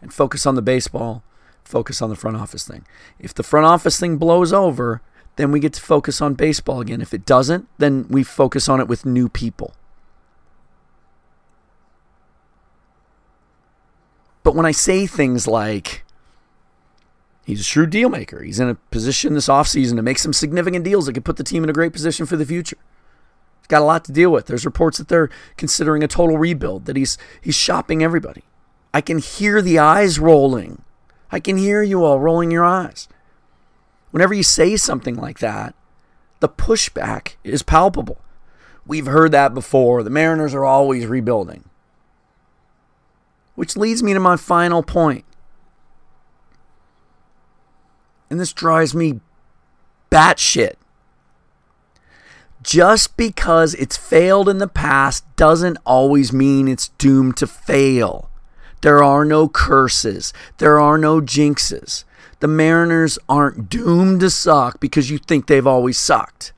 and 0.00 0.12
focus 0.12 0.46
on 0.46 0.54
the 0.54 0.62
baseball 0.62 1.22
focus 1.64 2.02
on 2.02 2.10
the 2.10 2.16
front 2.16 2.36
office 2.36 2.66
thing. 2.66 2.84
If 3.18 3.34
the 3.34 3.42
front 3.42 3.66
office 3.66 3.98
thing 3.98 4.16
blows 4.16 4.52
over, 4.52 5.00
then 5.36 5.50
we 5.50 5.60
get 5.60 5.72
to 5.74 5.80
focus 5.80 6.20
on 6.20 6.34
baseball 6.34 6.80
again. 6.80 7.00
If 7.00 7.14
it 7.14 7.24
doesn't, 7.24 7.68
then 7.78 8.06
we 8.08 8.22
focus 8.22 8.68
on 8.68 8.80
it 8.80 8.88
with 8.88 9.06
new 9.06 9.28
people. 9.28 9.74
But 14.42 14.54
when 14.54 14.66
I 14.66 14.72
say 14.72 15.06
things 15.06 15.46
like, 15.46 16.04
he's 17.46 17.60
a 17.60 17.64
shrewd 17.64 17.90
deal 17.90 18.08
maker, 18.08 18.42
he's 18.42 18.60
in 18.60 18.68
a 18.68 18.74
position 18.74 19.34
this 19.34 19.48
offseason 19.48 19.96
to 19.96 20.02
make 20.02 20.18
some 20.18 20.32
significant 20.32 20.84
deals 20.84 21.06
that 21.06 21.14
could 21.14 21.24
put 21.24 21.36
the 21.36 21.44
team 21.44 21.64
in 21.64 21.70
a 21.70 21.72
great 21.72 21.92
position 21.92 22.26
for 22.26 22.36
the 22.36 22.44
future. 22.44 22.78
He's 23.60 23.68
got 23.68 23.82
a 23.82 23.84
lot 23.84 24.04
to 24.06 24.12
deal 24.12 24.30
with. 24.30 24.46
There's 24.46 24.64
reports 24.64 24.98
that 24.98 25.08
they're 25.08 25.30
considering 25.56 26.02
a 26.02 26.08
total 26.08 26.36
rebuild, 26.36 26.86
that 26.86 26.96
he's 26.96 27.16
he's 27.40 27.54
shopping 27.54 28.02
everybody. 28.02 28.42
I 28.92 29.00
can 29.00 29.18
hear 29.18 29.62
the 29.62 29.78
eyes 29.78 30.18
rolling 30.18 30.82
I 31.32 31.40
can 31.40 31.56
hear 31.56 31.82
you 31.82 32.04
all 32.04 32.20
rolling 32.20 32.50
your 32.50 32.64
eyes. 32.64 33.08
Whenever 34.10 34.34
you 34.34 34.42
say 34.42 34.76
something 34.76 35.16
like 35.16 35.38
that, 35.38 35.74
the 36.40 36.48
pushback 36.48 37.36
is 37.42 37.62
palpable. 37.62 38.20
We've 38.86 39.06
heard 39.06 39.32
that 39.32 39.54
before. 39.54 40.02
The 40.02 40.10
Mariners 40.10 40.54
are 40.54 40.64
always 40.64 41.06
rebuilding. 41.06 41.64
Which 43.54 43.76
leads 43.76 44.02
me 44.02 44.12
to 44.12 44.20
my 44.20 44.36
final 44.36 44.82
point. 44.82 45.24
And 48.28 48.38
this 48.38 48.52
drives 48.52 48.94
me 48.94 49.20
batshit. 50.10 50.74
Just 52.62 53.16
because 53.16 53.74
it's 53.74 53.96
failed 53.96 54.48
in 54.48 54.58
the 54.58 54.68
past 54.68 55.24
doesn't 55.36 55.78
always 55.86 56.32
mean 56.32 56.68
it's 56.68 56.88
doomed 56.88 57.36
to 57.38 57.46
fail. 57.46 58.30
There 58.82 59.02
are 59.02 59.24
no 59.24 59.48
curses. 59.48 60.32
There 60.58 60.78
are 60.78 60.98
no 60.98 61.20
jinxes. 61.20 62.04
The 62.40 62.48
Mariners 62.48 63.18
aren't 63.28 63.70
doomed 63.70 64.20
to 64.20 64.30
suck 64.30 64.80
because 64.80 65.10
you 65.10 65.18
think 65.18 65.46
they've 65.46 65.66
always 65.66 65.96
sucked. 65.96 66.52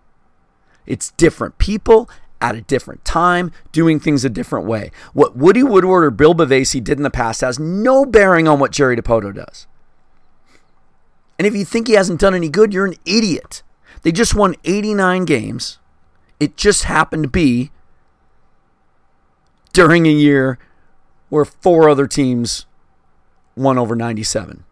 It's 0.87 1.13
different 1.13 1.59
people 1.59 2.09
at 2.41 2.55
a 2.55 2.63
different 2.63 3.05
time 3.05 3.53
doing 3.73 4.01
things 4.01 4.25
a 4.25 4.31
different 4.31 4.67
way. 4.67 4.91
What 5.13 5.37
Woody 5.37 5.63
Woodward 5.63 6.05
or 6.05 6.11
Bill 6.11 6.35
Bavasi 6.35 6.83
did 6.83 6.99
in 6.99 7.03
the 7.03 7.11
past 7.11 7.43
has 7.43 7.59
no 7.59 8.05
bearing 8.05 8.49
on 8.49 8.59
what 8.59 8.73
Jerry 8.73 8.97
Dipoto 8.97 9.35
does. 9.35 9.67
And 11.39 11.47
if 11.47 11.55
you 11.55 11.65
think 11.65 11.89
he 11.89 11.95
hasn't 11.95 12.21
done 12.21 12.35
any 12.35 12.49
good, 12.49 12.73
you're 12.73 12.87
an 12.87 12.97
idiot. 13.05 13.63
They 14.03 14.13
just 14.13 14.35
won 14.35 14.57
89 14.65 15.25
games. 15.25 15.79
It 16.41 16.57
just 16.57 16.85
happened 16.85 17.25
to 17.25 17.29
be 17.29 17.71
during 19.73 20.07
a 20.07 20.11
year 20.11 20.59
where 21.35 21.45
four 21.45 21.89
other 21.89 22.07
teams 22.07 22.65
won 23.57 23.77
over 23.77 23.97
97. 23.97 24.63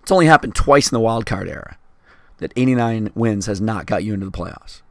It's 0.00 0.12
only 0.12 0.26
happened 0.26 0.54
twice 0.54 0.88
in 0.88 0.94
the 0.94 1.00
wild 1.00 1.26
card 1.26 1.48
era. 1.48 1.78
that 2.38 2.52
89 2.54 3.10
wins 3.16 3.46
has 3.46 3.60
not 3.60 3.86
got 3.86 4.04
you 4.04 4.14
into 4.14 4.26
the 4.26 4.30
playoffs. 4.30 4.82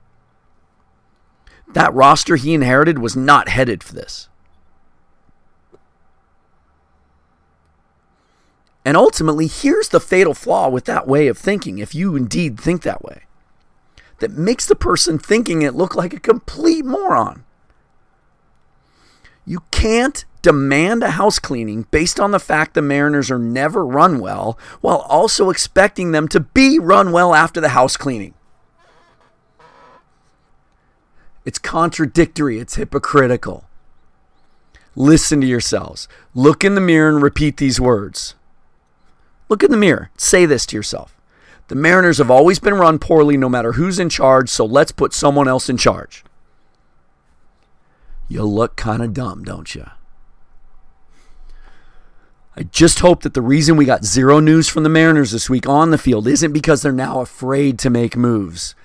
That 1.71 1.93
roster 1.93 2.36
he 2.36 2.53
inherited 2.53 2.99
was 2.99 3.15
not 3.15 3.47
headed 3.47 3.81
for 3.81 3.93
this. 3.93 4.27
And 8.83 8.97
ultimately, 8.97 9.47
here's 9.47 9.88
the 9.88 10.01
fatal 10.01 10.33
flaw 10.33 10.67
with 10.67 10.83
that 10.83 11.07
way 11.07 11.27
of 11.27 11.38
thinking, 11.38 11.77
if 11.77 11.95
you 11.95 12.17
indeed 12.17 12.59
think 12.59 12.81
that 12.81 13.05
way, 13.05 13.21
that 14.19 14.31
makes 14.31 14.65
the 14.65 14.75
person 14.75 15.17
thinking 15.17 15.61
it 15.61 15.75
look 15.75 15.95
like 15.95 16.13
a 16.13 16.19
complete 16.19 16.83
moron. 16.83 17.45
You 19.46 19.62
can't 19.72 20.26
demand 20.41 21.04
a 21.04 21.12
house 21.12 21.39
cleaning 21.39 21.88
based 21.91 22.20
on 22.20 22.32
the 22.32 22.39
fact 22.39 22.74
the 22.74 22.82
Mariners 22.82 23.32
are 23.32 23.39
never 23.39 23.86
run 23.86 24.20
well 24.20 24.58
while 24.82 25.00
also 25.10 25.50
expecting 25.50 26.12
them 26.12 26.28
to 26.30 26.39
be 26.39 26.80
run 26.80 27.12
well 27.12 27.34
after 27.34 27.62
the 27.62 27.70
house 27.70 27.98
cleaning. 27.98 28.34
It's 31.46 31.60
contradictory, 31.60 32.60
it's 32.60 32.76
hypocritical. 32.76 33.66
Listen 34.96 35.41
to 35.41 35.48
yourselves. 35.48 36.08
Look 36.34 36.64
in 36.64 36.74
the 36.74 36.82
mirror 36.82 37.10
and 37.10 37.22
repeat 37.22 37.58
these 37.58 37.80
words. 37.80 38.34
Look 39.48 39.62
in 39.62 39.70
the 39.70 39.78
mirror. 39.78 40.10
Say 40.18 40.46
this 40.46 40.66
to 40.68 40.76
yourself. 40.76 41.16
The 41.68 41.76
Mariners 41.76 42.18
have 42.20 42.32
always 42.32 42.60
been 42.60 42.76
run 42.76 43.00
poorly 43.00 43.38
no 43.38 43.50
matter 43.50 43.74
who's 43.74 44.00
in 44.00 44.10
charge, 44.10 44.50
so 44.50 44.66
let's 44.66 44.91
put 44.91 45.14
someone 45.14 45.48
else 45.48 45.70
in 45.70 45.78
charge. 45.78 46.24
You 48.28 48.43
look 48.43 48.76
kind 48.76 49.03
of 49.03 49.13
dumb, 49.13 49.43
don't 49.43 49.76
you? 49.76 49.86
I 52.57 52.63
just 52.63 52.99
hope 52.99 53.23
that 53.23 53.34
the 53.34 53.41
reason 53.41 53.76
we 53.76 53.86
got 53.86 54.05
zero 54.05 54.39
news 54.39 54.69
from 54.69 54.84
the 54.84 54.89
Mariners 54.89 55.32
this 55.32 55.49
week 55.49 55.67
on 55.67 55.91
the 55.91 55.97
field 55.97 56.26
isn't 56.26 56.53
because 56.53 56.82
they're 56.82 56.93
now 56.93 57.19
afraid 57.19 57.78
to 57.80 57.89
make 57.89 58.15
moves. 58.15 58.76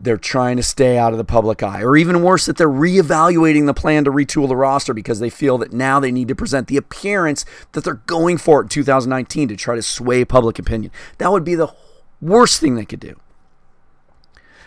They're 0.00 0.16
trying 0.16 0.56
to 0.56 0.62
stay 0.62 0.96
out 0.96 1.12
of 1.12 1.18
the 1.18 1.24
public 1.24 1.62
eye. 1.62 1.82
Or 1.82 1.96
even 1.96 2.22
worse, 2.22 2.46
that 2.46 2.56
they're 2.56 2.68
reevaluating 2.68 3.66
the 3.66 3.74
plan 3.74 4.04
to 4.04 4.10
retool 4.10 4.48
the 4.48 4.56
roster 4.56 4.94
because 4.94 5.20
they 5.20 5.30
feel 5.30 5.58
that 5.58 5.72
now 5.72 6.00
they 6.00 6.10
need 6.10 6.28
to 6.28 6.34
present 6.34 6.66
the 6.66 6.78
appearance 6.78 7.44
that 7.72 7.84
they're 7.84 7.94
going 7.94 8.38
for 8.38 8.62
in 8.62 8.68
2019 8.68 9.48
to 9.48 9.56
try 9.56 9.74
to 9.74 9.82
sway 9.82 10.24
public 10.24 10.58
opinion. 10.58 10.90
That 11.18 11.30
would 11.30 11.44
be 11.44 11.54
the 11.54 11.74
worst 12.22 12.58
thing 12.58 12.74
they 12.74 12.86
could 12.86 13.00
do. 13.00 13.20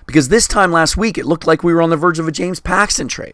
Because 0.06 0.30
this 0.30 0.48
time 0.48 0.72
last 0.72 0.96
week, 0.96 1.18
it 1.18 1.26
looked 1.26 1.48
like 1.48 1.64
we 1.64 1.74
were 1.74 1.82
on 1.82 1.90
the 1.90 1.98
verge 1.98 2.20
of 2.20 2.28
a 2.28 2.32
James 2.32 2.60
Paxton 2.60 3.08
trade 3.08 3.34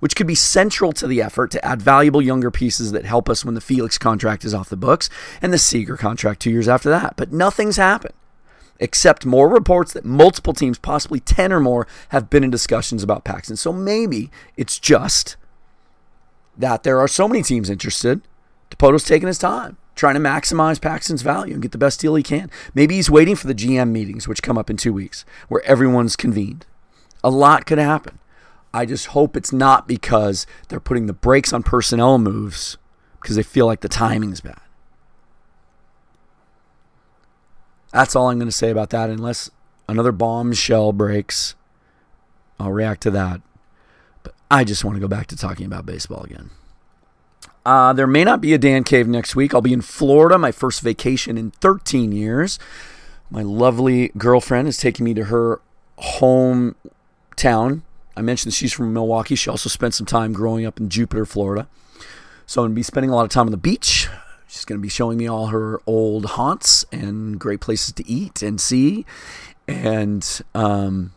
which 0.00 0.16
could 0.16 0.26
be 0.26 0.34
central 0.34 0.92
to 0.92 1.06
the 1.06 1.22
effort 1.22 1.50
to 1.50 1.64
add 1.64 1.80
valuable 1.80 2.20
younger 2.20 2.50
pieces 2.50 2.92
that 2.92 3.04
help 3.04 3.28
us 3.28 3.44
when 3.44 3.54
the 3.54 3.60
Felix 3.60 3.98
contract 3.98 4.44
is 4.44 4.54
off 4.54 4.68
the 4.68 4.76
books 4.76 5.08
and 5.40 5.52
the 5.52 5.58
Seager 5.58 5.96
contract 5.96 6.40
two 6.40 6.50
years 6.50 6.68
after 6.68 6.90
that. 6.90 7.14
But 7.16 7.32
nothing's 7.32 7.76
happened, 7.76 8.14
except 8.78 9.24
more 9.24 9.48
reports 9.48 9.92
that 9.92 10.04
multiple 10.04 10.52
teams, 10.52 10.78
possibly 10.78 11.20
10 11.20 11.52
or 11.52 11.60
more, 11.60 11.86
have 12.10 12.30
been 12.30 12.44
in 12.44 12.50
discussions 12.50 13.02
about 13.02 13.24
Paxton. 13.24 13.56
So 13.56 13.72
maybe 13.72 14.30
it's 14.56 14.78
just 14.78 15.36
that 16.56 16.82
there 16.82 17.00
are 17.00 17.08
so 17.08 17.26
many 17.26 17.42
teams 17.42 17.70
interested. 17.70 18.20
Dipoto's 18.70 19.04
taking 19.04 19.28
his 19.28 19.38
time, 19.38 19.76
trying 19.94 20.14
to 20.14 20.20
maximize 20.20 20.80
Paxton's 20.80 21.22
value 21.22 21.54
and 21.54 21.62
get 21.62 21.72
the 21.72 21.78
best 21.78 22.00
deal 22.00 22.14
he 22.14 22.22
can. 22.22 22.50
Maybe 22.74 22.96
he's 22.96 23.10
waiting 23.10 23.36
for 23.36 23.46
the 23.46 23.54
GM 23.54 23.90
meetings, 23.90 24.28
which 24.28 24.42
come 24.42 24.58
up 24.58 24.70
in 24.70 24.76
two 24.76 24.92
weeks, 24.92 25.24
where 25.48 25.64
everyone's 25.64 26.16
convened. 26.16 26.66
A 27.22 27.30
lot 27.30 27.66
could 27.66 27.78
happen. 27.78 28.18
I 28.74 28.86
just 28.86 29.06
hope 29.06 29.36
it's 29.36 29.52
not 29.52 29.86
because 29.86 30.48
they're 30.68 30.80
putting 30.80 31.06
the 31.06 31.12
brakes 31.12 31.52
on 31.52 31.62
personnel 31.62 32.18
moves 32.18 32.76
because 33.22 33.36
they 33.36 33.44
feel 33.44 33.66
like 33.66 33.82
the 33.82 33.88
timing's 33.88 34.40
bad. 34.40 34.58
That's 37.92 38.16
all 38.16 38.28
I'm 38.28 38.38
going 38.38 38.48
to 38.48 38.52
say 38.52 38.70
about 38.70 38.90
that, 38.90 39.10
unless 39.10 39.48
another 39.88 40.10
bombshell 40.10 40.92
breaks. 40.92 41.54
I'll 42.58 42.72
react 42.72 43.02
to 43.02 43.12
that. 43.12 43.42
But 44.24 44.34
I 44.50 44.64
just 44.64 44.84
want 44.84 44.96
to 44.96 45.00
go 45.00 45.06
back 45.06 45.28
to 45.28 45.36
talking 45.36 45.66
about 45.66 45.86
baseball 45.86 46.24
again. 46.24 46.50
Uh, 47.64 47.92
there 47.92 48.08
may 48.08 48.24
not 48.24 48.40
be 48.40 48.54
a 48.54 48.58
Dan 48.58 48.82
Cave 48.82 49.06
next 49.06 49.36
week. 49.36 49.54
I'll 49.54 49.60
be 49.62 49.72
in 49.72 49.82
Florida, 49.82 50.36
my 50.36 50.50
first 50.50 50.80
vacation 50.80 51.38
in 51.38 51.52
13 51.52 52.10
years. 52.10 52.58
My 53.30 53.42
lovely 53.42 54.08
girlfriend 54.18 54.66
is 54.66 54.78
taking 54.78 55.04
me 55.04 55.14
to 55.14 55.26
her 55.26 55.60
hometown 55.98 57.82
I 58.16 58.22
mentioned 58.22 58.54
she's 58.54 58.72
from 58.72 58.92
Milwaukee. 58.92 59.34
She 59.34 59.50
also 59.50 59.68
spent 59.68 59.94
some 59.94 60.06
time 60.06 60.32
growing 60.32 60.64
up 60.66 60.78
in 60.78 60.88
Jupiter, 60.88 61.26
Florida. 61.26 61.68
So 62.46 62.62
I'm 62.62 62.66
going 62.66 62.74
to 62.74 62.78
be 62.78 62.82
spending 62.82 63.10
a 63.10 63.14
lot 63.14 63.24
of 63.24 63.30
time 63.30 63.46
on 63.46 63.50
the 63.50 63.56
beach. 63.56 64.08
She's 64.46 64.64
going 64.64 64.78
to 64.78 64.82
be 64.82 64.88
showing 64.88 65.18
me 65.18 65.26
all 65.26 65.48
her 65.48 65.80
old 65.86 66.26
haunts 66.26 66.84
and 66.92 67.38
great 67.40 67.60
places 67.60 67.92
to 67.94 68.08
eat 68.08 68.42
and 68.42 68.60
see. 68.60 69.04
And 69.66 70.42
um, 70.54 71.12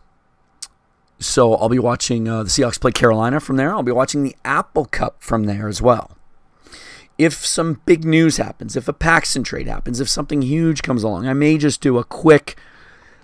so 1.20 1.56
I'll 1.56 1.70
be 1.70 1.80
watching 1.80 2.28
uh, 2.28 2.44
the 2.44 2.50
Seahawks 2.50 2.80
play 2.80 2.92
Carolina 2.92 3.40
from 3.40 3.58
there. 3.58 3.72
I'll 3.72 3.84
be 3.84 3.92
watching 3.92 4.24
the 4.24 4.36
Apple 4.46 4.86
Cup 4.86 5.22
from 5.22 5.44
there 5.44 5.68
as 5.68 5.82
well. 5.82 6.18
If 7.18 7.46
some 7.46 7.82
big 7.86 8.06
news 8.06 8.38
happens, 8.38 8.76
if 8.76 8.88
a 8.88 8.94
Paxton 8.94 9.44
trade 9.44 9.68
happens, 9.68 10.00
if 10.00 10.08
something 10.08 10.44
huge 10.44 10.84
comes 10.84 11.04
along, 11.04 11.28
I 11.28 11.34
may 11.34 11.58
just 11.58 11.82
do 11.82 11.98
a 11.98 12.04
quick 12.04 12.56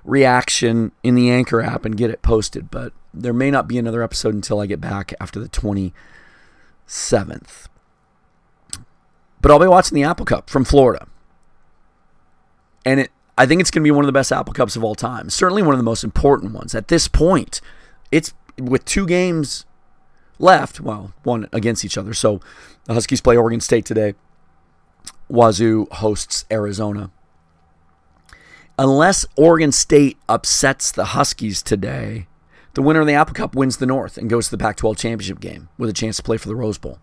reaction 0.04 0.92
in 1.04 1.16
the 1.16 1.30
Anchor 1.30 1.62
app 1.62 1.86
and 1.86 1.96
get 1.96 2.10
it 2.10 2.24
posted. 2.24 2.72
But 2.72 2.94
there 3.14 3.34
may 3.34 3.52
not 3.52 3.68
be 3.68 3.78
another 3.78 4.02
episode 4.02 4.34
until 4.34 4.60
I 4.60 4.66
get 4.66 4.82
back 4.82 5.14
after 5.20 5.40
the 5.40 5.50
27th. 5.50 7.68
But 9.42 9.52
I'll 9.52 9.60
be 9.60 9.68
watching 9.68 9.96
the 9.96 10.04
Apple 10.04 10.26
Cup 10.26 10.50
from 10.50 10.66
Florida. 10.66 11.08
And 12.86 13.02
it 13.02 13.12
I 13.38 13.46
think 13.46 13.62
it's 13.62 13.72
going 13.72 13.82
to 13.82 13.88
be 13.88 13.92
one 13.92 14.04
of 14.04 14.08
the 14.08 14.14
best 14.14 14.32
Apple 14.32 14.54
Cups 14.54 14.76
of 14.76 14.84
all 14.84 14.96
time. 14.96 15.30
Certainly 15.30 15.64
one 15.64 15.74
of 15.74 15.80
the 15.80 15.84
most 15.84 16.04
important 16.04 16.54
ones. 16.54 16.76
At 16.76 16.88
this 16.88 17.08
point, 17.08 17.62
it's 18.12 18.34
with 18.60 18.86
two 18.86 19.08
games 19.08 19.66
left, 20.38 20.80
well, 20.80 21.14
one 21.24 21.50
against 21.52 21.84
each 21.84 21.98
other. 21.98 22.14
So 22.14 22.42
the 22.86 22.94
Huskies 22.94 23.22
play 23.22 23.36
Oregon 23.36 23.60
State 23.60 23.86
today. 23.86 24.14
Wazoo 25.30 25.88
hosts 25.92 26.46
Arizona. 26.52 27.10
Unless 28.78 29.26
Oregon 29.36 29.72
State 29.72 30.18
upsets 30.30 30.92
the 30.92 31.06
Huskies 31.06 31.64
today, 31.64 32.28
the 32.74 32.82
winner 32.82 33.02
of 33.02 33.08
the 33.08 33.14
Apple 33.14 33.34
Cup 33.34 33.56
wins 33.56 33.78
the 33.78 33.86
North 33.86 34.18
and 34.18 34.30
goes 34.30 34.46
to 34.46 34.52
the 34.52 34.62
Pac 34.62 34.78
12 34.78 34.98
championship 34.98 35.40
game 35.40 35.70
with 35.78 35.90
a 35.90 35.94
chance 35.94 36.18
to 36.18 36.24
play 36.24 36.38
for 36.38 36.48
the 36.48 36.56
Rose 36.56 36.78
Bowl. 36.78 37.00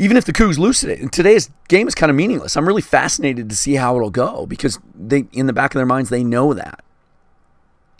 Even 0.00 0.16
if 0.16 0.24
the 0.24 0.32
Cougs 0.32 0.58
lose 0.58 0.80
today, 0.80 1.04
today's 1.10 1.50
game 1.66 1.88
is 1.88 1.94
kind 1.94 2.08
of 2.08 2.16
meaningless. 2.16 2.56
I'm 2.56 2.68
really 2.68 2.82
fascinated 2.82 3.50
to 3.50 3.56
see 3.56 3.74
how 3.74 3.96
it'll 3.96 4.10
go 4.10 4.46
because 4.46 4.78
they, 4.94 5.26
in 5.32 5.46
the 5.46 5.52
back 5.52 5.74
of 5.74 5.78
their 5.78 5.86
minds, 5.86 6.08
they 6.08 6.22
know 6.22 6.54
that. 6.54 6.84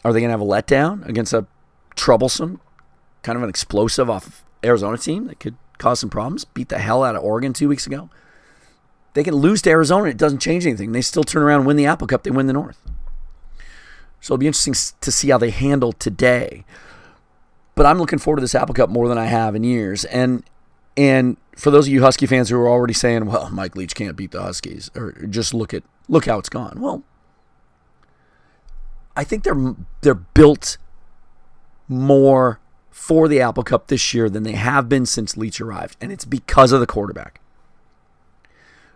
Are 0.05 0.13
they 0.13 0.21
going 0.21 0.29
to 0.29 0.33
have 0.33 0.41
a 0.41 0.45
letdown 0.45 1.07
against 1.09 1.33
a 1.33 1.47
troublesome, 1.97 2.61
kind 3.23 3.37
of 3.37 3.43
an 3.43 3.51
explosive 3.51 4.09
off 4.09 4.45
Arizona 4.65 4.97
team 4.97 5.27
that 5.27 5.41
could 5.41 5.57
cause 5.79 5.99
some 5.99 6.09
problems? 6.09 6.45
Beat 6.45 6.69
the 6.69 6.79
hell 6.79 7.03
out 7.03 7.17
of 7.17 7.25
Oregon 7.25 7.53
two 7.53 7.69
weeks 7.69 7.87
ago. 7.87 8.09
They 9.15 9.25
can 9.25 9.35
lose 9.35 9.61
to 9.63 9.71
Arizona. 9.71 10.09
It 10.11 10.17
doesn't 10.17 10.39
change 10.39 10.67
anything. 10.67 10.93
They 10.93 11.03
still 11.03 11.25
turn 11.25 11.43
around 11.43 11.61
and 11.61 11.67
win 11.67 11.77
the 11.77 11.87
Apple 11.87 12.07
Cup. 12.07 12.23
They 12.23 12.31
win 12.31 12.47
the 12.47 12.53
North. 12.53 12.81
So 14.21 14.35
it'll 14.35 14.41
be 14.41 14.47
interesting 14.47 14.75
to 15.01 15.13
see 15.13 15.31
how 15.31 15.39
they 15.39 15.51
handle 15.51 15.93
today. 15.93 16.65
But 17.75 17.87
I'm 17.87 17.99
looking 17.99 18.19
forward 18.19 18.39
to 18.39 18.41
this 18.43 18.55
Apple 18.55 18.75
Cup 18.75 18.91
more 18.91 19.09
than 19.09 19.19
I 19.19 19.27
have 19.27 19.55
in 19.55 19.65
years. 19.65 20.05
And 20.07 20.43
and 20.97 21.37
for 21.57 21.71
those 21.71 21.87
of 21.87 21.93
you 21.93 22.03
Husky 22.03 22.27
fans 22.27 22.51
who 22.51 22.59
are 22.59 22.69
already 22.69 22.95
saying, 22.95 23.27
"Well, 23.27 23.51
Mike 23.51 23.77
Leach 23.77 23.95
can't 23.95 24.17
beat 24.17 24.33
the 24.33 24.43
Huskies," 24.43 24.91
or 24.97 25.13
just 25.13 25.55
look 25.55 25.73
at 25.73 25.85
look 26.09 26.27
how 26.27 26.39
it's 26.39 26.49
gone. 26.49 26.81
Well, 26.81 27.05
I 29.17 29.25
think 29.25 29.45
they're 29.45 29.75
they're 30.01 30.15
built 30.15 30.77
more 31.87 32.61
for 32.91 33.29
the 33.29 33.41
Apple 33.41 33.63
Cup 33.63 33.87
this 33.87 34.13
year 34.13 34.29
than 34.29 34.43
they 34.43 34.53
have 34.53 34.89
been 34.89 35.07
since 35.07 35.37
Leach 35.37 35.61
arrived, 35.61 35.97
and 36.01 36.11
it's 36.11 36.25
because 36.25 36.73
of 36.73 36.81
the 36.81 36.87
quarterback. 36.87 37.41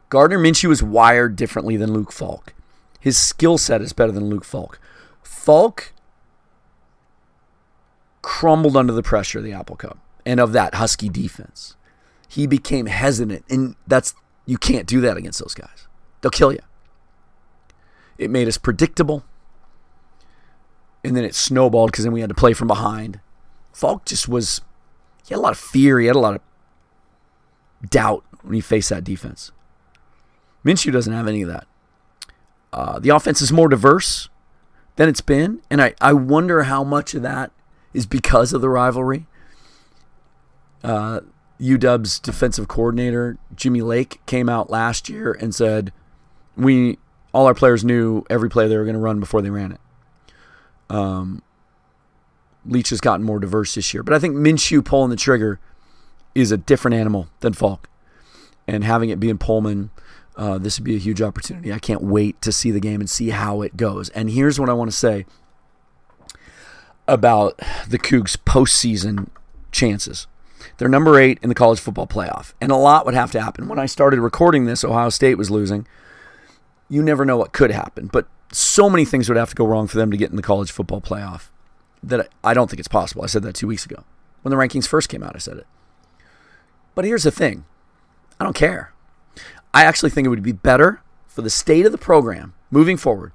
Gardner 0.09 0.39
Minshew 0.39 0.71
is 0.73 0.83
wired 0.83 1.37
differently 1.37 1.77
than 1.77 1.93
Luke 1.93 2.13
Falk. 2.13 2.53
His 3.01 3.17
skill 3.17 3.59
set 3.59 3.81
is 3.81 3.93
better 3.93 4.13
than 4.13 4.29
Luke 4.29 4.45
Falk. 4.45 4.79
Falk 5.23 5.93
crumbled 8.23 8.77
under 8.77 8.93
the 8.93 9.03
pressure 9.03 9.39
of 9.39 9.45
the 9.45 9.53
Apple 9.53 9.77
Cup 9.77 9.99
and 10.25 10.41
of 10.41 10.53
that 10.53 10.77
Husky 10.77 11.09
defense. 11.09 11.77
He 12.29 12.47
became 12.47 12.87
hesitant, 12.87 13.45
and 13.51 13.77
that's 13.87 14.15
you 14.47 14.57
can't 14.57 14.87
do 14.87 15.01
that 15.03 15.17
against 15.17 15.41
those 15.41 15.55
guys. 15.55 15.87
They'll 16.21 16.31
kill 16.31 16.53
you. 16.53 16.61
It 18.17 18.31
made 18.31 18.49
us 18.49 18.57
predictable, 18.57 19.25
and 21.05 21.17
then 21.17 21.25
it 21.25 21.35
snowballed 21.35 21.91
because 21.91 22.05
then 22.05 22.13
we 22.13 22.21
had 22.21 22.31
to 22.31 22.35
play 22.35 22.53
from 22.53 22.69
behind. 22.69 23.21
Falk 23.73 24.05
just 24.05 24.29
was 24.29 24.63
he 25.27 25.35
had 25.35 25.39
a 25.39 25.43
lot 25.43 25.53
of 25.53 25.59
fear, 25.59 26.01
he 26.01 26.07
had 26.07 26.17
a 26.17 26.21
lot 26.21 26.35
of 26.35 27.91
doubt 27.91 28.25
when 28.43 28.55
he 28.55 28.61
faced 28.61 28.89
that 28.91 29.05
defense. 29.05 29.53
Minshew 30.65 30.93
doesn't 30.93 31.13
have 31.13 31.27
any 31.27 31.43
of 31.43 31.49
that. 31.49 31.67
Uh, 32.73 32.99
the 32.99 33.11
offense 33.11 33.43
is 33.43 33.53
more 33.53 33.69
diverse 33.69 34.29
than 34.97 35.09
it's 35.09 35.21
been. 35.21 35.61
And 35.71 35.81
I, 35.81 35.95
I 36.01 36.13
wonder 36.13 36.65
how 36.65 36.85
much 36.85 37.15
of 37.15 37.23
that 37.23 37.53
is 37.93 38.07
because 38.07 38.53
of 38.53 38.61
the 38.61 38.69
rivalry. 38.69 39.27
Uh, 40.83 41.21
UW's 41.61 42.19
defensive 42.19 42.67
coordinator, 42.67 43.39
Jimmy 43.55 43.83
Lake, 43.83 44.21
came 44.27 44.49
out 44.49 44.71
last 44.71 45.09
year 45.09 45.33
and 45.33 45.55
said, 45.55 45.93
We 46.57 46.99
all 47.33 47.47
our 47.47 47.55
players 47.55 47.85
knew 47.85 48.25
every 48.29 48.51
play 48.51 48.69
they 48.69 48.77
were 48.77 48.85
going 48.85 48.95
to 48.95 49.01
run 49.01 49.21
before 49.21 49.43
they 49.43 49.51
ran 49.51 49.73
it. 49.73 49.81
Um, 50.91 51.43
Leach 52.67 52.91
has 52.91 53.01
gotten 53.01 53.25
more 53.25 53.39
diverse 53.39 53.75
this 53.75 53.95
year, 53.95 54.03
but 54.03 54.13
I 54.13 54.19
think 54.19 54.37
Minshew 54.37 54.85
pulling 54.85 55.11
the 55.11 55.17
trigger 55.17 55.59
is 56.35 56.53
a 56.53 56.57
different 56.57 56.95
animal 56.97 57.29
than 57.41 57.53
Falk, 57.53 57.89
and 58.67 58.85
having 58.85 59.11
it 59.11 59.21
be 59.21 59.31
in 59.31 59.39
Pullman, 59.39 59.91
uh, 60.37 60.59
this 60.59 60.79
would 60.79 60.85
be 60.85 60.97
a 60.97 61.01
huge 61.01 61.21
opportunity. 61.21 61.73
I 61.73 61.79
can't 61.79 62.03
wait 62.03 62.41
to 62.43 62.53
see 62.53 62.71
the 62.71 62.81
game 62.81 63.01
and 63.01 63.09
see 63.09 63.31
how 63.31 63.63
it 63.63 63.77
goes. 63.77 64.09
And 64.11 64.31
here's 64.31 64.59
what 64.59 64.69
I 64.69 64.73
want 64.73 64.91
to 64.91 64.97
say 64.97 65.27
about 67.07 67.59
the 67.89 67.99
Cougs 67.99 68.37
postseason 68.37 69.29
chances. 69.71 70.27
They're 70.79 70.89
number 70.89 71.19
eight 71.19 71.39
in 71.43 71.49
the 71.49 71.55
college 71.55 71.81
football 71.81 72.07
playoff, 72.07 72.55
and 72.61 72.73
a 72.73 72.77
lot 72.77 73.05
would 73.05 73.15
have 73.15 73.33
to 73.33 73.43
happen. 73.43 73.69
When 73.69 73.79
I 73.79 73.87
started 73.87 74.21
recording 74.21 74.65
this, 74.65 74.85
Ohio 74.85 75.11
State 75.11 75.37
was 75.37 75.51
losing. 75.51 75.87
You 76.89 77.03
never 77.03 77.25
know 77.25 77.37
what 77.37 77.53
could 77.53 77.71
happen, 77.71 78.09
but 78.13 78.27
so 78.53 78.89
many 78.89 79.05
things 79.05 79.29
would 79.29 79.39
have 79.39 79.51
to 79.51 79.55
go 79.55 79.67
wrong 79.67 79.87
for 79.87 79.97
them 79.97 80.11
to 80.11 80.17
get 80.17 80.31
in 80.31 80.37
the 80.37 80.43
college 80.43 80.71
football 80.71 81.01
playoff 81.01 81.49
that 82.03 82.29
I 82.45 82.55
don't 82.55 82.69
think 82.69 82.81
it's 82.81 82.89
possible. 82.89 83.23
I 83.23 83.27
said 83.27 83.43
that 83.43 83.55
two 83.55 83.67
weeks 83.67 83.85
ago. 83.85 84.05
When 84.43 84.51
the 84.51 84.57
rankings 84.57 84.87
first 84.87 85.09
came 85.09 85.23
out, 85.23 85.35
I 85.35 85.39
said 85.39 85.59
it. 85.59 85.67
But 86.95 87.05
here's 87.05 87.23
the 87.23 87.31
thing 87.31 87.65
I 88.41 88.45
don't 88.45 88.57
care. 88.57 88.92
I 89.75 89.85
actually 89.85 90.11
think 90.11 90.27
it 90.27 90.31
would 90.31 90.43
be 90.43 90.53
better 90.53 91.01
for 91.27 91.43
the 91.43 91.51
state 91.51 91.87
of 91.87 91.93
the 91.93 91.99
program 91.99 92.55
moving 92.71 92.97
forward 92.97 93.33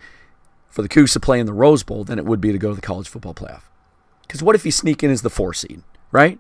for 0.69 0.81
the 0.81 0.89
Cougs 0.89 1.13
to 1.13 1.19
play 1.19 1.39
in 1.39 1.45
the 1.45 1.53
Rose 1.53 1.83
Bowl 1.83 2.03
than 2.03 2.19
it 2.19 2.25
would 2.25 2.39
be 2.39 2.51
to 2.51 2.57
go 2.57 2.69
to 2.69 2.75
the 2.75 2.81
college 2.81 3.09
football 3.09 3.33
playoff. 3.33 3.63
Because 4.21 4.43
what 4.43 4.55
if 4.55 4.65
you 4.65 4.71
sneak 4.71 5.03
in 5.03 5.09
as 5.09 5.23
the 5.23 5.29
four 5.29 5.53
seed, 5.53 5.81
right? 6.11 6.39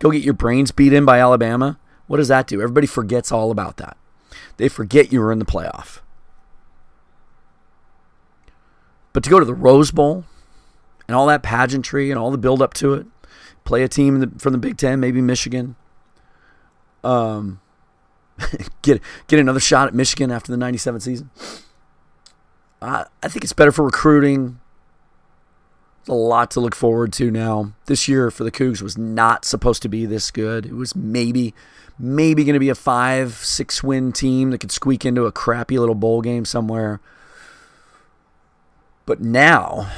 Go 0.00 0.10
get 0.10 0.24
your 0.24 0.34
brains 0.34 0.72
beat 0.72 0.92
in 0.92 1.04
by 1.04 1.20
Alabama. 1.20 1.78
What 2.08 2.16
does 2.16 2.28
that 2.28 2.48
do? 2.48 2.60
Everybody 2.60 2.88
forgets 2.88 3.30
all 3.30 3.50
about 3.52 3.76
that. 3.76 3.96
They 4.56 4.68
forget 4.68 5.12
you 5.12 5.20
were 5.20 5.30
in 5.30 5.38
the 5.38 5.44
playoff. 5.44 6.00
But 9.12 9.22
to 9.24 9.30
go 9.30 9.38
to 9.38 9.44
the 9.44 9.54
Rose 9.54 9.90
Bowl 9.90 10.24
and 11.06 11.14
all 11.14 11.26
that 11.26 11.42
pageantry 11.42 12.10
and 12.10 12.18
all 12.18 12.30
the 12.30 12.38
build 12.38 12.62
up 12.62 12.74
to 12.74 12.94
it, 12.94 13.06
play 13.64 13.82
a 13.82 13.88
team 13.88 14.38
from 14.38 14.52
the 14.52 14.58
Big 14.58 14.76
Ten, 14.76 14.98
maybe 14.98 15.20
Michigan, 15.20 15.76
um, 17.04 17.60
get 18.82 19.00
get 19.26 19.40
another 19.40 19.60
shot 19.60 19.88
at 19.88 19.94
Michigan 19.94 20.30
after 20.30 20.52
the 20.52 20.58
'97 20.58 21.00
season. 21.00 21.30
I 22.80 23.06
I 23.22 23.28
think 23.28 23.44
it's 23.44 23.52
better 23.52 23.72
for 23.72 23.84
recruiting. 23.84 24.58
A 26.08 26.14
lot 26.14 26.50
to 26.52 26.60
look 26.60 26.74
forward 26.74 27.12
to 27.14 27.30
now. 27.30 27.74
This 27.86 28.08
year 28.08 28.30
for 28.32 28.42
the 28.42 28.50
Cougs 28.50 28.82
was 28.82 28.98
not 28.98 29.44
supposed 29.44 29.82
to 29.82 29.88
be 29.88 30.04
this 30.04 30.32
good. 30.32 30.66
It 30.66 30.74
was 30.74 30.96
maybe, 30.96 31.54
maybe 31.96 32.42
going 32.42 32.54
to 32.54 32.60
be 32.60 32.70
a 32.70 32.74
five, 32.74 33.34
six 33.34 33.84
win 33.84 34.10
team 34.10 34.50
that 34.50 34.58
could 34.58 34.72
squeak 34.72 35.06
into 35.06 35.26
a 35.26 35.32
crappy 35.32 35.78
little 35.78 35.94
bowl 35.94 36.20
game 36.20 36.44
somewhere. 36.44 37.00
But 39.06 39.20
now, 39.20 39.92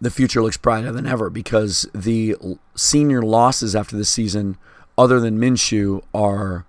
the 0.00 0.10
future 0.10 0.42
looks 0.42 0.56
brighter 0.56 0.92
than 0.92 1.06
ever 1.06 1.30
because 1.30 1.88
the 1.94 2.36
senior 2.74 3.22
losses 3.22 3.74
after 3.74 3.96
this 3.96 4.10
season, 4.10 4.58
other 4.96 5.18
than 5.18 5.38
Minshew, 5.38 6.02
are 6.12 6.66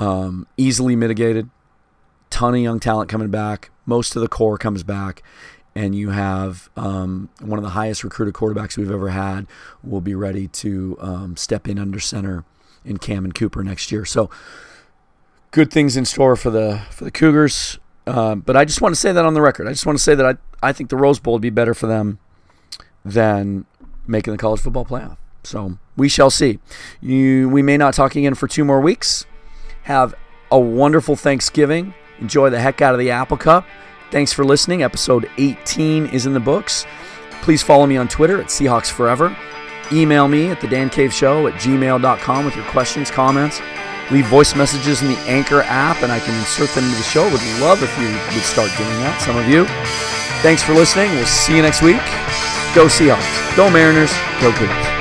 um, 0.00 0.46
easily 0.56 0.96
mitigated. 0.96 1.48
Ton 2.30 2.54
of 2.54 2.60
young 2.60 2.80
talent 2.80 3.08
coming 3.10 3.30
back. 3.30 3.70
Most 3.86 4.16
of 4.16 4.22
the 4.22 4.28
core 4.28 4.56
comes 4.56 4.82
back 4.82 5.22
and 5.74 5.94
you 5.94 6.10
have 6.10 6.68
um, 6.76 7.28
one 7.40 7.58
of 7.58 7.62
the 7.62 7.70
highest 7.70 8.02
recruited 8.02 8.34
quarterbacks 8.34 8.76
we've 8.76 8.90
ever 8.90 9.10
had 9.10 9.46
will 9.84 10.00
be 10.00 10.14
ready 10.14 10.48
to 10.48 10.96
um, 11.00 11.36
step 11.36 11.68
in 11.68 11.78
under 11.78 12.00
center 12.00 12.44
in 12.84 12.96
Cammon 12.96 13.34
Cooper 13.34 13.62
next 13.62 13.92
year. 13.92 14.04
So 14.04 14.30
good 15.50 15.70
things 15.70 15.96
in 15.96 16.04
store 16.04 16.34
for 16.34 16.50
the 16.50 16.82
for 16.90 17.04
the 17.04 17.10
Cougars. 17.10 17.78
Uh, 18.06 18.34
but 18.34 18.56
I 18.56 18.64
just 18.64 18.80
want 18.80 18.94
to 18.94 19.00
say 19.00 19.12
that 19.12 19.24
on 19.24 19.34
the 19.34 19.42
record. 19.42 19.68
I 19.68 19.70
just 19.70 19.86
want 19.86 19.98
to 19.98 20.02
say 20.02 20.14
that 20.14 20.26
I 20.26 20.68
I 20.68 20.72
think 20.72 20.90
the 20.90 20.96
Rose 20.96 21.20
Bowl 21.20 21.34
would 21.34 21.42
be 21.42 21.50
better 21.50 21.74
for 21.74 21.86
them 21.86 22.18
than 23.04 23.66
making 24.06 24.32
the 24.32 24.38
college 24.38 24.60
football 24.60 24.84
playoff. 24.84 25.18
So 25.44 25.78
we 25.96 26.08
shall 26.08 26.30
see. 26.30 26.58
You 27.00 27.48
we 27.48 27.62
may 27.62 27.76
not 27.76 27.94
talk 27.94 28.16
again 28.16 28.34
for 28.34 28.48
two 28.48 28.64
more 28.64 28.80
weeks. 28.80 29.26
Have 29.82 30.14
a 30.50 30.58
wonderful 30.58 31.16
Thanksgiving. 31.16 31.94
Enjoy 32.20 32.50
the 32.50 32.60
heck 32.60 32.82
out 32.82 32.94
of 32.94 33.00
the 33.00 33.10
Apple 33.10 33.36
Cup. 33.36 33.66
Thanks 34.10 34.32
for 34.32 34.44
listening. 34.44 34.82
Episode 34.82 35.30
18 35.38 36.06
is 36.06 36.26
in 36.26 36.32
the 36.32 36.40
books. 36.40 36.86
Please 37.42 37.62
follow 37.62 37.86
me 37.86 37.96
on 37.96 38.08
Twitter 38.08 38.40
at 38.40 38.48
Seahawks 38.48 38.90
Forever. 38.90 39.36
Email 39.92 40.28
me 40.28 40.48
at 40.50 40.60
the 40.60 40.68
Dan 40.68 40.90
Cave 40.90 41.12
Show 41.12 41.46
at 41.46 41.54
gmail.com 41.54 42.44
with 42.44 42.54
your 42.54 42.64
questions, 42.66 43.10
comments. 43.10 43.60
Leave 44.10 44.26
voice 44.26 44.54
messages 44.54 45.02
in 45.02 45.08
the 45.08 45.18
Anchor 45.20 45.62
app 45.62 46.02
and 46.02 46.10
I 46.10 46.18
can 46.20 46.38
insert 46.38 46.70
them 46.70 46.84
into 46.84 46.96
the 46.96 47.02
show. 47.04 47.24
Would 47.24 47.60
love 47.60 47.82
if 47.82 47.96
you 47.98 48.08
would 48.34 48.44
start 48.44 48.70
doing 48.76 48.90
that, 49.00 49.20
some 49.20 49.36
of 49.36 49.48
you. 49.48 49.66
Thanks 50.42 50.62
for 50.62 50.74
listening. 50.74 51.10
We'll 51.10 51.26
see 51.26 51.56
you 51.56 51.62
next 51.62 51.82
week. 51.82 52.02
Go 52.74 52.86
Seahawks. 52.86 53.56
Go 53.56 53.70
Mariners. 53.70 54.12
Go 54.40 54.52
Cougars. 54.52 54.99